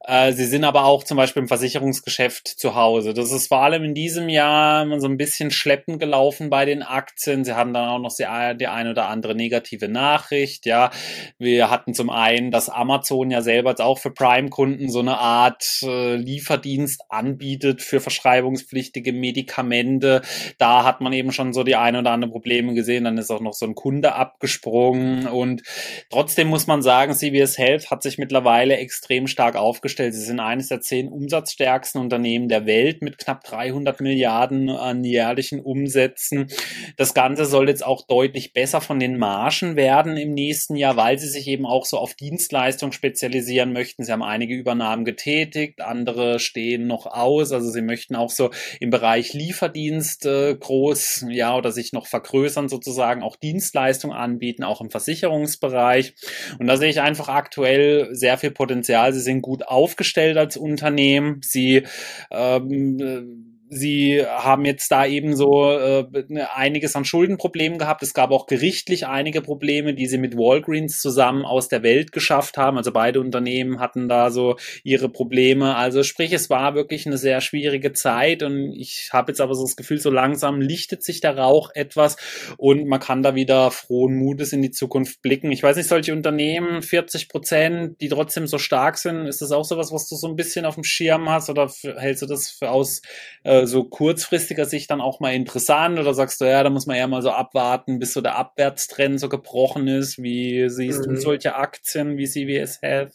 Äh, 0.06 0.32
sie 0.32 0.44
sind 0.44 0.64
aber 0.64 0.84
auch 0.84 1.02
zum 1.02 1.16
Beispiel 1.16 1.42
im 1.42 1.48
Versicherungsgeschäft 1.48 2.46
zu 2.46 2.74
Hause. 2.74 3.14
Das 3.14 3.32
ist 3.32 3.48
vor 3.48 3.62
allem 3.62 3.84
in 3.84 3.94
diesem 3.94 4.28
Jahr 4.28 4.86
so 5.00 5.06
ein 5.06 5.16
bisschen 5.16 5.50
schleppend 5.50 5.98
gelaufen 5.98 6.50
bei 6.50 6.66
den 6.66 6.82
Aktien. 6.82 7.44
Sie 7.44 7.54
haben 7.54 7.72
dann 7.72 7.88
auch 7.88 7.98
noch 7.98 8.14
die, 8.14 8.26
die 8.58 8.66
eine 8.66 8.90
oder 8.90 9.08
andere 9.08 9.34
negative 9.34 9.88
Nachricht. 9.88 10.66
Ja, 10.66 10.90
wir 11.38 11.70
hatten 11.70 11.94
zum 11.94 12.10
einen, 12.10 12.50
dass 12.50 12.68
Amazon 12.68 13.30
ja 13.30 13.40
selber 13.40 13.70
jetzt 13.70 13.80
auch 13.80 13.98
für 13.98 14.10
Prime-Kunden 14.10 14.90
so 14.90 15.00
eine 15.00 15.16
Art 15.16 15.64
äh, 15.82 16.16
Lieferdienst 16.16 17.04
anbietet 17.08 17.80
für 17.80 18.00
verschreibungspflichtige 18.00 19.14
Medikamente. 19.14 20.20
Da 20.58 20.84
hat 20.84 21.00
man 21.00 21.14
eben 21.14 21.32
schon 21.32 21.54
so 21.54 21.64
die 21.64 21.76
eine 21.76 22.00
oder 22.00 22.10
andere 22.10 22.30
Probleme 22.30 22.74
gesehen. 22.74 23.04
Dann 23.04 23.16
ist 23.16 23.30
auch 23.30 23.40
noch 23.40 23.54
so 23.54 23.64
ein 23.64 23.74
Kunde 23.74 24.14
abgesprungen 24.14 25.26
und 25.26 25.62
trotzdem 26.10 26.48
muss 26.48 26.66
man 26.66 26.82
sagen, 26.82 27.14
CVS 27.14 27.56
Health 27.56 27.90
hat 27.90 28.02
sich 28.02 28.18
mittlerweile 28.18 28.76
extrem 28.76 29.26
stark 29.26 29.56
aufgestellt 29.56 29.93
aufgestellt. 29.94 30.14
Sie 30.14 30.20
sind 30.20 30.40
eines 30.40 30.68
der 30.68 30.80
zehn 30.80 31.08
umsatzstärksten 31.08 32.00
Unternehmen 32.00 32.48
der 32.48 32.66
Welt 32.66 33.02
mit 33.02 33.18
knapp 33.18 33.44
300 33.44 34.00
Milliarden 34.00 34.68
an 34.68 35.04
jährlichen 35.04 35.60
Umsätzen. 35.60 36.48
Das 36.96 37.14
Ganze 37.14 37.44
soll 37.44 37.68
jetzt 37.68 37.84
auch 37.84 38.06
deutlich 38.06 38.52
besser 38.52 38.80
von 38.80 38.98
den 38.98 39.18
Margen 39.18 39.76
werden 39.76 40.16
im 40.16 40.32
nächsten 40.32 40.76
Jahr, 40.76 40.96
weil 40.96 41.18
sie 41.18 41.28
sich 41.28 41.46
eben 41.48 41.66
auch 41.66 41.84
so 41.84 41.98
auf 41.98 42.14
Dienstleistung 42.14 42.92
spezialisieren 42.92 43.72
möchten. 43.72 44.04
Sie 44.04 44.10
haben 44.10 44.22
einige 44.22 44.54
Übernahmen 44.54 45.04
getätigt, 45.04 45.80
andere 45.80 46.38
stehen 46.38 46.86
noch 46.86 47.06
aus. 47.06 47.52
Also 47.52 47.70
sie 47.70 47.82
möchten 47.82 48.16
auch 48.16 48.30
so 48.30 48.50
im 48.80 48.90
Bereich 48.90 49.32
Lieferdienst 49.32 50.26
äh, 50.26 50.56
groß, 50.58 51.26
ja, 51.28 51.56
oder 51.56 51.70
sich 51.70 51.92
noch 51.92 52.06
vergrößern 52.06 52.68
sozusagen, 52.68 53.22
auch 53.22 53.36
Dienstleistungen 53.36 54.16
anbieten, 54.16 54.64
auch 54.64 54.80
im 54.80 54.90
Versicherungsbereich. 54.90 56.14
Und 56.58 56.66
da 56.66 56.76
sehe 56.76 56.90
ich 56.90 57.00
einfach 57.00 57.28
aktuell 57.28 58.08
sehr 58.12 58.38
viel 58.38 58.50
Potenzial. 58.50 59.12
Sie 59.12 59.20
sind 59.20 59.42
gut 59.42 59.66
auf 59.66 59.83
aufgestellt 59.84 60.38
als 60.38 60.56
Unternehmen. 60.56 61.40
Sie 61.42 61.82
ähm, 62.30 63.53
Sie 63.76 64.24
haben 64.24 64.64
jetzt 64.64 64.88
da 64.92 65.04
eben 65.04 65.34
so 65.34 65.68
äh, 65.68 66.06
einiges 66.54 66.94
an 66.94 67.04
Schuldenproblemen 67.04 67.76
gehabt. 67.76 68.04
Es 68.04 68.14
gab 68.14 68.30
auch 68.30 68.46
gerichtlich 68.46 69.06
einige 69.08 69.40
Probleme, 69.40 69.94
die 69.94 70.06
sie 70.06 70.18
mit 70.18 70.36
Walgreens 70.36 71.00
zusammen 71.00 71.44
aus 71.44 71.68
der 71.68 71.82
Welt 71.82 72.12
geschafft 72.12 72.56
haben. 72.56 72.76
Also 72.76 72.92
beide 72.92 73.20
Unternehmen 73.20 73.80
hatten 73.80 74.08
da 74.08 74.30
so 74.30 74.56
ihre 74.84 75.08
Probleme. 75.08 75.74
Also 75.74 76.04
sprich, 76.04 76.32
es 76.32 76.50
war 76.50 76.76
wirklich 76.76 77.04
eine 77.06 77.18
sehr 77.18 77.40
schwierige 77.40 77.92
Zeit 77.92 78.44
und 78.44 78.72
ich 78.72 79.10
habe 79.12 79.32
jetzt 79.32 79.40
aber 79.40 79.54
so 79.54 79.64
das 79.64 79.74
Gefühl, 79.74 79.98
so 79.98 80.10
langsam 80.10 80.60
lichtet 80.60 81.02
sich 81.02 81.20
der 81.20 81.36
Rauch 81.36 81.70
etwas 81.74 82.16
und 82.56 82.86
man 82.86 83.00
kann 83.00 83.24
da 83.24 83.34
wieder 83.34 83.72
frohen 83.72 84.14
Mutes 84.14 84.52
in 84.52 84.62
die 84.62 84.70
Zukunft 84.70 85.20
blicken. 85.20 85.50
Ich 85.50 85.64
weiß 85.64 85.76
nicht, 85.76 85.88
solche 85.88 86.12
Unternehmen, 86.12 86.80
40 86.82 87.28
Prozent, 87.28 88.00
die 88.00 88.08
trotzdem 88.08 88.46
so 88.46 88.58
stark 88.58 88.98
sind, 88.98 89.26
ist 89.26 89.42
das 89.42 89.50
auch 89.50 89.64
sowas, 89.64 89.90
was 89.90 90.08
du 90.08 90.14
so 90.14 90.28
ein 90.28 90.36
bisschen 90.36 90.64
auf 90.64 90.76
dem 90.76 90.84
Schirm 90.84 91.28
hast 91.28 91.50
oder 91.50 91.68
hältst 91.96 92.22
du 92.22 92.26
das 92.26 92.50
für 92.50 92.70
aus 92.70 93.02
äh, 93.42 93.63
so 93.66 93.84
kurzfristiger 93.84 94.64
Sicht 94.64 94.90
dann 94.90 95.00
auch 95.00 95.20
mal 95.20 95.34
interessant 95.34 95.98
oder 95.98 96.14
sagst 96.14 96.40
du, 96.40 96.44
ja, 96.44 96.62
da 96.62 96.70
muss 96.70 96.86
man 96.86 96.96
ja 96.96 97.06
mal 97.06 97.22
so 97.22 97.30
abwarten, 97.30 97.98
bis 97.98 98.12
so 98.12 98.20
der 98.20 98.36
Abwärtstrend 98.36 99.20
so 99.20 99.28
gebrochen 99.28 99.88
ist? 99.88 100.22
Wie 100.22 100.68
siehst 100.68 101.06
mhm. 101.06 101.14
du 101.14 101.20
solche 101.20 101.54
Aktien 101.56 102.16
wie 102.16 102.28
CVS 102.28 102.82
Health? 102.82 103.12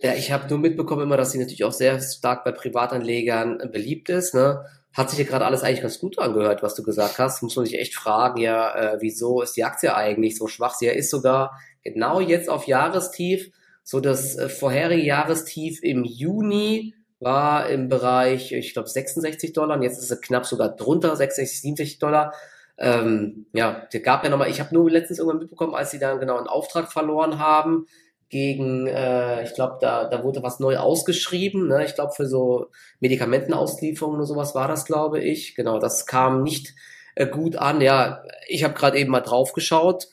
Ja, 0.00 0.14
ich 0.14 0.32
habe 0.32 0.48
nur 0.48 0.58
mitbekommen 0.58 1.02
immer, 1.02 1.16
dass 1.16 1.30
sie 1.30 1.38
natürlich 1.38 1.64
auch 1.64 1.72
sehr 1.72 2.00
stark 2.00 2.44
bei 2.44 2.50
Privatanlegern 2.50 3.70
beliebt 3.70 4.08
ist. 4.08 4.34
Ne? 4.34 4.64
Hat 4.92 5.10
sich 5.10 5.18
ja 5.20 5.24
gerade 5.24 5.44
alles 5.44 5.62
eigentlich 5.62 5.82
ganz 5.82 6.00
gut 6.00 6.18
angehört, 6.18 6.62
was 6.62 6.74
du 6.74 6.82
gesagt 6.82 7.18
hast. 7.18 7.42
Muss 7.42 7.54
man 7.54 7.64
sich 7.64 7.78
echt 7.78 7.94
fragen, 7.94 8.40
ja, 8.40 8.74
äh, 8.74 8.96
wieso 9.00 9.42
ist 9.42 9.56
die 9.56 9.64
Aktie 9.64 9.94
eigentlich 9.94 10.36
so 10.36 10.48
schwach? 10.48 10.74
Sie 10.74 10.86
ist 10.86 11.10
sogar 11.10 11.56
genau 11.84 12.20
jetzt 12.20 12.48
auf 12.48 12.66
Jahrestief, 12.66 13.52
so 13.84 14.00
das 14.00 14.36
äh, 14.36 14.48
vorherige 14.48 15.04
Jahrestief 15.04 15.82
im 15.82 16.04
Juni 16.04 16.94
war 17.22 17.68
im 17.68 17.88
Bereich, 17.88 18.52
ich 18.52 18.72
glaube, 18.72 18.88
66 18.88 19.52
Dollar 19.52 19.76
und 19.76 19.82
jetzt 19.82 19.98
ist 19.98 20.10
es 20.10 20.20
knapp 20.20 20.46
sogar 20.46 20.74
drunter, 20.74 21.14
66, 21.16 21.60
67 21.60 21.98
Dollar. 21.98 22.32
Ähm, 22.78 23.46
ja, 23.52 23.86
der 23.92 24.00
gab 24.00 24.24
ja 24.24 24.30
nochmal, 24.30 24.50
ich 24.50 24.60
habe 24.60 24.74
nur 24.74 24.90
letztens 24.90 25.18
irgendwann 25.18 25.40
mitbekommen, 25.40 25.74
als 25.74 25.90
sie 25.90 25.98
dann 25.98 26.20
genau 26.20 26.36
einen 26.36 26.48
Auftrag 26.48 26.90
verloren 26.92 27.38
haben 27.38 27.86
gegen, 28.28 28.86
äh, 28.86 29.44
ich 29.44 29.54
glaube, 29.54 29.76
da, 29.80 30.08
da 30.08 30.24
wurde 30.24 30.42
was 30.42 30.58
neu 30.58 30.78
ausgeschrieben, 30.78 31.68
ne? 31.68 31.84
ich 31.84 31.94
glaube, 31.94 32.12
für 32.12 32.26
so 32.26 32.68
Medikamentenauslieferungen 33.00 34.18
oder 34.18 34.26
sowas 34.26 34.54
war 34.54 34.68
das, 34.68 34.86
glaube 34.86 35.20
ich. 35.20 35.54
Genau, 35.54 35.78
das 35.78 36.06
kam 36.06 36.42
nicht 36.42 36.74
äh, 37.14 37.26
gut 37.26 37.56
an. 37.56 37.82
Ja, 37.82 38.24
ich 38.48 38.64
habe 38.64 38.74
gerade 38.74 38.98
eben 38.98 39.10
mal 39.10 39.20
drauf 39.20 39.52
geschaut 39.52 40.08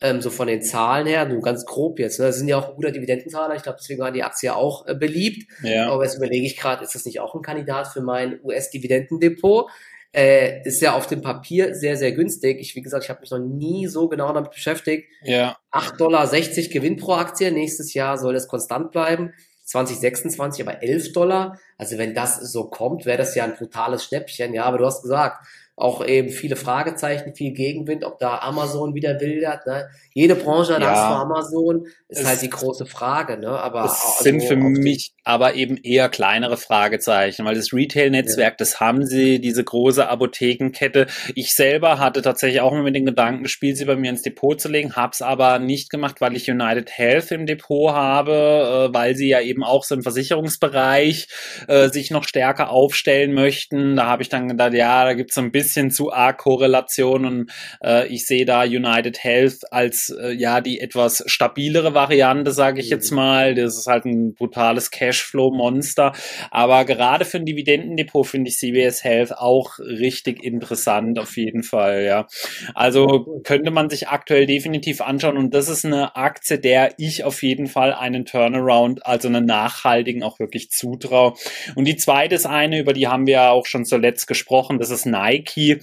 ähm, 0.00 0.20
so 0.20 0.30
von 0.30 0.46
den 0.46 0.62
Zahlen 0.62 1.06
her, 1.06 1.26
nur 1.26 1.42
ganz 1.42 1.66
grob 1.66 1.98
jetzt. 1.98 2.18
Ne? 2.18 2.26
Das 2.26 2.38
sind 2.38 2.48
ja 2.48 2.58
auch 2.58 2.74
guter 2.74 2.90
Dividendenzahler. 2.90 3.54
Ich 3.54 3.62
glaube, 3.62 3.78
deswegen 3.80 4.00
war 4.00 4.12
die 4.12 4.22
Aktie 4.22 4.54
auch 4.54 4.86
äh, 4.86 4.94
beliebt. 4.94 5.50
Ja. 5.62 5.90
Aber 5.90 6.04
jetzt 6.04 6.16
überlege 6.16 6.46
ich 6.46 6.56
gerade, 6.56 6.82
ist 6.82 6.94
das 6.94 7.04
nicht 7.04 7.20
auch 7.20 7.34
ein 7.34 7.42
Kandidat 7.42 7.88
für 7.88 8.00
mein 8.00 8.40
US-Dividendendepot? 8.42 9.70
Äh, 10.12 10.66
ist 10.66 10.80
ja 10.80 10.94
auf 10.94 11.06
dem 11.06 11.22
Papier 11.22 11.74
sehr, 11.74 11.96
sehr 11.96 12.12
günstig. 12.12 12.58
Ich, 12.60 12.74
wie 12.74 12.82
gesagt, 12.82 13.04
ich 13.04 13.10
habe 13.10 13.20
mich 13.20 13.30
noch 13.30 13.38
nie 13.38 13.86
so 13.86 14.08
genau 14.08 14.32
damit 14.32 14.50
beschäftigt. 14.50 15.06
Ja. 15.22 15.56
8,60 15.70 15.96
Dollar 15.98 16.26
Gewinn 16.28 16.96
pro 16.96 17.12
Aktie. 17.12 17.52
Nächstes 17.52 17.94
Jahr 17.94 18.18
soll 18.18 18.32
das 18.32 18.48
konstant 18.48 18.90
bleiben. 18.90 19.32
2026 19.64 20.66
aber 20.66 20.82
11 20.82 21.12
Dollar. 21.12 21.60
Also 21.78 21.96
wenn 21.96 22.14
das 22.14 22.40
so 22.40 22.64
kommt, 22.64 23.06
wäre 23.06 23.18
das 23.18 23.36
ja 23.36 23.44
ein 23.44 23.54
brutales 23.54 24.04
Schnäppchen. 24.04 24.52
Ja, 24.52 24.64
aber 24.64 24.78
du 24.78 24.86
hast 24.86 25.02
gesagt, 25.02 25.46
auch 25.80 26.04
eben 26.04 26.28
viele 26.28 26.56
Fragezeichen, 26.56 27.34
viel 27.34 27.52
Gegenwind, 27.52 28.04
ob 28.04 28.18
da 28.18 28.38
Amazon 28.38 28.94
wieder 28.94 29.20
wildert. 29.20 29.66
Ne? 29.66 29.88
Jede 30.12 30.34
Branche 30.34 30.74
hat 30.74 30.82
ja. 30.82 30.88
Angst 30.88 31.02
vor 31.02 31.16
Amazon, 31.16 31.86
ist 32.08 32.26
halt 32.26 32.42
die 32.42 32.50
große 32.50 32.86
Frage. 32.86 33.38
Ne? 33.38 33.48
Aber 33.48 33.84
es 33.84 33.92
also 33.92 34.22
sind 34.24 34.42
für 34.42 34.56
mich 34.56 35.14
aber 35.30 35.54
eben 35.54 35.76
eher 35.76 36.08
kleinere 36.08 36.56
Fragezeichen, 36.56 37.44
weil 37.44 37.54
das 37.54 37.72
Retail-Netzwerk, 37.72 38.54
ja. 38.54 38.56
das 38.58 38.80
haben 38.80 39.06
sie, 39.06 39.40
diese 39.40 39.62
große 39.62 40.08
Apothekenkette. 40.08 41.06
Ich 41.34 41.54
selber 41.54 41.98
hatte 41.98 42.20
tatsächlich 42.20 42.60
auch 42.60 42.72
mal 42.72 42.82
mit 42.82 42.96
den 42.96 43.06
Gedanken 43.06 43.44
gespielt, 43.44 43.76
sie 43.76 43.84
bei 43.84 43.94
mir 43.96 44.10
ins 44.10 44.22
Depot 44.22 44.60
zu 44.60 44.68
legen, 44.68 44.96
hab's 44.96 45.22
aber 45.22 45.60
nicht 45.60 45.88
gemacht, 45.90 46.20
weil 46.20 46.36
ich 46.36 46.50
United 46.50 46.90
Health 46.90 47.30
im 47.30 47.46
Depot 47.46 47.92
habe, 47.92 48.88
äh, 48.90 48.94
weil 48.94 49.14
sie 49.14 49.28
ja 49.28 49.40
eben 49.40 49.62
auch 49.62 49.84
so 49.84 49.94
im 49.94 50.02
Versicherungsbereich 50.02 51.28
äh, 51.68 51.88
sich 51.88 52.10
noch 52.10 52.24
stärker 52.24 52.70
aufstellen 52.70 53.32
möchten. 53.32 53.96
Da 53.96 54.06
habe 54.06 54.22
ich 54.22 54.28
dann 54.28 54.48
gedacht, 54.48 54.74
ja, 54.74 55.04
da 55.04 55.14
gibt's 55.14 55.36
so 55.36 55.40
ein 55.40 55.52
bisschen 55.52 55.90
zu 55.90 56.12
arg 56.12 56.38
Korrelation 56.38 57.24
und 57.24 57.52
äh, 57.84 58.08
ich 58.08 58.26
sehe 58.26 58.44
da 58.44 58.62
United 58.62 59.22
Health 59.22 59.72
als 59.72 60.10
äh, 60.10 60.32
ja 60.32 60.60
die 60.60 60.80
etwas 60.80 61.22
stabilere 61.26 61.94
Variante, 61.94 62.52
sage 62.52 62.80
ich 62.80 62.90
jetzt 62.90 63.10
mhm. 63.10 63.16
mal. 63.16 63.54
Das 63.54 63.78
ist 63.78 63.86
halt 63.86 64.04
ein 64.04 64.34
brutales 64.34 64.90
Cashflow-Monster. 65.20 66.12
Aber 66.50 66.84
gerade 66.84 67.24
für 67.24 67.38
ein 67.38 67.46
Dividendendepot 67.46 68.26
finde 68.26 68.50
ich 68.50 68.58
CVS 68.58 69.04
Health 69.04 69.32
auch 69.36 69.78
richtig 69.78 70.42
interessant, 70.42 71.18
auf 71.18 71.36
jeden 71.36 71.62
Fall, 71.62 72.04
ja. 72.04 72.26
Also 72.74 73.40
könnte 73.44 73.70
man 73.70 73.90
sich 73.90 74.08
aktuell 74.08 74.46
definitiv 74.46 75.00
anschauen 75.00 75.36
und 75.36 75.54
das 75.54 75.68
ist 75.68 75.84
eine 75.84 76.16
Aktie, 76.16 76.58
der 76.58 76.94
ich 76.98 77.24
auf 77.24 77.42
jeden 77.42 77.66
Fall 77.66 77.92
einen 77.92 78.24
Turnaround, 78.24 79.06
also 79.06 79.28
einen 79.28 79.46
nachhaltigen 79.46 80.22
auch 80.22 80.38
wirklich 80.38 80.70
zutraue. 80.70 81.34
Und 81.74 81.84
die 81.86 81.96
zweite 81.96 82.34
ist 82.34 82.46
eine, 82.46 82.78
über 82.78 82.92
die 82.92 83.08
haben 83.08 83.26
wir 83.26 83.34
ja 83.34 83.50
auch 83.50 83.66
schon 83.66 83.84
zuletzt 83.84 84.26
gesprochen, 84.26 84.78
das 84.78 84.90
ist 84.90 85.06
Nike. 85.06 85.80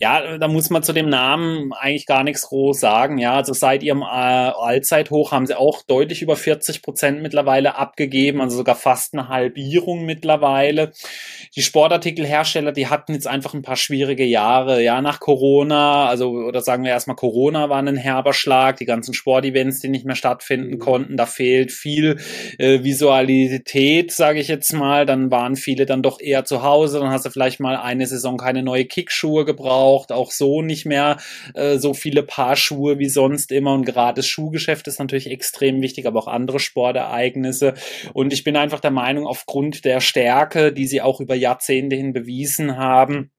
Ja, 0.00 0.38
da 0.38 0.48
muss 0.48 0.70
man 0.70 0.82
zu 0.82 0.92
dem 0.92 1.08
Namen 1.08 1.72
eigentlich 1.72 2.06
gar 2.06 2.24
nichts 2.24 2.42
groß 2.48 2.78
sagen. 2.78 3.18
Ja, 3.18 3.34
also 3.34 3.52
seit 3.52 3.82
ihrem 3.82 4.02
äh, 4.02 4.04
Allzeithoch 4.04 5.32
haben 5.32 5.46
sie 5.46 5.58
auch 5.58 5.82
deutlich 5.82 6.22
über 6.22 6.36
40 6.36 6.82
Prozent 6.82 7.22
mittlerweile 7.22 7.76
abgegeben, 7.76 8.40
also 8.40 8.63
sogar 8.64 8.76
fast 8.76 9.12
eine 9.12 9.28
Halbierung 9.28 10.06
mittlerweile. 10.06 10.92
Die 11.54 11.62
Sportartikelhersteller, 11.62 12.72
die 12.72 12.86
hatten 12.86 13.12
jetzt 13.12 13.26
einfach 13.26 13.52
ein 13.52 13.60
paar 13.60 13.76
schwierige 13.76 14.24
Jahre, 14.24 14.82
ja, 14.82 15.02
nach 15.02 15.20
Corona, 15.20 16.08
also 16.08 16.30
oder 16.30 16.62
sagen 16.62 16.82
wir 16.82 16.90
erstmal 16.90 17.16
Corona 17.16 17.68
war 17.68 17.78
ein 17.78 17.96
herber 17.96 18.32
Schlag, 18.32 18.78
die 18.78 18.86
ganzen 18.86 19.12
Sportevents, 19.12 19.80
die 19.80 19.88
nicht 19.88 20.06
mehr 20.06 20.16
stattfinden 20.16 20.76
mhm. 20.76 20.78
konnten, 20.78 21.16
da 21.18 21.26
fehlt 21.26 21.72
viel 21.72 22.16
äh, 22.58 22.82
Visualität, 22.82 24.12
sage 24.12 24.40
ich 24.40 24.48
jetzt 24.48 24.72
mal, 24.72 25.04
dann 25.04 25.30
waren 25.30 25.56
viele 25.56 25.84
dann 25.84 26.02
doch 26.02 26.18
eher 26.18 26.46
zu 26.46 26.62
Hause, 26.62 27.00
dann 27.00 27.10
hast 27.10 27.26
du 27.26 27.30
vielleicht 27.30 27.60
mal 27.60 27.76
eine 27.76 28.06
Saison 28.06 28.38
keine 28.38 28.62
neue 28.62 28.86
Kickschuhe 28.86 29.44
gebraucht, 29.44 30.10
auch 30.10 30.30
so 30.30 30.62
nicht 30.62 30.86
mehr 30.86 31.18
äh, 31.52 31.76
so 31.76 31.92
viele 31.92 32.22
Paar 32.22 32.56
Schuhe 32.56 32.98
wie 32.98 33.10
sonst 33.10 33.52
immer. 33.52 33.74
Und 33.74 33.84
gerade 33.84 34.16
das 34.16 34.26
Schuhgeschäft 34.26 34.88
ist 34.88 34.98
natürlich 34.98 35.30
extrem 35.30 35.82
wichtig, 35.82 36.06
aber 36.06 36.18
auch 36.20 36.28
andere 36.28 36.58
Sportereignisse. 36.58 37.74
Und 38.14 38.32
ich 38.32 38.44
bin 38.44 38.53
einfach 38.56 38.80
der 38.80 38.90
Meinung, 38.90 39.26
aufgrund 39.26 39.84
der 39.84 40.00
Stärke, 40.00 40.72
die 40.72 40.86
sie 40.86 41.00
auch 41.00 41.20
über 41.20 41.34
Jahrzehnte 41.34 41.96
hin 41.96 42.12
bewiesen 42.12 42.76
haben, 42.76 43.30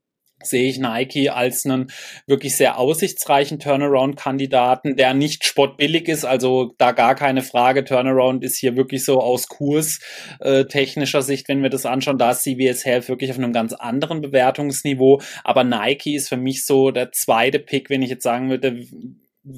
sehe 0.44 0.70
ich 0.70 0.80
Nike 0.80 1.30
als 1.30 1.66
einen 1.66 1.92
wirklich 2.28 2.56
sehr 2.56 2.78
aussichtsreichen 2.78 3.60
Turnaround-Kandidaten, 3.60 4.96
der 4.96 5.14
nicht 5.14 5.46
spottbillig 5.46 6.08
ist, 6.08 6.26
also 6.26 6.74
da 6.78 6.92
gar 6.92 7.16
keine 7.16 7.42
Frage. 7.42 7.84
Turnaround 7.84 8.44
ist 8.44 8.58
hier 8.58 8.76
wirklich 8.76 9.06
so 9.06 9.22
aus 9.22 9.48
Kurs 9.48 10.00
äh, 10.40 10.66
technischer 10.66 11.22
Sicht, 11.22 11.48
wenn 11.48 11.64
wir 11.64 11.70
das 11.70 11.86
anschauen, 11.86 12.18
da 12.18 12.32
ist 12.32 12.44
CVS 12.44 12.86
Health 12.86 13.10
wirklich 13.10 13.32
auf 13.32 13.38
einem 13.38 13.54
ganz 13.54 13.74
anderen 13.74 14.22
Bewertungsniveau, 14.22 15.22
aber 15.44 15.64
Nike 15.64 16.16
ist 16.16 16.30
für 16.30 16.38
mich 16.38 16.66
so 16.66 16.92
der 16.92 17.12
zweite 17.12 17.60
Pick, 17.60 17.90
wenn 17.90 18.02
ich 18.02 18.10
jetzt 18.10 18.24
sagen 18.24 18.50
würde, 18.50 18.86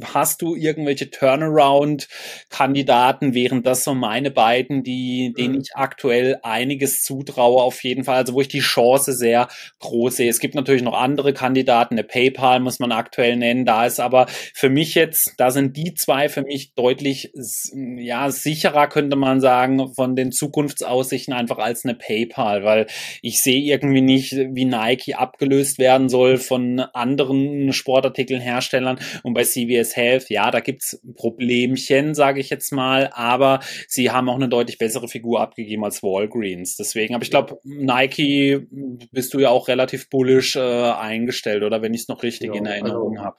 hast 0.04 0.42
du 0.42 0.56
irgendwelche 0.56 1.10
Turnaround-Kandidaten? 1.10 3.34
Wären 3.34 3.64
das 3.64 3.84
so 3.84 3.96
meine 3.96 4.32
beiden, 4.32 4.84
die, 4.84 5.34
denen 5.38 5.56
mhm. 5.56 5.62
ich 5.62 5.76
aktuell 5.76 6.40
einiges 6.44 7.04
zutraue, 7.04 7.62
auf 7.62 7.84
jeden 7.84 8.04
Fall. 8.04 8.18
Also 8.18 8.34
wo 8.34 8.42
ich 8.42 8.50
die 8.50 8.60
Chance 8.60 9.14
sehr 9.14 9.48
groß 9.80 10.18
sehe. 10.18 10.30
Es 10.30 10.40
gibt 10.40 10.56
natürlich 10.56 10.84
noch 10.84 10.94
andere 10.94 11.34
Kandidaten. 11.34 11.96
Eine 11.96 12.04
PayPal 12.04 12.60
muss 12.60 12.80
man 12.80 12.92
aktuell 12.92 13.38
nennen. 13.38 13.66
Da 13.66 13.86
ist 13.86 14.00
aber 14.00 14.28
für 14.54 14.70
mich 14.70 14.96
jetzt, 14.96 15.34
da 15.38 15.52
sind 15.52 15.78
die 15.78 15.94
zwei 15.94 16.30
für 16.30 16.42
mich 16.42 16.74
deutlich, 16.74 17.32
ja, 17.74 18.30
sicherer 18.30 18.88
könnte 18.88 19.16
man 19.16 19.40
sagen, 19.40 19.94
von 19.94 20.16
den 20.16 20.32
Zukunftsaussichten 20.32 21.34
einfach 21.34 21.60
als 21.60 21.86
eine 21.86 21.96
PayPal, 21.96 22.64
weil 22.64 22.88
ich 23.22 23.42
sehe 23.42 23.62
irgendwie 23.62 24.02
nicht, 24.02 24.34
wie 24.34 24.66
Nike 24.66 25.16
abgelöst 25.16 25.80
werden 25.80 26.10
soll 26.10 26.38
von 26.38 26.80
anderen 26.80 27.74
Sportartikelherstellern 27.74 29.00
und 29.24 29.34
bei 29.34 29.44
CVS 29.44 29.77
CVS 29.78 29.96
Health, 29.96 30.30
ja, 30.30 30.52
da 30.52 30.60
gibt's 30.60 31.02
Problemchen, 31.16 32.16
sage 32.16 32.40
ich 32.40 32.50
jetzt 32.50 32.72
mal, 32.72 33.10
aber 33.14 33.60
sie 33.88 34.12
haben 34.12 34.30
auch 34.30 34.36
eine 34.36 34.50
deutlich 34.50 34.78
bessere 34.78 35.08
Figur 35.08 35.42
abgegeben 35.42 35.84
als 35.84 36.04
Walgreens. 36.04 36.76
Deswegen, 36.78 37.16
aber 37.16 37.24
ich 37.24 37.30
glaube, 37.30 37.60
Nike 37.64 38.68
bist 39.12 39.34
du 39.34 39.40
ja 39.40 39.50
auch 39.50 39.68
relativ 39.68 40.10
bullish 40.10 40.56
äh, 40.56 40.60
eingestellt, 40.60 41.64
oder 41.64 41.82
wenn 41.82 41.94
ich 41.94 42.02
es 42.02 42.08
noch 42.08 42.24
richtig 42.24 42.54
ja, 42.54 42.60
in 42.60 42.66
Erinnerung 42.66 43.18
also, 43.18 43.26
habe. 43.26 43.38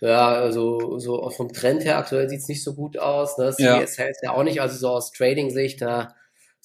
Ja, 0.00 0.28
also 0.28 0.98
so 0.98 1.28
vom 1.30 1.52
Trend 1.52 1.84
her 1.84 1.98
aktuell 1.98 2.28
sieht's 2.28 2.48
nicht 2.48 2.62
so 2.62 2.74
gut 2.74 2.98
aus. 2.98 3.36
Ne? 3.36 3.50
CVS 3.50 3.96
ja. 3.96 4.04
Health 4.04 4.16
ja 4.22 4.32
auch 4.32 4.44
nicht, 4.44 4.60
also 4.60 4.76
so 4.76 4.88
aus 4.90 5.10
Trading-Sicht, 5.12 5.82
da 5.82 6.14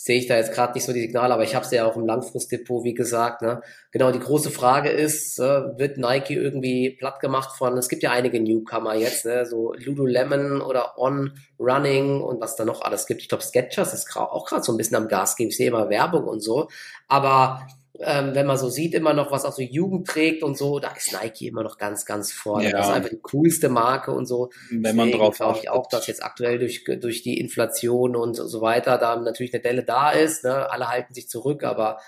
sehe 0.04 0.18
ich 0.18 0.28
da 0.28 0.36
jetzt 0.36 0.52
gerade 0.52 0.74
nicht 0.74 0.84
so 0.84 0.92
die 0.92 1.00
Signale, 1.00 1.34
aber 1.34 1.44
ich 1.44 1.56
habe 1.56 1.64
es 1.64 1.72
ja 1.72 1.86
auch 1.86 1.96
im 1.96 2.06
Langfristdepot, 2.06 2.84
wie 2.84 2.94
gesagt. 2.94 3.42
Ne? 3.42 3.62
Genau, 3.92 4.12
die 4.12 4.20
große 4.20 4.52
Frage 4.52 4.90
ist, 4.90 5.40
äh, 5.40 5.78
wird 5.78 5.98
Nike 5.98 6.34
irgendwie 6.34 6.90
platt 6.90 7.22
gemacht 7.22 7.58
von, 7.58 7.78
es 7.78 7.88
gibt 7.88 8.04
ja 8.04 8.12
einige 8.12 8.42
Newcomer 8.42 8.96
jetzt, 8.96 9.24
ne? 9.24 9.46
so 9.46 9.72
Lululemon 9.78 10.60
oder 10.60 11.00
On 11.00 11.32
Running 11.58 12.20
und 12.20 12.42
was 12.42 12.58
da 12.58 12.66
noch 12.66 12.82
alles 12.82 13.06
gibt. 13.06 13.22
Ich 13.22 13.30
glaube, 13.30 13.46
Sketchers 13.46 13.94
ist 13.94 14.14
auch 14.18 14.46
gerade 14.46 14.64
so 14.64 14.74
ein 14.74 14.78
bisschen 14.78 14.98
am 14.98 15.08
Gas 15.08 15.38
geben. 15.38 15.52
Ich 15.52 15.56
sehe 15.56 15.70
immer 15.70 15.90
Werbung 15.90 16.26
und 16.26 16.42
so. 16.42 16.68
Aber 17.08 17.66
ähm, 18.06 18.36
wenn 18.36 18.46
man 18.46 18.58
so 18.58 18.70
sieht, 18.70 18.94
immer 18.94 19.14
noch, 19.14 19.32
was 19.32 19.46
auch 19.46 19.54
so 19.54 19.62
Jugend 19.62 20.08
trägt 20.08 20.44
und 20.44 20.58
so, 20.58 20.80
da 20.80 20.92
ist 20.96 21.14
Nike 21.14 21.48
immer 21.48 21.64
noch 21.64 21.78
ganz, 21.78 22.06
ganz 22.06 22.32
vorne. 22.32 22.66
Ja. 22.66 22.78
Das 22.78 22.88
ist 22.88 22.94
einfach 22.94 23.10
die 23.10 23.22
coolste 23.22 23.70
Marke 23.70 24.12
und 24.12 24.26
so. 24.26 24.50
Wenn 24.70 24.84
Deswegen 24.84 24.98
man 24.98 25.12
drauf 25.12 25.36
glaube 25.38 25.60
ich 25.62 25.70
auch, 25.70 25.88
dass 25.88 26.08
jetzt 26.08 26.24
aktuell 26.24 26.60
durch, 26.60 26.84
durch 27.02 27.24
die 27.24 27.40
Inflation 27.40 28.16
und 28.16 28.36
so 28.36 28.62
weiter 28.62 28.98
da 28.98 29.16
natürlich 29.16 29.54
eine 29.54 29.64
Delle 29.64 29.84
da 29.84 30.12
ist. 30.12 30.44
Ne? 30.44 30.72
Alle 30.72 30.90
halten 30.90 31.14
sich 31.14 31.30
zurück, 31.30 31.64
aber 31.64 32.00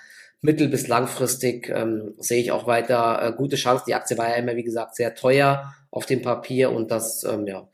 mittel- 0.42 0.70
bis 0.70 0.88
langfristig 0.88 1.70
ähm, 1.70 2.14
sehe 2.18 2.42
ich 2.42 2.52
auch 2.52 2.68
weiter 2.68 3.20
äh, 3.22 3.34
gute 3.34 3.56
Chance. 3.56 3.84
Die 3.88 3.96
Aktie 3.96 4.18
war 4.18 4.30
ja 4.30 4.36
immer, 4.36 4.56
wie 4.56 4.64
gesagt, 4.64 4.96
sehr 4.96 5.16
teuer 5.16 5.74
auf 5.92 6.06
dem 6.06 6.22
Papier 6.22 6.72
und 6.72 6.92
das, 6.92 7.24
ähm, 7.24 7.48
ja, 7.48 7.68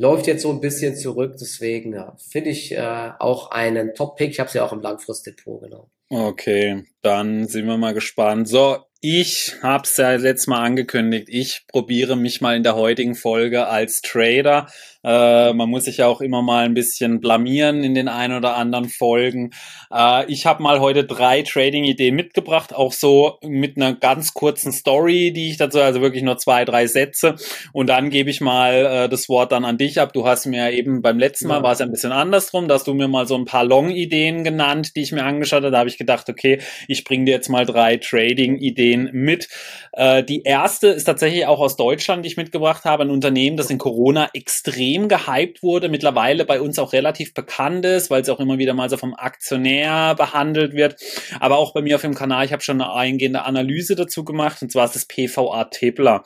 läuft 0.00 0.26
jetzt 0.26 0.42
so 0.42 0.50
ein 0.50 0.60
bisschen 0.60 0.96
zurück. 0.96 1.36
Deswegen 1.38 1.92
ja, 1.92 2.16
finde 2.30 2.50
ich 2.50 2.72
äh, 2.72 3.10
auch 3.18 3.50
einen 3.50 3.94
Top-Pick. 3.94 4.30
Ich 4.30 4.40
habe 4.40 4.48
es 4.48 4.54
ja 4.54 4.64
auch 4.64 4.72
im 4.72 4.80
Langfristdepot, 4.80 5.62
genau. 5.62 5.90
Okay, 6.08 6.84
dann 7.02 7.46
sind 7.46 7.66
wir 7.66 7.76
mal 7.76 7.92
gespannt. 7.92 8.48
So, 8.48 8.78
ich 9.02 9.54
habe 9.62 9.84
es 9.84 9.96
ja 9.98 10.12
letztes 10.12 10.46
Mal 10.46 10.64
angekündigt. 10.64 11.28
Ich 11.28 11.66
probiere 11.68 12.16
mich 12.16 12.40
mal 12.40 12.56
in 12.56 12.62
der 12.62 12.76
heutigen 12.76 13.14
Folge 13.14 13.66
als 13.66 14.00
Trader. 14.00 14.68
Äh, 15.02 15.54
man 15.54 15.70
muss 15.70 15.84
sich 15.84 15.98
ja 15.98 16.06
auch 16.06 16.20
immer 16.20 16.42
mal 16.42 16.64
ein 16.64 16.74
bisschen 16.74 17.20
blamieren 17.20 17.82
in 17.82 17.94
den 17.94 18.08
ein 18.08 18.32
oder 18.32 18.56
anderen 18.56 18.88
Folgen. 18.88 19.50
Äh, 19.92 20.30
ich 20.30 20.44
habe 20.44 20.62
mal 20.62 20.80
heute 20.80 21.04
drei 21.04 21.42
Trading-Ideen 21.42 22.14
mitgebracht, 22.14 22.74
auch 22.74 22.92
so 22.92 23.38
mit 23.42 23.76
einer 23.76 23.94
ganz 23.94 24.34
kurzen 24.34 24.72
Story, 24.72 25.32
die 25.32 25.50
ich 25.50 25.56
dazu, 25.56 25.80
also 25.80 26.02
wirklich 26.02 26.22
nur 26.22 26.36
zwei, 26.36 26.64
drei 26.64 26.86
Sätze. 26.86 27.36
Und 27.72 27.88
dann 27.88 28.10
gebe 28.10 28.28
ich 28.28 28.40
mal 28.40 28.74
äh, 28.74 29.08
das 29.08 29.28
Wort 29.28 29.52
dann 29.52 29.64
an 29.64 29.78
dich 29.78 30.00
ab. 30.00 30.12
Du 30.12 30.26
hast 30.26 30.44
mir 30.44 30.70
eben 30.72 31.00
beim 31.00 31.18
letzten 31.18 31.48
Mal, 31.48 31.58
ja. 31.58 31.62
war 31.62 31.72
es 31.72 31.80
ein 31.80 31.90
bisschen 31.90 32.12
andersrum, 32.12 32.68
dass 32.68 32.84
du 32.84 32.92
mir 32.92 33.08
mal 33.08 33.26
so 33.26 33.36
ein 33.36 33.46
paar 33.46 33.64
Long-Ideen 33.64 34.44
genannt, 34.44 34.96
die 34.96 35.02
ich 35.02 35.12
mir 35.12 35.24
angeschaut 35.24 35.62
habe. 35.62 35.70
Da 35.70 35.78
habe 35.78 35.88
ich 35.88 35.98
gedacht, 35.98 36.28
okay, 36.28 36.60
ich 36.88 37.04
bringe 37.04 37.24
dir 37.24 37.32
jetzt 37.32 37.48
mal 37.48 37.64
drei 37.64 37.96
Trading-Ideen 37.96 39.10
mit. 39.12 39.48
Äh, 39.92 40.24
die 40.24 40.42
erste 40.42 40.88
ist 40.88 41.04
tatsächlich 41.04 41.46
auch 41.46 41.60
aus 41.60 41.76
Deutschland, 41.76 42.24
die 42.24 42.28
ich 42.28 42.36
mitgebracht 42.36 42.84
habe. 42.84 43.04
Ein 43.04 43.10
Unternehmen, 43.10 43.56
das 43.56 43.70
in 43.70 43.78
Corona 43.78 44.28
extrem 44.34 44.89
extrem 44.90 45.08
gehypt 45.08 45.62
wurde, 45.62 45.88
mittlerweile 45.88 46.44
bei 46.44 46.60
uns 46.60 46.78
auch 46.78 46.92
relativ 46.92 47.34
bekannt 47.34 47.84
ist, 47.84 48.10
weil 48.10 48.22
es 48.22 48.28
auch 48.28 48.40
immer 48.40 48.58
wieder 48.58 48.74
mal 48.74 48.88
so 48.90 48.96
vom 48.96 49.14
Aktionär 49.14 50.14
behandelt 50.16 50.74
wird. 50.74 50.96
Aber 51.38 51.58
auch 51.58 51.72
bei 51.72 51.82
mir 51.82 51.96
auf 51.96 52.02
dem 52.02 52.14
Kanal, 52.14 52.44
ich 52.44 52.52
habe 52.52 52.62
schon 52.62 52.80
eine 52.80 52.92
eingehende 52.92 53.44
Analyse 53.44 53.94
dazu 53.94 54.24
gemacht, 54.24 54.62
und 54.62 54.72
zwar 54.72 54.86
ist 54.86 54.94
das 54.94 55.06
PVA 55.06 55.64
Tippler. 55.64 56.24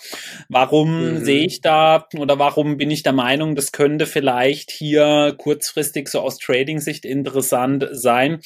Warum 0.49 1.15
mhm. 1.15 1.25
sehe 1.25 1.45
ich 1.45 1.61
da 1.61 2.07
oder 2.17 2.39
warum 2.39 2.77
bin 2.77 2.91
ich 2.91 3.03
der 3.03 3.13
Meinung, 3.13 3.55
das 3.55 3.73
könnte 3.73 4.07
vielleicht 4.07 4.71
hier 4.71 5.35
kurzfristig 5.37 6.09
so 6.09 6.21
aus 6.21 6.39
Trading-Sicht 6.39 7.05
interessant 7.05 7.87
sein? 7.93 8.41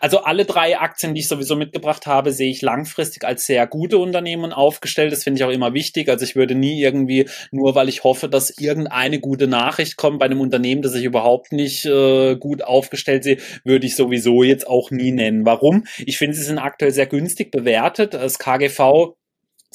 Also 0.00 0.20
alle 0.20 0.44
drei 0.44 0.78
Aktien, 0.78 1.14
die 1.14 1.20
ich 1.20 1.28
sowieso 1.28 1.56
mitgebracht 1.56 2.06
habe, 2.06 2.32
sehe 2.32 2.50
ich 2.50 2.62
langfristig 2.62 3.24
als 3.24 3.46
sehr 3.46 3.66
gute 3.66 3.98
Unternehmen 3.98 4.52
aufgestellt. 4.52 5.12
Das 5.12 5.24
finde 5.24 5.38
ich 5.38 5.44
auch 5.44 5.50
immer 5.50 5.74
wichtig. 5.74 6.08
Also 6.08 6.24
ich 6.24 6.36
würde 6.36 6.54
nie 6.54 6.80
irgendwie, 6.80 7.28
nur 7.50 7.74
weil 7.74 7.88
ich 7.88 8.04
hoffe, 8.04 8.28
dass 8.28 8.50
irgendeine 8.50 9.20
gute 9.20 9.46
Nachricht 9.46 9.63
Nachricht 9.64 9.96
kommt 9.96 10.18
bei 10.18 10.26
einem 10.26 10.40
Unternehmen, 10.40 10.82
das 10.82 10.94
ich 10.94 11.04
überhaupt 11.04 11.52
nicht 11.52 11.84
äh, 11.86 12.36
gut 12.36 12.62
aufgestellt 12.62 13.24
sehe, 13.24 13.38
würde 13.64 13.86
ich 13.86 13.96
sowieso 13.96 14.42
jetzt 14.42 14.66
auch 14.66 14.90
nie 14.90 15.12
nennen. 15.12 15.46
Warum? 15.46 15.84
Ich 16.04 16.18
finde, 16.18 16.36
sie 16.36 16.42
sind 16.42 16.58
aktuell 16.58 16.90
sehr 16.92 17.06
günstig 17.06 17.50
bewertet. 17.50 18.14
Das 18.14 18.38
KGV 18.38 19.14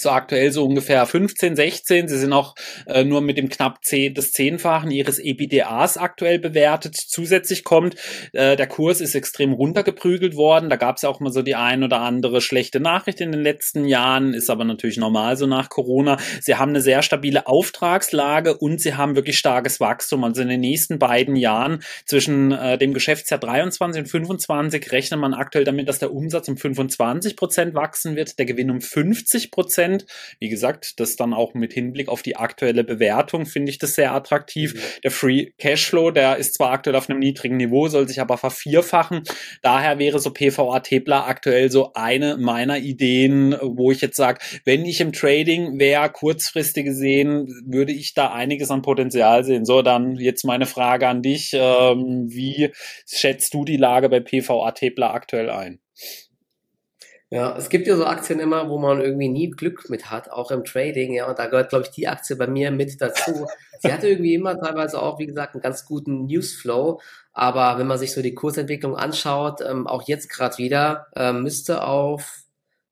so 0.01 0.09
aktuell 0.09 0.51
so 0.51 0.65
ungefähr 0.65 1.05
15, 1.05 1.55
16. 1.55 2.07
Sie 2.07 2.17
sind 2.17 2.33
auch 2.33 2.55
äh, 2.85 3.03
nur 3.03 3.21
mit 3.21 3.37
dem 3.37 3.49
knapp 3.49 3.83
10, 3.83 4.13
des 4.13 4.31
Zehnfachen 4.31 4.91
ihres 4.91 5.19
EBDAs 5.19 5.97
aktuell 5.97 6.39
bewertet. 6.39 6.95
Zusätzlich 6.95 7.63
kommt, 7.63 7.95
äh, 8.33 8.55
der 8.55 8.67
Kurs 8.67 9.01
ist 9.01 9.15
extrem 9.15 9.53
runtergeprügelt 9.53 10.35
worden. 10.35 10.69
Da 10.69 10.75
gab 10.75 10.97
es 10.97 11.03
ja 11.03 11.09
auch 11.09 11.19
mal 11.19 11.31
so 11.31 11.41
die 11.41 11.55
ein 11.55 11.83
oder 11.83 12.01
andere 12.01 12.41
schlechte 12.41 12.79
Nachricht 12.79 13.21
in 13.21 13.31
den 13.31 13.41
letzten 13.41 13.85
Jahren, 13.85 14.33
ist 14.33 14.49
aber 14.49 14.63
natürlich 14.63 14.97
normal 14.97 15.37
so 15.37 15.47
nach 15.47 15.69
Corona. 15.69 16.17
Sie 16.41 16.55
haben 16.55 16.69
eine 16.69 16.81
sehr 16.81 17.01
stabile 17.01 17.47
Auftragslage 17.47 18.57
und 18.57 18.81
sie 18.81 18.95
haben 18.95 19.15
wirklich 19.15 19.37
starkes 19.37 19.79
Wachstum. 19.79 20.23
Also 20.23 20.41
in 20.41 20.49
den 20.49 20.61
nächsten 20.61 20.99
beiden 20.99 21.35
Jahren 21.35 21.83
zwischen 22.05 22.51
äh, 22.51 22.77
dem 22.77 22.93
Geschäftsjahr 22.93 23.39
23 23.39 24.03
und 24.03 24.07
25 24.07 24.91
rechnet 24.91 25.19
man 25.19 25.33
aktuell 25.33 25.65
damit, 25.65 25.89
dass 25.89 25.99
der 25.99 26.13
Umsatz 26.13 26.47
um 26.47 26.57
25 26.57 27.35
Prozent 27.35 27.73
wachsen 27.73 28.15
wird, 28.15 28.37
der 28.39 28.45
Gewinn 28.45 28.71
um 28.71 28.81
50 28.81 29.51
Prozent 29.51 29.88
Prozent. 29.89 30.05
Wie 30.39 30.49
gesagt, 30.49 30.99
das 30.99 31.15
dann 31.15 31.33
auch 31.33 31.53
mit 31.53 31.73
Hinblick 31.73 32.09
auf 32.09 32.21
die 32.21 32.35
aktuelle 32.35 32.83
Bewertung 32.83 33.45
finde 33.45 33.71
ich 33.71 33.77
das 33.77 33.95
sehr 33.95 34.13
attraktiv. 34.13 34.73
Mhm. 34.73 34.79
Der 35.03 35.11
Free 35.11 35.51
Cashflow, 35.57 36.11
der 36.11 36.37
ist 36.37 36.55
zwar 36.55 36.71
aktuell 36.71 36.95
auf 36.95 37.09
einem 37.09 37.19
niedrigen 37.19 37.57
Niveau, 37.57 37.87
soll 37.87 38.07
sich 38.07 38.21
aber 38.21 38.37
vervierfachen. 38.37 39.23
Daher 39.61 39.99
wäre 39.99 40.19
so 40.19 40.31
PVA 40.31 40.79
Tepler 40.79 41.27
aktuell 41.27 41.71
so 41.71 41.93
eine 41.93 42.37
meiner 42.37 42.77
Ideen, 42.77 43.55
wo 43.61 43.91
ich 43.91 44.01
jetzt 44.01 44.17
sage, 44.17 44.39
wenn 44.65 44.85
ich 44.85 45.01
im 45.01 45.11
Trading 45.11 45.79
wäre, 45.79 46.09
kurzfristig 46.09 46.85
gesehen, 46.85 47.47
würde 47.65 47.91
ich 47.91 48.13
da 48.13 48.31
einiges 48.31 48.71
an 48.71 48.81
Potenzial 48.81 49.43
sehen. 49.43 49.65
So, 49.65 49.81
dann 49.81 50.15
jetzt 50.15 50.45
meine 50.45 50.65
Frage 50.65 51.07
an 51.07 51.21
dich. 51.21 51.51
Ähm, 51.53 52.27
wie 52.29 52.71
schätzt 53.07 53.53
du 53.53 53.65
die 53.65 53.77
Lage 53.77 54.09
bei 54.09 54.19
PVA 54.19 54.71
Tepler 54.71 55.13
aktuell 55.13 55.49
ein? 55.49 55.79
Ja, 57.31 57.55
es 57.55 57.69
gibt 57.69 57.85
ja 57.85 57.95
so 57.95 58.05
Aktien 58.05 58.39
immer, 58.39 58.69
wo 58.69 58.79
man 58.79 59.01
irgendwie 59.01 59.29
nie 59.29 59.51
Glück 59.51 59.87
mit 59.89 60.09
hat, 60.09 60.31
auch 60.31 60.49
im 60.49 60.63
Trading, 60.63 61.13
ja, 61.13 61.29
und 61.29 61.37
da 61.37 61.45
gehört, 61.45 61.69
glaube 61.69 61.85
ich, 61.85 61.91
die 61.91 62.07
Aktie 62.07 62.35
bei 62.35 62.47
mir 62.47 62.71
mit 62.71 62.99
dazu. 62.99 63.45
Sie 63.81 63.93
hatte 63.93 64.09
irgendwie 64.09 64.33
immer 64.33 64.59
teilweise 64.59 64.99
auch, 64.99 65.19
wie 65.19 65.27
gesagt, 65.27 65.53
einen 65.53 65.61
ganz 65.61 65.85
guten 65.85 66.25
Newsflow, 66.25 66.99
aber 67.31 67.77
wenn 67.77 67.85
man 67.85 67.99
sich 67.99 68.13
so 68.13 68.23
die 68.23 68.33
Kursentwicklung 68.33 68.95
anschaut, 68.95 69.61
ähm, 69.61 69.85
auch 69.85 70.07
jetzt 70.07 70.27
gerade 70.27 70.57
wieder, 70.57 71.07
ähm, 71.15 71.43
müsste 71.43 71.83
auf, 71.83 72.41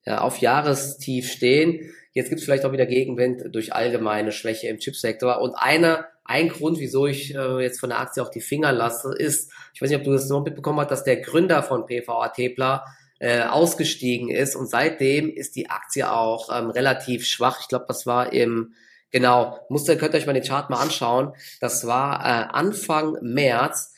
ja, 0.05 0.21
auf 0.21 0.37
Jahrestief 0.37 1.31
stehen. 1.31 1.91
Jetzt 2.13 2.29
gibt 2.29 2.39
es 2.39 2.45
vielleicht 2.45 2.63
auch 2.65 2.71
wieder 2.71 2.85
Gegenwind 2.85 3.55
durch 3.55 3.73
allgemeine 3.73 4.31
Schwäche 4.31 4.67
im 4.67 4.77
Chipsektor 4.77 5.41
und 5.41 5.55
einer 5.55 6.05
ein 6.25 6.49
Grund, 6.49 6.77
wieso 6.79 7.07
ich 7.07 7.33
äh, 7.33 7.61
jetzt 7.61 7.79
von 7.79 7.89
der 7.89 7.99
Aktie 7.99 8.21
auch 8.21 8.29
die 8.29 8.41
Finger 8.41 8.71
lasse, 8.71 9.15
ist, 9.17 9.51
ich 9.73 9.81
weiß 9.81 9.89
nicht, 9.89 9.97
ob 9.97 10.03
du 10.03 10.11
das 10.11 10.29
noch 10.29 10.43
mitbekommen 10.43 10.79
hast, 10.79 10.91
dass 10.91 11.03
der 11.03 11.21
Gründer 11.21 11.63
von 11.63 11.87
PVA 11.87 12.29
Tepler 12.29 12.83
äh, 13.19 13.41
ausgestiegen 13.41 14.29
ist 14.29 14.55
und 14.55 14.69
seitdem 14.69 15.29
ist 15.29 15.55
die 15.55 15.69
Aktie 15.69 16.11
auch 16.11 16.49
ähm, 16.55 16.69
relativ 16.69 17.25
schwach. 17.25 17.61
Ich 17.61 17.67
glaube, 17.67 17.85
das 17.87 18.05
war 18.05 18.33
im 18.33 18.73
genau, 19.11 19.59
musst 19.69 19.87
könnt 19.87 20.13
ihr 20.13 20.19
euch 20.19 20.27
mal 20.27 20.33
den 20.33 20.43
Chart 20.43 20.69
mal 20.69 20.81
anschauen. 20.81 21.33
Das 21.59 21.87
war 21.87 22.19
äh, 22.21 22.47
Anfang 22.51 23.17
März 23.21 23.93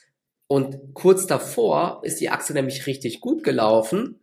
und 0.47 0.93
kurz 0.93 1.27
davor 1.27 2.01
ist 2.03 2.21
die 2.21 2.29
Aktie 2.29 2.55
nämlich 2.55 2.87
richtig 2.87 3.21
gut 3.21 3.43
gelaufen. 3.43 4.19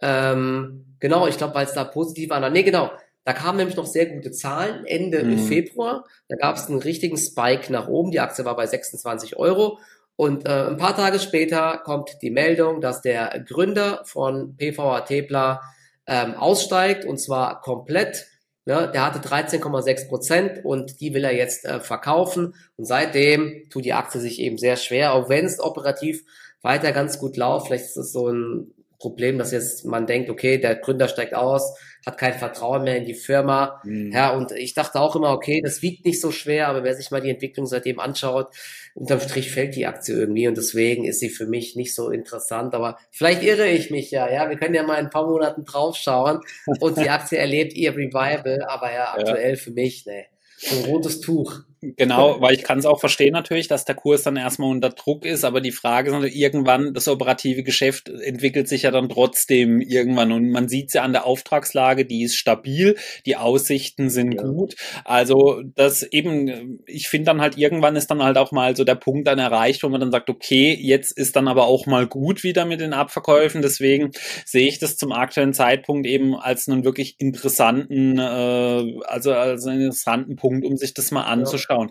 Ähm, 0.00 0.96
genau, 1.00 1.26
ich 1.26 1.36
glaube, 1.36 1.54
weil 1.54 1.66
es 1.66 1.74
da 1.74 1.84
positiv 1.84 2.30
war. 2.30 2.48
Nee, 2.50 2.62
genau. 2.62 2.90
Da 3.24 3.34
kamen 3.34 3.58
nämlich 3.58 3.76
noch 3.76 3.86
sehr 3.86 4.06
gute 4.06 4.30
Zahlen 4.30 4.86
Ende 4.86 5.22
mhm. 5.22 5.38
Februar. 5.38 6.06
Da 6.28 6.36
gab 6.36 6.56
es 6.56 6.68
einen 6.68 6.78
richtigen 6.78 7.18
Spike 7.18 7.70
nach 7.70 7.86
oben. 7.86 8.10
Die 8.10 8.20
Aktie 8.20 8.46
war 8.46 8.56
bei 8.56 8.66
26 8.66 9.36
Euro. 9.36 9.78
Und 10.18 10.48
äh, 10.48 10.66
ein 10.66 10.78
paar 10.78 10.96
Tage 10.96 11.20
später 11.20 11.80
kommt 11.84 12.20
die 12.22 12.32
Meldung, 12.32 12.80
dass 12.80 13.02
der 13.02 13.44
Gründer 13.48 14.02
von 14.04 14.56
PVA 14.56 15.02
Tepla 15.02 15.60
ähm, 16.08 16.34
aussteigt 16.34 17.04
und 17.04 17.18
zwar 17.18 17.60
komplett. 17.60 18.26
Ne? 18.64 18.90
Der 18.92 19.06
hatte 19.06 19.20
13,6 19.20 20.08
Prozent 20.08 20.64
und 20.64 21.00
die 21.00 21.14
will 21.14 21.22
er 21.22 21.36
jetzt 21.36 21.64
äh, 21.64 21.78
verkaufen. 21.78 22.56
Und 22.76 22.84
seitdem 22.84 23.68
tut 23.70 23.84
die 23.84 23.92
Aktie 23.92 24.20
sich 24.20 24.40
eben 24.40 24.58
sehr 24.58 24.74
schwer, 24.74 25.12
auch 25.12 25.28
wenn 25.28 25.44
es 25.44 25.60
operativ 25.60 26.24
weiter 26.62 26.90
ganz 26.90 27.20
gut 27.20 27.36
läuft. 27.36 27.68
Vielleicht 27.68 27.84
ist 27.84 27.96
es 27.96 28.10
so 28.10 28.26
ein 28.26 28.74
Problem, 28.98 29.38
dass 29.38 29.52
jetzt 29.52 29.84
man 29.84 30.08
denkt, 30.08 30.30
okay, 30.30 30.58
der 30.58 30.74
Gründer 30.74 31.06
steigt 31.06 31.36
aus, 31.36 31.78
hat 32.06 32.18
kein 32.18 32.34
Vertrauen 32.34 32.84
mehr 32.84 32.96
in 32.96 33.04
die 33.04 33.14
Firma. 33.14 33.80
Mhm. 33.84 34.12
Ja, 34.12 34.30
und 34.30 34.52
ich 34.52 34.74
dachte 34.74 35.00
auch 35.00 35.16
immer, 35.16 35.32
okay, 35.32 35.60
das 35.62 35.82
wiegt 35.82 36.04
nicht 36.04 36.20
so 36.20 36.30
schwer, 36.30 36.68
aber 36.68 36.84
wer 36.84 36.94
sich 36.94 37.10
mal 37.10 37.20
die 37.20 37.30
Entwicklung 37.30 37.66
seitdem 37.66 38.00
anschaut, 38.00 38.48
unterm 38.94 39.20
Strich 39.20 39.50
fällt 39.50 39.76
die 39.76 39.86
Aktie 39.86 40.14
irgendwie 40.14 40.48
und 40.48 40.56
deswegen 40.56 41.04
ist 41.04 41.20
sie 41.20 41.30
für 41.30 41.46
mich 41.46 41.76
nicht 41.76 41.94
so 41.94 42.10
interessant. 42.10 42.74
Aber 42.74 42.98
vielleicht 43.10 43.42
irre 43.42 43.68
ich 43.68 43.90
mich 43.90 44.10
ja, 44.10 44.30
ja. 44.30 44.48
Wir 44.48 44.56
können 44.56 44.74
ja 44.74 44.82
mal 44.82 44.98
in 44.98 45.06
ein 45.06 45.10
paar 45.10 45.26
Monaten 45.26 45.64
draufschauen 45.64 46.40
und 46.80 46.98
die 46.98 47.10
Aktie 47.10 47.38
erlebt 47.38 47.74
ihr 47.74 47.92
Revival, 47.92 48.62
aber 48.66 48.92
ja, 48.92 49.14
aktuell 49.14 49.54
ja. 49.54 49.56
für 49.56 49.70
mich, 49.70 50.06
ne. 50.06 50.26
So 50.58 50.76
ein 50.76 50.84
rotes 50.86 51.20
Tuch. 51.20 51.62
Genau, 51.80 52.40
weil 52.40 52.54
ich 52.54 52.64
kann 52.64 52.78
es 52.78 52.86
auch 52.86 52.98
verstehen 52.98 53.32
natürlich, 53.32 53.68
dass 53.68 53.84
der 53.84 53.94
Kurs 53.94 54.24
dann 54.24 54.36
erstmal 54.36 54.70
unter 54.70 54.90
Druck 54.90 55.24
ist, 55.24 55.44
aber 55.44 55.60
die 55.60 55.70
Frage 55.70 56.08
ist 56.08 56.14
natürlich, 56.14 56.36
irgendwann, 56.36 56.92
das 56.92 57.06
operative 57.06 57.62
Geschäft 57.62 58.08
entwickelt 58.08 58.68
sich 58.68 58.82
ja 58.82 58.90
dann 58.90 59.08
trotzdem 59.08 59.80
irgendwann 59.80 60.32
und 60.32 60.50
man 60.50 60.68
sieht 60.68 60.88
es 60.88 60.94
ja 60.94 61.02
an 61.02 61.12
der 61.12 61.24
Auftragslage, 61.24 62.04
die 62.04 62.24
ist 62.24 62.34
stabil, 62.34 62.96
die 63.26 63.36
Aussichten 63.36 64.10
sind 64.10 64.32
ja. 64.32 64.42
gut. 64.42 64.74
Also 65.04 65.62
das 65.76 66.02
eben, 66.02 66.80
ich 66.86 67.08
finde 67.08 67.26
dann 67.26 67.40
halt 67.40 67.56
irgendwann 67.56 67.94
ist 67.94 68.10
dann 68.10 68.24
halt 68.24 68.38
auch 68.38 68.50
mal 68.50 68.74
so 68.74 68.82
der 68.82 68.96
Punkt 68.96 69.28
dann 69.28 69.38
erreicht, 69.38 69.84
wo 69.84 69.88
man 69.88 70.00
dann 70.00 70.10
sagt, 70.10 70.30
okay, 70.30 70.76
jetzt 70.80 71.16
ist 71.16 71.36
dann 71.36 71.46
aber 71.46 71.66
auch 71.66 71.86
mal 71.86 72.08
gut 72.08 72.42
wieder 72.42 72.64
mit 72.64 72.80
den 72.80 72.92
Abverkäufen. 72.92 73.62
Deswegen 73.62 74.10
sehe 74.44 74.66
ich 74.66 74.80
das 74.80 74.96
zum 74.96 75.12
aktuellen 75.12 75.54
Zeitpunkt 75.54 76.08
eben 76.08 76.34
als 76.34 76.68
einen 76.68 76.84
wirklich 76.84 77.20
interessanten, 77.20 78.18
äh, 78.18 79.00
also 79.04 79.32
als 79.32 79.64
einen 79.64 79.82
interessanten 79.82 80.34
Punkt, 80.34 80.66
um 80.66 80.76
sich 80.76 80.92
das 80.92 81.12
mal 81.12 81.22
anzuschauen. 81.22 81.66
Ja 81.66 81.67
anschauen. 81.68 81.90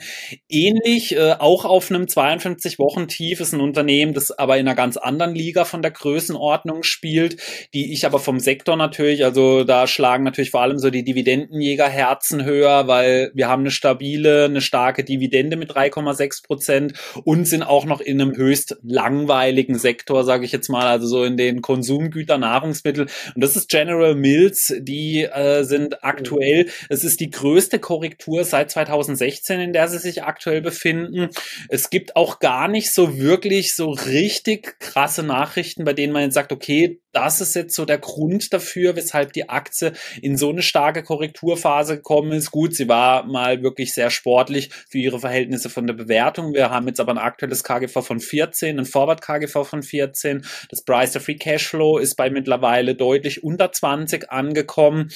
Ähnlich, 0.50 1.16
äh, 1.16 1.34
auch 1.40 1.66
auf 1.66 1.90
einem 1.90 2.04
52-Wochen-Tief 2.04 3.40
ist 3.40 3.54
ein 3.54 3.62
Unternehmen, 3.62 4.14
das 4.14 4.32
aber 4.32 4.58
in 4.58 4.68
einer 4.68 4.76
ganz 4.76 4.98
anderen 4.98 5.36
Liga 5.36 5.66
von 5.66 5.82
der 5.82 5.92
Größenordnung 5.92 6.84
spielt, 6.84 7.38
die 7.74 7.94
ich 7.94 8.06
aber 8.06 8.20
vom 8.20 8.40
Sektor 8.40 8.76
natürlich, 8.76 9.24
also 9.24 9.64
da 9.64 9.88
schlagen 9.88 10.24
natürlich 10.24 10.52
vor 10.52 10.62
allem 10.62 10.80
so 10.80 10.90
die 10.90 11.04
Dividendenjäger 11.04 11.88
Herzen 11.88 12.44
höher, 12.46 12.88
weil 12.88 13.32
wir 13.34 13.48
haben 13.48 13.62
eine 13.62 13.72
stabile, 13.72 14.46
eine 14.46 14.62
starke 14.62 15.04
Dividende 15.04 15.58
mit 15.58 15.72
3,6 15.72 16.46
Prozent 16.46 16.94
und 17.24 17.46
sind 17.46 17.64
auch 17.64 17.86
noch 17.86 18.02
in 18.02 18.22
einem 18.22 18.36
höchst 18.36 18.78
langweiligen 18.84 19.78
Sektor, 19.78 20.24
sage 20.24 20.46
ich 20.46 20.52
jetzt 20.52 20.70
mal, 20.70 20.88
also 20.88 21.08
so 21.08 21.24
in 21.24 21.38
den 21.38 21.62
Konsumgüter, 21.62 22.38
Nahrungsmittel. 22.38 23.08
Und 23.36 23.44
das 23.44 23.56
ist 23.56 23.70
General 23.70 24.16
Mills, 24.16 24.74
die 24.80 25.24
äh, 25.24 25.64
sind 25.64 26.04
aktuell, 26.04 26.68
es 26.90 27.04
ist 27.04 27.20
die 27.20 27.30
größte 27.30 27.80
Korrektur 27.80 28.44
seit 28.44 28.72
2016 28.72 29.67
in 29.68 29.74
der 29.74 29.88
sie 29.88 30.00
sich 30.00 30.24
aktuell 30.24 30.62
befinden. 30.62 31.30
Es 31.70 31.90
gibt 31.90 32.16
auch 32.16 32.40
gar 32.40 32.68
nicht 32.68 32.94
so 32.94 33.18
wirklich 33.18 33.76
so 33.76 33.90
richtig 33.90 34.80
krasse 34.80 35.24
Nachrichten, 35.24 35.84
bei 35.84 35.94
denen 35.94 36.14
man 36.14 36.24
jetzt 36.24 36.34
sagt, 36.34 36.52
okay, 36.52 37.00
das 37.12 37.42
ist 37.42 37.56
jetzt 37.56 37.76
so 37.76 37.86
der 37.86 37.98
Grund 37.98 38.54
dafür, 38.54 38.96
weshalb 38.96 39.34
die 39.34 39.50
Aktie 39.50 39.94
in 40.22 40.38
so 40.38 40.50
eine 40.50 40.62
starke 40.62 41.02
Korrekturphase 41.04 41.98
gekommen 41.98 42.32
ist. 42.32 42.52
Gut, 42.52 42.76
sie 42.76 42.88
war 42.88 43.26
mal 43.26 43.64
wirklich 43.64 43.94
sehr 43.94 44.10
sportlich 44.10 44.70
für 44.88 45.00
ihre 45.00 45.20
Verhältnisse 45.20 45.70
von 45.70 45.88
der 45.88 45.96
Bewertung. 45.96 46.54
Wir 46.54 46.70
haben 46.70 46.88
jetzt 46.88 47.00
aber 47.00 47.14
ein 47.14 47.18
aktuelles 47.18 47.64
KGV 47.64 48.06
von 48.06 48.20
14, 48.20 48.80
ein 48.80 48.86
Forward 48.86 49.22
KGV 49.22 49.66
von 49.66 49.82
14. 49.82 50.46
Das 50.70 50.84
Price 50.84 51.16
of 51.16 51.24
Free 51.24 51.36
Cashflow 51.36 51.98
ist 51.98 52.16
bei 52.16 52.30
mittlerweile 52.30 52.94
deutlich 52.94 53.44
unter 53.44 53.72
20 53.72 54.30
angekommen 54.32 55.10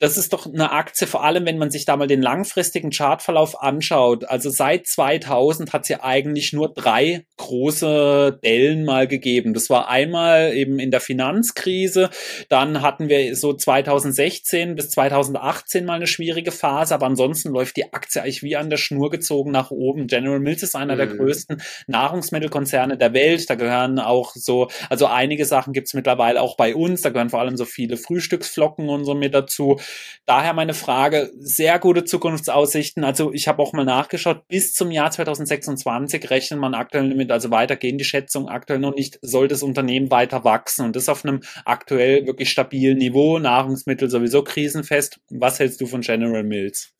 das 0.00 0.16
ist 0.16 0.32
doch 0.32 0.46
eine 0.46 0.72
Aktie, 0.72 1.06
vor 1.06 1.22
allem 1.22 1.44
wenn 1.44 1.58
man 1.58 1.70
sich 1.70 1.84
da 1.84 1.96
mal 1.96 2.06
den 2.06 2.22
langfristigen 2.22 2.90
Chartverlauf 2.90 3.62
anschaut. 3.62 4.24
Also 4.24 4.48
seit 4.48 4.86
2000 4.86 5.74
hat 5.74 5.82
es 5.82 5.88
ja 5.90 6.02
eigentlich 6.02 6.54
nur 6.54 6.72
drei 6.72 7.26
große 7.36 8.40
Dellen 8.42 8.86
mal 8.86 9.06
gegeben. 9.06 9.52
Das 9.52 9.68
war 9.68 9.88
einmal 9.88 10.54
eben 10.54 10.78
in 10.78 10.90
der 10.90 11.00
Finanzkrise, 11.00 12.08
dann 12.48 12.80
hatten 12.80 13.10
wir 13.10 13.36
so 13.36 13.52
2016 13.52 14.74
bis 14.74 14.88
2018 14.90 15.84
mal 15.84 15.94
eine 15.94 16.06
schwierige 16.06 16.50
Phase, 16.50 16.94
aber 16.94 17.06
ansonsten 17.06 17.50
läuft 17.50 17.76
die 17.76 17.92
Aktie 17.92 18.22
eigentlich 18.22 18.42
wie 18.42 18.56
an 18.56 18.70
der 18.70 18.78
Schnur 18.78 19.10
gezogen 19.10 19.50
nach 19.50 19.70
oben. 19.70 20.06
General 20.06 20.40
Mills 20.40 20.62
ist 20.62 20.76
einer 20.76 20.94
mhm. 20.94 20.98
der 20.98 21.06
größten 21.08 21.62
Nahrungsmittelkonzerne 21.88 22.96
der 22.96 23.12
Welt. 23.12 23.50
Da 23.50 23.54
gehören 23.54 23.98
auch 23.98 24.32
so, 24.34 24.70
also 24.88 25.06
einige 25.06 25.44
Sachen 25.44 25.74
gibt's 25.74 25.92
mittlerweile 25.92 26.40
auch 26.40 26.56
bei 26.56 26.74
uns. 26.74 27.02
Da 27.02 27.10
gehören 27.10 27.28
vor 27.28 27.40
allem 27.40 27.58
so 27.58 27.66
viele 27.66 27.98
Frühstücksflocken 27.98 28.88
und 28.88 29.04
so 29.04 29.14
mit 29.14 29.34
dazu. 29.34 29.78
Daher 30.26 30.52
meine 30.52 30.74
Frage, 30.74 31.32
sehr 31.38 31.78
gute 31.78 32.04
Zukunftsaussichten. 32.04 33.04
Also 33.04 33.32
ich 33.32 33.48
habe 33.48 33.62
auch 33.62 33.72
mal 33.72 33.84
nachgeschaut, 33.84 34.46
bis 34.48 34.74
zum 34.74 34.90
Jahr 34.90 35.10
2026 35.10 36.30
rechnet 36.30 36.60
man 36.60 36.74
aktuell 36.74 37.08
damit, 37.08 37.32
also 37.32 37.50
weitergehen 37.50 37.98
die 37.98 38.04
Schätzungen 38.04 38.48
aktuell 38.48 38.78
noch 38.78 38.94
nicht, 38.94 39.18
soll 39.22 39.48
das 39.48 39.62
Unternehmen 39.62 40.10
weiter 40.10 40.44
wachsen 40.44 40.84
und 40.84 40.94
das 40.94 41.08
auf 41.08 41.24
einem 41.24 41.40
aktuell 41.64 42.26
wirklich 42.26 42.50
stabilen 42.50 42.98
Niveau, 42.98 43.38
Nahrungsmittel 43.38 44.08
sowieso 44.08 44.44
krisenfest. 44.44 45.20
Was 45.30 45.58
hältst 45.58 45.80
du 45.80 45.86
von 45.86 46.02
General 46.02 46.44
Mills? 46.44 46.92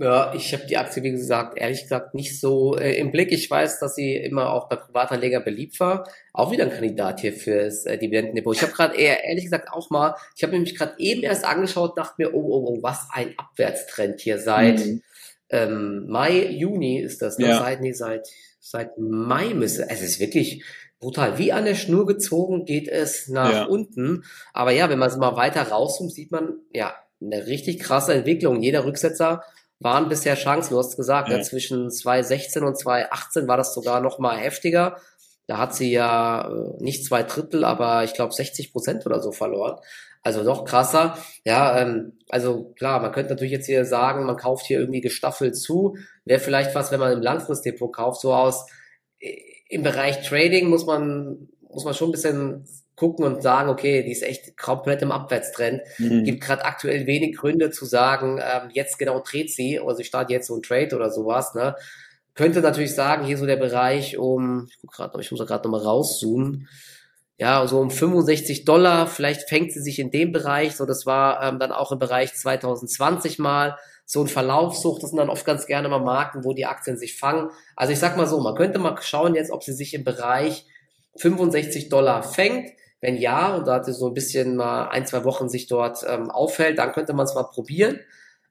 Ja, 0.00 0.32
ich 0.32 0.54
habe 0.54 0.64
die 0.64 0.78
Aktie, 0.78 1.02
wie 1.02 1.10
gesagt, 1.10 1.58
ehrlich 1.58 1.82
gesagt 1.82 2.14
nicht 2.14 2.40
so 2.40 2.74
äh, 2.74 2.94
im 2.94 3.12
Blick. 3.12 3.32
Ich 3.32 3.50
weiß, 3.50 3.80
dass 3.80 3.96
sie 3.96 4.16
immer 4.16 4.50
auch 4.50 4.70
bei 4.70 4.76
Privatanlegern 4.76 5.44
beliebt 5.44 5.78
war. 5.78 6.08
Auch 6.32 6.50
wieder 6.50 6.64
ein 6.64 6.70
Kandidat 6.70 7.20
hier 7.20 7.34
fürs 7.34 7.84
äh, 7.84 7.98
Dividendendepot. 7.98 8.56
Ich 8.56 8.62
habe 8.62 8.72
gerade 8.72 8.96
eher, 8.96 9.24
ehrlich 9.24 9.44
gesagt 9.44 9.70
auch 9.70 9.90
mal, 9.90 10.14
ich 10.34 10.42
habe 10.42 10.54
nämlich 10.54 10.74
gerade 10.74 10.94
eben 10.96 11.22
erst 11.22 11.44
angeschaut, 11.44 11.98
dachte 11.98 12.14
mir, 12.16 12.32
oh, 12.32 12.40
oh, 12.40 12.64
oh, 12.66 12.82
was 12.82 13.08
ein 13.12 13.34
Abwärtstrend 13.36 14.20
hier 14.20 14.38
seit 14.38 14.78
mhm. 14.78 15.02
ähm, 15.50 16.06
Mai, 16.08 16.46
Juni 16.46 17.00
ist 17.00 17.20
das. 17.20 17.36
Ne? 17.36 17.48
Ja. 17.48 17.58
Seit, 17.58 17.82
nee, 17.82 17.92
seit, 17.92 18.26
seit 18.58 18.96
Mai 18.96 19.52
müsste, 19.52 19.86
es 19.90 20.00
ist 20.00 20.18
wirklich 20.18 20.64
brutal. 20.98 21.36
Wie 21.36 21.52
an 21.52 21.66
der 21.66 21.74
Schnur 21.74 22.06
gezogen 22.06 22.64
geht 22.64 22.88
es 22.88 23.28
nach 23.28 23.52
ja. 23.52 23.64
unten. 23.64 24.24
Aber 24.54 24.70
ja, 24.70 24.88
wenn 24.88 24.98
man 24.98 25.10
es 25.10 25.18
mal 25.18 25.36
weiter 25.36 25.64
rauszoomt, 25.64 26.10
sieht 26.10 26.32
man, 26.32 26.54
ja, 26.72 26.94
eine 27.20 27.46
richtig 27.46 27.80
krasse 27.80 28.14
Entwicklung. 28.14 28.62
Jeder 28.62 28.86
Rücksetzer 28.86 29.42
waren 29.80 30.08
bisher 30.08 30.36
chancenlos 30.36 30.96
gesagt. 30.96 31.28
Ja. 31.28 31.38
Ja, 31.38 31.42
zwischen 31.42 31.90
2016 31.90 32.62
und 32.62 32.78
2018 32.78 33.48
war 33.48 33.56
das 33.56 33.74
sogar 33.74 34.00
noch 34.00 34.18
mal 34.18 34.36
heftiger. 34.36 34.98
Da 35.46 35.58
hat 35.58 35.74
sie 35.74 35.90
ja 35.90 36.48
äh, 36.48 36.82
nicht 36.82 37.04
zwei 37.04 37.24
Drittel, 37.24 37.64
aber 37.64 38.04
ich 38.04 38.14
glaube 38.14 38.32
60 38.32 38.72
Prozent 38.72 39.06
oder 39.06 39.20
so 39.20 39.32
verloren. 39.32 39.80
Also 40.22 40.42
noch 40.42 40.66
krasser. 40.66 41.16
Ja, 41.44 41.80
ähm, 41.80 42.18
also 42.28 42.72
klar, 42.76 43.00
man 43.00 43.10
könnte 43.10 43.30
natürlich 43.30 43.52
jetzt 43.52 43.66
hier 43.66 43.86
sagen, 43.86 44.26
man 44.26 44.36
kauft 44.36 44.66
hier 44.66 44.78
irgendwie 44.78 45.00
gestaffelt 45.00 45.56
zu. 45.56 45.96
Wäre 46.26 46.40
vielleicht 46.40 46.74
was, 46.74 46.92
wenn 46.92 47.00
man 47.00 47.12
im 47.12 47.22
Langfristdepot 47.22 47.92
kauft, 47.92 48.20
so 48.20 48.34
aus 48.34 48.66
äh, 49.18 49.38
im 49.70 49.82
Bereich 49.82 50.28
Trading 50.28 50.68
muss 50.68 50.84
man, 50.84 51.48
muss 51.68 51.84
man 51.84 51.94
schon 51.94 52.10
ein 52.10 52.12
bisschen 52.12 52.66
gucken 53.00 53.24
und 53.24 53.42
sagen, 53.42 53.70
okay, 53.70 54.02
die 54.02 54.12
ist 54.12 54.22
echt 54.22 54.58
komplett 54.58 55.00
im 55.00 55.10
Abwärtstrend. 55.10 55.80
Mhm. 55.96 56.22
Gibt 56.22 56.42
gerade 56.42 56.66
aktuell 56.66 57.06
wenig 57.06 57.34
Gründe 57.34 57.70
zu 57.70 57.86
sagen, 57.86 58.38
ähm, 58.38 58.68
jetzt 58.74 58.98
genau 58.98 59.20
dreht 59.20 59.50
sie, 59.50 59.80
also 59.80 60.00
ich 60.00 60.08
starte 60.08 60.34
jetzt 60.34 60.48
so 60.48 60.56
ein 60.56 60.62
Trade 60.62 60.94
oder 60.94 61.10
sowas, 61.10 61.54
ne? 61.54 61.74
Könnte 62.34 62.60
natürlich 62.60 62.94
sagen, 62.94 63.24
hier 63.24 63.38
so 63.38 63.46
der 63.46 63.56
Bereich 63.56 64.18
um, 64.18 64.66
ich 64.68 64.76
guck 64.82 64.92
gerade, 64.92 65.20
ich 65.20 65.30
muss 65.30 65.40
gerade 65.46 65.66
nochmal 65.66 65.80
rauszoomen, 65.80 66.68
ja, 67.38 67.66
so 67.66 67.80
um 67.80 67.90
65 67.90 68.66
Dollar, 68.66 69.06
vielleicht 69.06 69.48
fängt 69.48 69.72
sie 69.72 69.80
sich 69.80 69.98
in 69.98 70.10
dem 70.10 70.30
Bereich, 70.30 70.76
so 70.76 70.84
das 70.84 71.06
war 71.06 71.42
ähm, 71.42 71.58
dann 71.58 71.72
auch 71.72 71.92
im 71.92 71.98
Bereich 71.98 72.34
2020 72.34 73.38
mal, 73.38 73.78
so 74.04 74.20
ein 74.20 74.28
Verlaufssucht, 74.28 75.02
das 75.02 75.10
sind 75.10 75.20
dann 75.20 75.30
oft 75.30 75.46
ganz 75.46 75.66
gerne 75.66 75.88
mal 75.88 76.00
Marken, 76.00 76.44
wo 76.44 76.52
die 76.52 76.66
Aktien 76.66 76.98
sich 76.98 77.16
fangen. 77.16 77.48
Also 77.76 77.92
ich 77.92 77.98
sag 77.98 78.16
mal 78.16 78.26
so, 78.26 78.40
man 78.40 78.56
könnte 78.56 78.78
mal 78.80 78.96
schauen 79.00 79.36
jetzt, 79.36 79.52
ob 79.52 79.62
sie 79.62 79.72
sich 79.72 79.94
im 79.94 80.02
Bereich 80.02 80.66
65 81.16 81.88
Dollar 81.88 82.24
fängt. 82.24 82.70
Wenn 83.00 83.16
ja, 83.16 83.54
und 83.54 83.66
da 83.66 83.74
hat 83.74 83.86
sie 83.86 83.92
so 83.92 84.08
ein 84.08 84.14
bisschen 84.14 84.56
mal 84.56 84.88
ein, 84.88 85.06
zwei 85.06 85.24
Wochen 85.24 85.48
sich 85.48 85.66
dort 85.66 86.04
ähm, 86.08 86.30
aufhält, 86.30 86.78
dann 86.78 86.92
könnte 86.92 87.12
man 87.12 87.24
es 87.24 87.34
mal 87.34 87.44
probieren. 87.44 88.00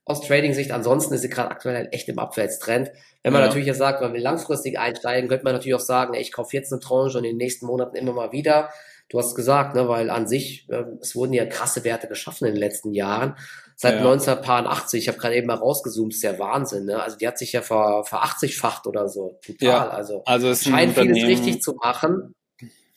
Aus 0.05 0.21
Trading-Sicht, 0.21 0.71
ansonsten 0.71 1.13
ist 1.13 1.21
sie 1.21 1.29
gerade 1.29 1.51
aktuell 1.51 1.75
halt 1.75 1.93
echt 1.93 2.09
im 2.09 2.17
Abwärtstrend. 2.17 2.91
Wenn 3.21 3.31
man 3.31 3.41
ja. 3.41 3.47
natürlich 3.47 3.67
jetzt 3.67 3.77
sagt, 3.77 4.01
man 4.01 4.13
will 4.13 4.21
langfristig 4.21 4.79
einsteigen, 4.79 5.29
könnte 5.29 5.43
man 5.43 5.53
natürlich 5.53 5.75
auch 5.75 5.79
sagen, 5.79 6.15
ey, 6.15 6.21
ich 6.21 6.31
kaufe 6.31 6.55
jetzt 6.55 6.71
eine 6.71 6.79
Tranche 6.79 7.17
und 7.17 7.25
in 7.25 7.31
den 7.31 7.37
nächsten 7.37 7.67
Monaten 7.67 7.95
immer 7.95 8.13
mal 8.13 8.31
wieder. 8.31 8.69
Du 9.09 9.19
hast 9.19 9.35
gesagt, 9.35 9.75
ne, 9.75 9.87
weil 9.87 10.09
an 10.09 10.27
sich, 10.27 10.67
äh, 10.69 10.83
es 11.01 11.15
wurden 11.15 11.33
ja 11.33 11.45
krasse 11.45 11.83
Werte 11.83 12.07
geschaffen 12.07 12.47
in 12.47 12.53
den 12.53 12.59
letzten 12.59 12.93
Jahren. 12.93 13.35
Seit 13.75 13.93
ja. 13.93 13.99
1980, 13.99 15.01
ich 15.01 15.07
habe 15.07 15.17
gerade 15.17 15.35
eben 15.35 15.47
mal 15.47 15.55
rausgezoomt, 15.55 16.13
ist 16.13 16.23
der 16.23 16.37
Wahnsinn. 16.37 16.85
Ne? 16.85 17.01
Also 17.01 17.17
die 17.17 17.27
hat 17.27 17.37
sich 17.37 17.53
ja 17.53 17.61
ver, 17.61 18.03
ver 18.03 18.23
80-facht 18.23 18.87
oder 18.87 19.09
so. 19.09 19.39
Total. 19.45 19.67
Ja. 19.67 19.89
Also, 19.89 20.23
also 20.25 20.49
es 20.49 20.63
scheint 20.63 20.97
vieles 20.97 21.23
richtig 21.23 21.61
zu 21.61 21.73
machen. 21.73 22.35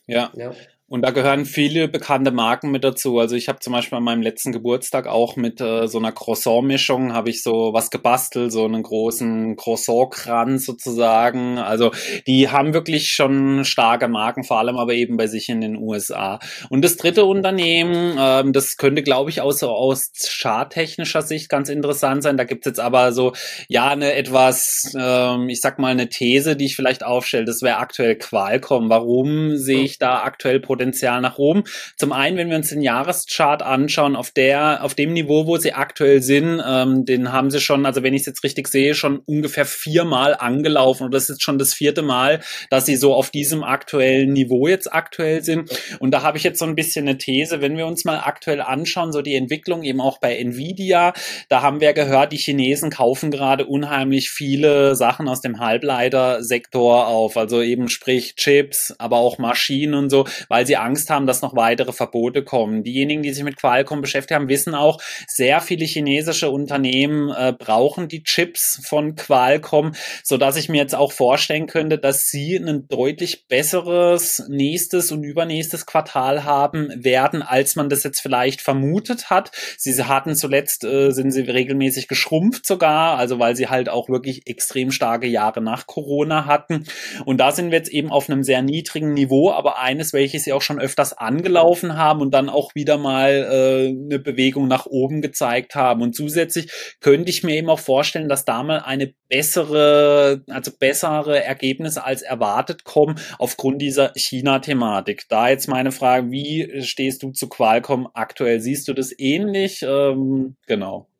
Ja. 0.07 0.30
ja. 0.34 0.53
Und 0.93 1.01
da 1.01 1.11
gehören 1.11 1.47
viele 1.47 1.88
bekannte 1.88 2.32
Marken 2.32 2.70
mit 2.70 2.84
dazu. 2.84 3.18
Also 3.18 3.34
ich 3.34 3.49
habe 3.49 3.61
zum 3.61 3.72
Beispiel 3.72 3.97
an 3.97 4.05
meinem 4.05 4.20
letzten 4.20 4.53
Geburtstag 4.53 5.07
auch 5.07 5.36
mit 5.36 5.59
äh, 5.59 5.88
so 5.88 5.97
einer 5.97 6.12
Croissant-Mischung 6.12 7.14
habe 7.14 7.30
ich 7.30 7.43
so 7.43 7.70
was 7.72 7.88
gebastelt, 7.88 8.53
so 8.53 8.66
einen 8.66 8.82
großen 8.82 9.57
Croissant-Kranz 9.57 10.66
sozusagen. 10.66 11.57
Also 11.57 11.93
die 12.26 12.51
haben 12.51 12.74
wirklich 12.74 13.09
schon 13.09 13.64
starke 13.64 14.07
Marken, 14.07 14.45
vor 14.45 14.59
allem 14.59 14.76
aber 14.76 14.93
eben 14.93 15.16
bei 15.16 15.28
sich 15.28 15.49
in 15.49 15.62
den 15.62 15.78
USA. 15.78 16.40
Und 16.68 16.84
das 16.84 16.99
dritte 16.99 17.24
Unternehmen, 17.24 18.18
ähm, 18.20 18.53
das 18.53 18.76
könnte, 18.76 19.03
glaube 19.03 19.30
ich, 19.30 19.40
aus, 19.40 19.62
aus 19.62 20.12
charttechnischer 20.28 21.22
Sicht 21.22 21.49
ganz 21.49 21.70
interessant 21.70 22.22
sein. 22.22 22.36
Da 22.36 22.45
gibt 22.45 22.66
es 22.66 22.70
jetzt 22.70 22.80
aber 22.80 23.12
so, 23.12 23.32
ja, 23.66 23.88
eine 23.88 24.12
etwas, 24.12 24.93
ähm, 24.95 25.49
ich 25.49 25.62
sag 25.62 25.78
mal, 25.78 25.88
eine 25.88 26.11
These, 26.11 26.55
die 26.55 26.66
ich 26.66 26.76
vielleicht 26.76 27.03
aufstelle. 27.03 27.47
Das 27.47 27.62
wäre 27.62 27.78
aktuell 27.78 28.16
Qualcomm. 28.16 28.90
Warum 28.90 29.57
sehe 29.57 29.84
ich 29.84 29.99
da 29.99 30.22
aktuell 30.22 30.61
Potenzial? 30.61 30.81
Potenzial 30.82 31.20
nach 31.20 31.38
oben. 31.38 31.62
Zum 31.96 32.12
einen, 32.12 32.36
wenn 32.36 32.50
wir 32.50 32.56
uns 32.56 32.70
den 32.70 32.82
Jahreschart 32.82 33.62
anschauen, 33.62 34.16
auf 34.16 34.32
der, 34.32 34.82
auf 34.82 34.94
dem 34.94 35.12
Niveau, 35.12 35.46
wo 35.46 35.56
sie 35.56 35.72
aktuell 35.72 36.20
sind, 36.22 36.60
ähm, 36.66 37.04
den 37.04 37.32
haben 37.32 37.52
sie 37.52 37.60
schon, 37.60 37.86
also 37.86 38.02
wenn 38.02 38.14
ich 38.14 38.22
es 38.22 38.26
jetzt 38.26 38.42
richtig 38.42 38.66
sehe, 38.66 38.94
schon 38.96 39.18
ungefähr 39.18 39.64
viermal 39.64 40.34
angelaufen. 40.34 41.04
Und 41.04 41.14
das 41.14 41.30
ist 41.30 41.40
schon 41.40 41.58
das 41.58 41.72
vierte 41.72 42.02
Mal, 42.02 42.40
dass 42.68 42.86
sie 42.86 42.96
so 42.96 43.14
auf 43.14 43.30
diesem 43.30 43.62
aktuellen 43.62 44.32
Niveau 44.32 44.66
jetzt 44.66 44.92
aktuell 44.92 45.44
sind. 45.44 45.70
Und 46.00 46.10
da 46.10 46.22
habe 46.22 46.36
ich 46.36 46.42
jetzt 46.42 46.58
so 46.58 46.64
ein 46.64 46.74
bisschen 46.74 47.06
eine 47.06 47.16
These, 47.16 47.60
wenn 47.60 47.76
wir 47.76 47.86
uns 47.86 48.04
mal 48.04 48.18
aktuell 48.18 48.60
anschauen, 48.60 49.12
so 49.12 49.22
die 49.22 49.36
Entwicklung 49.36 49.84
eben 49.84 50.00
auch 50.00 50.18
bei 50.18 50.36
Nvidia, 50.36 51.12
da 51.48 51.62
haben 51.62 51.80
wir 51.80 51.92
gehört, 51.92 52.32
die 52.32 52.38
Chinesen 52.38 52.90
kaufen 52.90 53.30
gerade 53.30 53.66
unheimlich 53.66 54.30
viele 54.30 54.96
Sachen 54.96 55.28
aus 55.28 55.40
dem 55.40 55.60
Halbleitersektor 55.60 57.06
auf, 57.06 57.36
also 57.36 57.62
eben 57.62 57.88
sprich 57.88 58.34
Chips, 58.34 58.92
aber 58.98 59.18
auch 59.18 59.38
Maschinen 59.38 59.94
und 59.94 60.10
so, 60.10 60.26
weil 60.48 60.66
sie 60.66 60.71
sie 60.72 60.76
Angst 60.78 61.10
haben, 61.10 61.26
dass 61.26 61.42
noch 61.42 61.54
weitere 61.54 61.92
Verbote 61.92 62.42
kommen. 62.42 62.82
Diejenigen, 62.82 63.22
die 63.22 63.32
sich 63.32 63.44
mit 63.44 63.58
Qualcomm 63.58 64.00
beschäftigt 64.00 64.34
haben, 64.34 64.48
wissen 64.48 64.74
auch, 64.74 65.02
sehr 65.26 65.60
viele 65.60 65.84
chinesische 65.84 66.48
Unternehmen 66.48 67.28
äh, 67.28 67.52
brauchen 67.52 68.08
die 68.08 68.22
Chips 68.22 68.80
von 68.82 69.14
Qualcomm, 69.14 69.92
so 70.24 70.38
dass 70.38 70.56
ich 70.56 70.70
mir 70.70 70.78
jetzt 70.78 70.94
auch 70.94 71.12
vorstellen 71.12 71.66
könnte, 71.66 71.98
dass 71.98 72.28
sie 72.28 72.56
ein 72.56 72.88
deutlich 72.88 73.48
besseres 73.48 74.42
nächstes 74.48 75.12
und 75.12 75.24
übernächstes 75.24 75.84
Quartal 75.84 76.44
haben 76.44 76.88
werden, 76.96 77.42
als 77.42 77.76
man 77.76 77.90
das 77.90 78.02
jetzt 78.02 78.20
vielleicht 78.20 78.62
vermutet 78.62 79.28
hat. 79.28 79.50
Sie 79.76 79.92
hatten 80.02 80.34
zuletzt, 80.34 80.84
äh, 80.84 81.10
sind 81.10 81.32
sie 81.32 81.42
regelmäßig 81.42 82.08
geschrumpft 82.08 82.64
sogar, 82.64 83.18
also 83.18 83.38
weil 83.38 83.56
sie 83.56 83.68
halt 83.68 83.90
auch 83.90 84.08
wirklich 84.08 84.46
extrem 84.46 84.90
starke 84.90 85.26
Jahre 85.26 85.60
nach 85.60 85.86
Corona 85.86 86.46
hatten. 86.46 86.86
Und 87.26 87.38
da 87.38 87.52
sind 87.52 87.70
wir 87.70 87.76
jetzt 87.76 87.90
eben 87.90 88.10
auf 88.10 88.30
einem 88.30 88.42
sehr 88.42 88.62
niedrigen 88.62 89.12
Niveau, 89.12 89.50
aber 89.50 89.78
eines, 89.78 90.14
welches 90.14 90.44
sie 90.44 90.54
auch 90.54 90.61
schon 90.62 90.80
öfters 90.80 91.12
angelaufen 91.12 91.96
haben 91.96 92.20
und 92.20 92.32
dann 92.32 92.48
auch 92.48 92.74
wieder 92.74 92.98
mal 92.98 93.30
äh, 93.30 93.88
eine 93.88 94.18
Bewegung 94.18 94.68
nach 94.68 94.86
oben 94.86 95.20
gezeigt 95.22 95.74
haben. 95.74 96.02
Und 96.02 96.14
zusätzlich 96.14 96.70
könnte 97.00 97.30
ich 97.30 97.42
mir 97.42 97.56
eben 97.56 97.70
auch 97.70 97.78
vorstellen, 97.78 98.28
dass 98.28 98.44
da 98.44 98.62
mal 98.62 98.78
eine 98.80 99.12
bessere, 99.28 100.42
also 100.48 100.70
bessere 100.78 101.42
Ergebnisse 101.42 102.04
als 102.04 102.22
erwartet 102.22 102.84
kommen 102.84 103.18
aufgrund 103.38 103.82
dieser 103.82 104.12
China-Thematik. 104.14 105.26
Da 105.28 105.48
jetzt 105.48 105.68
meine 105.68 105.92
Frage, 105.92 106.30
wie 106.30 106.82
stehst 106.82 107.22
du 107.22 107.30
zu 107.32 107.48
Qualcomm 107.48 108.08
aktuell? 108.14 108.60
Siehst 108.60 108.88
du 108.88 108.92
das 108.92 109.12
ähnlich? 109.18 109.82
Ähm, 109.82 110.56
genau. 110.66 111.11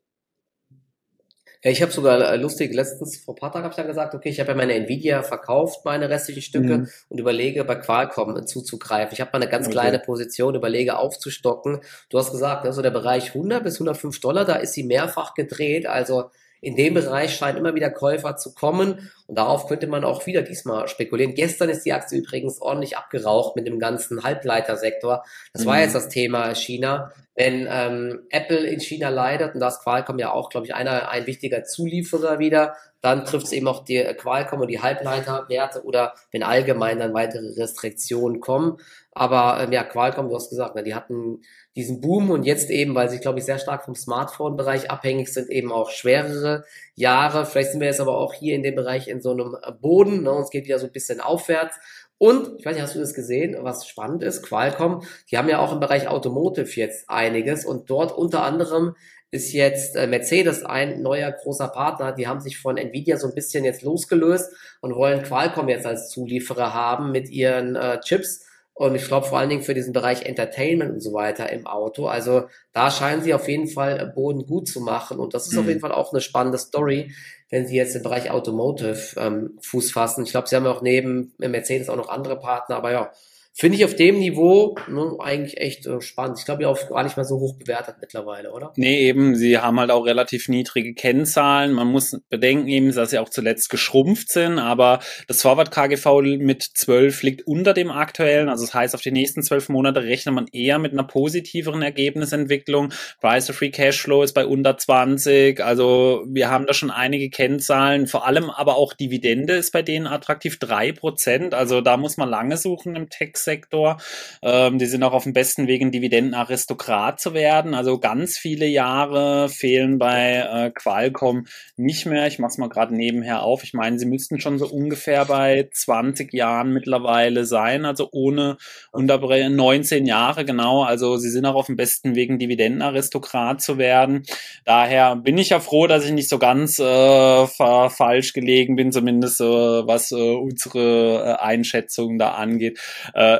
Ja, 1.63 1.71
ich 1.71 1.81
habe 1.81 1.93
sogar 1.93 2.19
äh, 2.19 2.35
lustig, 2.35 2.73
letztens 2.73 3.17
vor 3.17 3.35
ein 3.35 3.39
paar 3.39 3.51
Tagen 3.51 3.63
habe 3.63 3.71
ich 3.71 3.77
dann 3.77 3.87
gesagt, 3.87 4.13
okay, 4.13 4.27
ich 4.27 4.41
habe 4.41 4.51
ja 4.51 4.55
meine 4.55 4.73
Nvidia 4.73 5.23
verkauft, 5.23 5.85
meine 5.85 6.09
restlichen 6.09 6.41
Stücke 6.41 6.79
mhm. 6.79 6.89
und 7.07 7.19
überlege 7.19 7.63
bei 7.63 7.75
Qualcomm 7.75 8.45
zuzugreifen. 8.45 9.13
Ich 9.13 9.21
habe 9.21 9.31
mal 9.31 9.41
eine 9.41 9.49
ganz 9.49 9.67
okay. 9.67 9.73
kleine 9.73 9.99
Position, 9.99 10.55
überlege 10.55 10.97
aufzustocken. 10.97 11.79
Du 12.09 12.17
hast 12.17 12.31
gesagt, 12.31 12.65
also 12.65 12.81
der 12.81 12.91
Bereich 12.91 13.29
100 13.29 13.63
bis 13.63 13.75
105 13.75 14.19
Dollar, 14.19 14.43
da 14.43 14.55
ist 14.55 14.73
sie 14.73 14.83
mehrfach 14.83 15.35
gedreht, 15.35 15.87
also 15.87 16.31
in 16.63 16.77
dem 16.77 16.93
Bereich 16.93 17.35
scheinen 17.35 17.57
immer 17.57 17.75
wieder 17.75 17.91
Käufer 17.91 18.37
zu 18.37 18.53
kommen 18.53 19.11
und 19.27 19.37
darauf 19.37 19.67
könnte 19.67 19.85
man 19.87 20.05
auch 20.05 20.25
wieder 20.25 20.41
diesmal 20.41 20.87
spekulieren. 20.87 21.35
Gestern 21.35 21.69
ist 21.69 21.83
die 21.83 21.91
Aktie 21.91 22.19
übrigens 22.19 22.61
ordentlich 22.61 22.97
abgeraucht 22.97 23.57
mit 23.57 23.67
dem 23.67 23.79
ganzen 23.79 24.23
Halbleitersektor. 24.23 25.25
Das 25.51 25.63
mhm. 25.63 25.67
war 25.67 25.81
jetzt 25.81 25.95
das 25.95 26.07
Thema 26.07 26.55
China. 26.55 27.11
Wenn 27.35 27.67
ähm, 27.69 28.21
Apple 28.29 28.65
in 28.65 28.79
China 28.79 29.09
leidet, 29.09 29.55
und 29.55 29.59
da 29.59 29.67
ist 29.67 29.81
Qualcomm 29.81 30.19
ja 30.19 30.31
auch, 30.31 30.49
glaube 30.49 30.67
ich, 30.67 30.73
einer, 30.73 31.09
ein 31.09 31.25
wichtiger 31.25 31.63
Zulieferer 31.63 32.39
wieder, 32.39 32.75
dann 33.01 33.25
trifft 33.25 33.47
es 33.47 33.51
eben 33.51 33.67
auch 33.67 33.83
die 33.83 34.01
Qualcomm 34.17 34.61
und 34.61 34.69
die 34.69 34.81
Halbleiterwerte 34.81 35.83
oder 35.83 36.13
wenn 36.31 36.43
allgemein 36.43 36.99
dann 36.99 37.13
weitere 37.13 37.59
Restriktionen 37.59 38.39
kommen. 38.39 38.77
Aber 39.15 39.61
ähm, 39.61 39.71
ja, 39.71 39.83
Qualcomm, 39.83 40.29
du 40.29 40.35
hast 40.35 40.49
gesagt, 40.49 40.75
ne, 40.75 40.83
die 40.83 40.95
hatten 40.95 41.41
diesen 41.75 42.01
Boom 42.01 42.31
und 42.31 42.43
jetzt 42.43 42.69
eben, 42.69 42.95
weil 42.95 43.09
sie, 43.09 43.19
glaube 43.19 43.39
ich, 43.39 43.45
sehr 43.45 43.59
stark 43.59 43.85
vom 43.85 43.95
Smartphone-Bereich 43.95 44.89
abhängig 44.89 45.33
sind, 45.33 45.49
eben 45.49 45.71
auch 45.71 45.91
schwerere 45.91 46.65
Jahre. 46.95 47.45
Vielleicht 47.45 47.71
sind 47.71 47.79
wir 47.79 47.87
jetzt 47.87 48.01
aber 48.01 48.17
auch 48.17 48.33
hier 48.33 48.55
in 48.55 48.63
dem 48.63 48.75
Bereich 48.75 49.07
in 49.07 49.21
so 49.21 49.31
einem 49.31 49.55
Boden, 49.81 50.23
ne, 50.23 50.31
und 50.31 50.43
es 50.43 50.49
geht 50.49 50.65
wieder 50.65 50.79
so 50.79 50.87
ein 50.87 50.91
bisschen 50.91 51.21
aufwärts. 51.21 51.77
Und, 52.17 52.59
ich 52.59 52.65
weiß 52.65 52.75
nicht, 52.75 52.83
hast 52.83 52.95
du 52.95 52.99
das 52.99 53.13
gesehen, 53.13 53.57
was 53.61 53.87
spannend 53.87 54.23
ist, 54.23 54.43
Qualcomm, 54.43 55.03
die 55.29 55.37
haben 55.37 55.49
ja 55.49 55.59
auch 55.59 55.73
im 55.73 55.79
Bereich 55.79 56.07
Automotive 56.07 56.69
jetzt 56.79 57.09
einiges 57.09 57.65
und 57.65 57.89
dort 57.89 58.11
unter 58.11 58.43
anderem 58.43 58.95
ist 59.33 59.51
jetzt 59.51 59.95
äh, 59.95 60.05
Mercedes 60.05 60.63
ein 60.63 61.01
neuer 61.01 61.31
großer 61.31 61.67
Partner. 61.67 62.11
Die 62.11 62.27
haben 62.27 62.39
sich 62.39 62.59
von 62.59 62.77
Nvidia 62.77 63.17
so 63.17 63.27
ein 63.27 63.33
bisschen 63.33 63.65
jetzt 63.65 63.81
losgelöst 63.81 64.51
und 64.79 64.95
wollen 64.95 65.23
Qualcomm 65.23 65.69
jetzt 65.69 65.87
als 65.87 66.09
Zulieferer 66.09 66.75
haben 66.75 67.11
mit 67.11 67.29
ihren 67.29 67.75
äh, 67.75 67.99
Chips. 68.01 68.45
Und 68.75 68.95
ich 68.95 69.05
glaube 69.05 69.27
vor 69.27 69.37
allen 69.37 69.49
Dingen 69.49 69.61
für 69.61 69.75
diesen 69.75 69.93
Bereich 69.93 70.23
Entertainment 70.23 70.91
und 70.91 70.99
so 70.99 71.13
weiter 71.13 71.51
im 71.51 71.67
Auto. 71.67 72.07
Also 72.07 72.47
da 72.71 72.89
scheinen 72.89 73.21
sie 73.21 73.33
auf 73.33 73.47
jeden 73.47 73.67
Fall 73.67 74.11
Boden 74.15 74.47
gut 74.47 74.67
zu 74.67 74.81
machen. 74.81 75.19
Und 75.19 75.35
das 75.35 75.45
ist 75.45 75.53
mhm. 75.53 75.59
auf 75.59 75.67
jeden 75.67 75.79
Fall 75.79 75.91
auch 75.91 76.11
eine 76.11 76.21
spannende 76.21 76.57
Story, 76.57 77.13
wenn 77.51 77.67
sie 77.67 77.75
jetzt 77.75 77.95
im 77.95 78.01
Bereich 78.01 78.31
Automotive 78.31 79.19
ähm, 79.19 79.59
Fuß 79.61 79.91
fassen. 79.91 80.23
Ich 80.23 80.31
glaube, 80.31 80.47
sie 80.47 80.55
haben 80.55 80.65
ja 80.65 80.71
auch 80.71 80.81
neben 80.81 81.33
Mercedes 81.37 81.89
auch 81.89 81.95
noch 81.95 82.09
andere 82.09 82.39
Partner. 82.39 82.77
Aber 82.77 82.91
ja, 82.91 83.11
Finde 83.55 83.77
ich 83.77 83.85
auf 83.85 83.95
dem 83.95 84.17
Niveau 84.17 84.75
ne, 84.87 85.15
eigentlich 85.19 85.57
echt 85.57 85.85
äh, 85.85 86.01
spannend. 86.01 86.39
Ich 86.39 86.45
glaube, 86.45 86.63
ja 86.63 86.69
auch 86.69 86.89
gar 86.89 87.03
nicht 87.03 87.17
mehr 87.17 87.23
so 87.23 87.39
hoch 87.39 87.55
bewertet 87.59 87.97
mittlerweile, 88.01 88.51
oder? 88.51 88.73
Nee, 88.77 89.07
eben, 89.07 89.35
sie 89.35 89.59
haben 89.59 89.79
halt 89.79 89.91
auch 89.91 90.07
relativ 90.07 90.49
niedrige 90.49 90.95
Kennzahlen. 90.95 91.71
Man 91.71 91.87
muss 91.87 92.19
bedenken 92.29 92.67
eben, 92.67 92.91
dass 92.91 93.11
sie 93.11 93.19
auch 93.19 93.29
zuletzt 93.29 93.69
geschrumpft 93.69 94.31
sind, 94.31 94.57
aber 94.57 95.01
das 95.27 95.43
Forward 95.43 95.69
KGV 95.69 96.39
mit 96.39 96.63
12 96.63 97.21
liegt 97.21 97.45
unter 97.45 97.75
dem 97.75 97.91
aktuellen. 97.91 98.49
Also 98.49 98.65
das 98.65 98.73
heißt, 98.73 98.95
auf 98.95 99.01
die 99.01 99.11
nächsten 99.11 99.43
zwölf 99.43 99.69
Monate 99.69 100.01
rechnet 100.01 100.33
man 100.33 100.47
eher 100.51 100.79
mit 100.79 100.93
einer 100.93 101.03
positiveren 101.03 101.83
Ergebnisentwicklung. 101.83 102.91
Price 103.21 103.45
to 103.45 103.53
Free 103.53 103.69
Cashflow 103.69 104.23
ist 104.23 104.33
bei 104.33 104.47
unter 104.47 104.79
20. 104.79 105.63
Also 105.63 106.25
wir 106.27 106.49
haben 106.49 106.65
da 106.65 106.73
schon 106.73 106.89
einige 106.89 107.29
Kennzahlen, 107.29 108.07
vor 108.07 108.25
allem 108.25 108.49
aber 108.49 108.77
auch 108.77 108.93
Dividende 108.93 109.53
ist 109.53 109.71
bei 109.71 109.83
denen 109.83 110.07
attraktiv, 110.07 110.57
drei 110.57 110.91
Prozent. 110.91 111.53
Also 111.53 111.81
da 111.81 111.97
muss 111.97 112.17
man 112.17 112.29
lange 112.29 112.57
suchen 112.57 112.95
im 112.95 113.09
Text 113.09 113.42
Bankensektor. 113.43 113.97
Ähm, 114.41 114.79
die 114.79 114.85
sind 114.85 115.03
auch 115.03 115.13
auf 115.13 115.23
dem 115.23 115.33
besten 115.33 115.67
Weg, 115.67 115.81
ein 115.81 115.91
Dividendenaristokrat 115.91 117.19
zu 117.19 117.33
werden. 117.33 117.73
Also 117.73 117.99
ganz 117.99 118.37
viele 118.37 118.65
Jahre 118.65 119.49
fehlen 119.49 119.97
bei 119.97 120.35
äh, 120.35 120.71
Qualcomm 120.71 121.45
nicht 121.77 122.05
mehr. 122.05 122.27
Ich 122.27 122.39
mache 122.39 122.51
es 122.51 122.57
mal 122.57 122.69
gerade 122.69 122.95
nebenher 122.95 123.43
auf. 123.43 123.63
Ich 123.63 123.73
meine, 123.73 123.99
sie 123.99 124.05
müssten 124.05 124.39
schon 124.39 124.59
so 124.59 124.67
ungefähr 124.67 125.25
bei 125.25 125.69
20 125.71 126.33
Jahren 126.33 126.71
mittlerweile 126.73 127.45
sein, 127.45 127.85
also 127.85 128.09
ohne 128.11 128.57
Unterbrechen 128.91 129.55
19 129.55 130.05
Jahre 130.05 130.45
genau. 130.45 130.83
Also 130.83 131.17
sie 131.17 131.29
sind 131.29 131.45
auch 131.45 131.55
auf 131.55 131.67
dem 131.67 131.75
besten 131.75 132.15
Weg, 132.15 132.29
ein 132.29 132.39
Dividendenaristokrat 132.39 133.61
zu 133.61 133.77
werden. 133.77 134.23
Daher 134.65 135.15
bin 135.15 135.37
ich 135.37 135.49
ja 135.49 135.59
froh, 135.59 135.87
dass 135.87 136.05
ich 136.05 136.11
nicht 136.11 136.29
so 136.29 136.39
ganz 136.39 136.79
äh, 136.79 137.47
falsch 137.47 138.33
gelegen 138.33 138.75
bin, 138.75 138.91
zumindest 138.91 139.41
äh, 139.41 139.43
was 139.43 140.11
äh, 140.11 140.15
unsere 140.15 141.37
äh, 141.39 141.43
Einschätzung 141.43 142.17
da 142.17 142.33
angeht. 142.33 142.79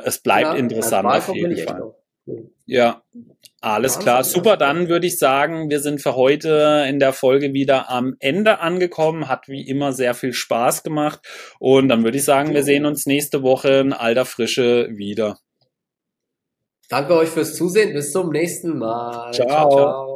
Äh, 0.02 0.08
es 0.08 0.18
bleibt 0.18 0.52
ja, 0.52 0.54
interessant 0.54 1.06
auf 1.06 1.34
jeden 1.34 1.56
Fall. 1.56 1.94
Ja, 2.66 3.02
alles 3.60 3.98
klar, 3.98 4.24
super. 4.24 4.56
Dann 4.56 4.88
würde 4.88 5.06
ich 5.06 5.18
sagen, 5.18 5.70
wir 5.70 5.80
sind 5.80 6.00
für 6.00 6.16
heute 6.16 6.86
in 6.88 6.98
der 6.98 7.12
Folge 7.12 7.52
wieder 7.52 7.90
am 7.90 8.16
Ende 8.18 8.60
angekommen. 8.60 9.28
Hat 9.28 9.48
wie 9.48 9.66
immer 9.66 9.92
sehr 9.92 10.14
viel 10.14 10.32
Spaß 10.32 10.82
gemacht. 10.82 11.20
Und 11.58 11.88
dann 11.88 12.04
würde 12.04 12.18
ich 12.18 12.24
sagen, 12.24 12.54
wir 12.54 12.62
sehen 12.62 12.86
uns 12.86 13.06
nächste 13.06 13.42
Woche 13.42 13.80
in 13.80 13.92
alter 13.92 14.24
Frische 14.24 14.88
wieder. 14.92 15.38
Danke 16.88 17.14
euch 17.14 17.28
fürs 17.28 17.56
Zusehen. 17.56 17.92
Bis 17.92 18.12
zum 18.12 18.30
nächsten 18.30 18.78
Mal. 18.78 19.32
ciao. 19.32 19.48
ciao, 19.48 19.70
ciao. 19.70 20.13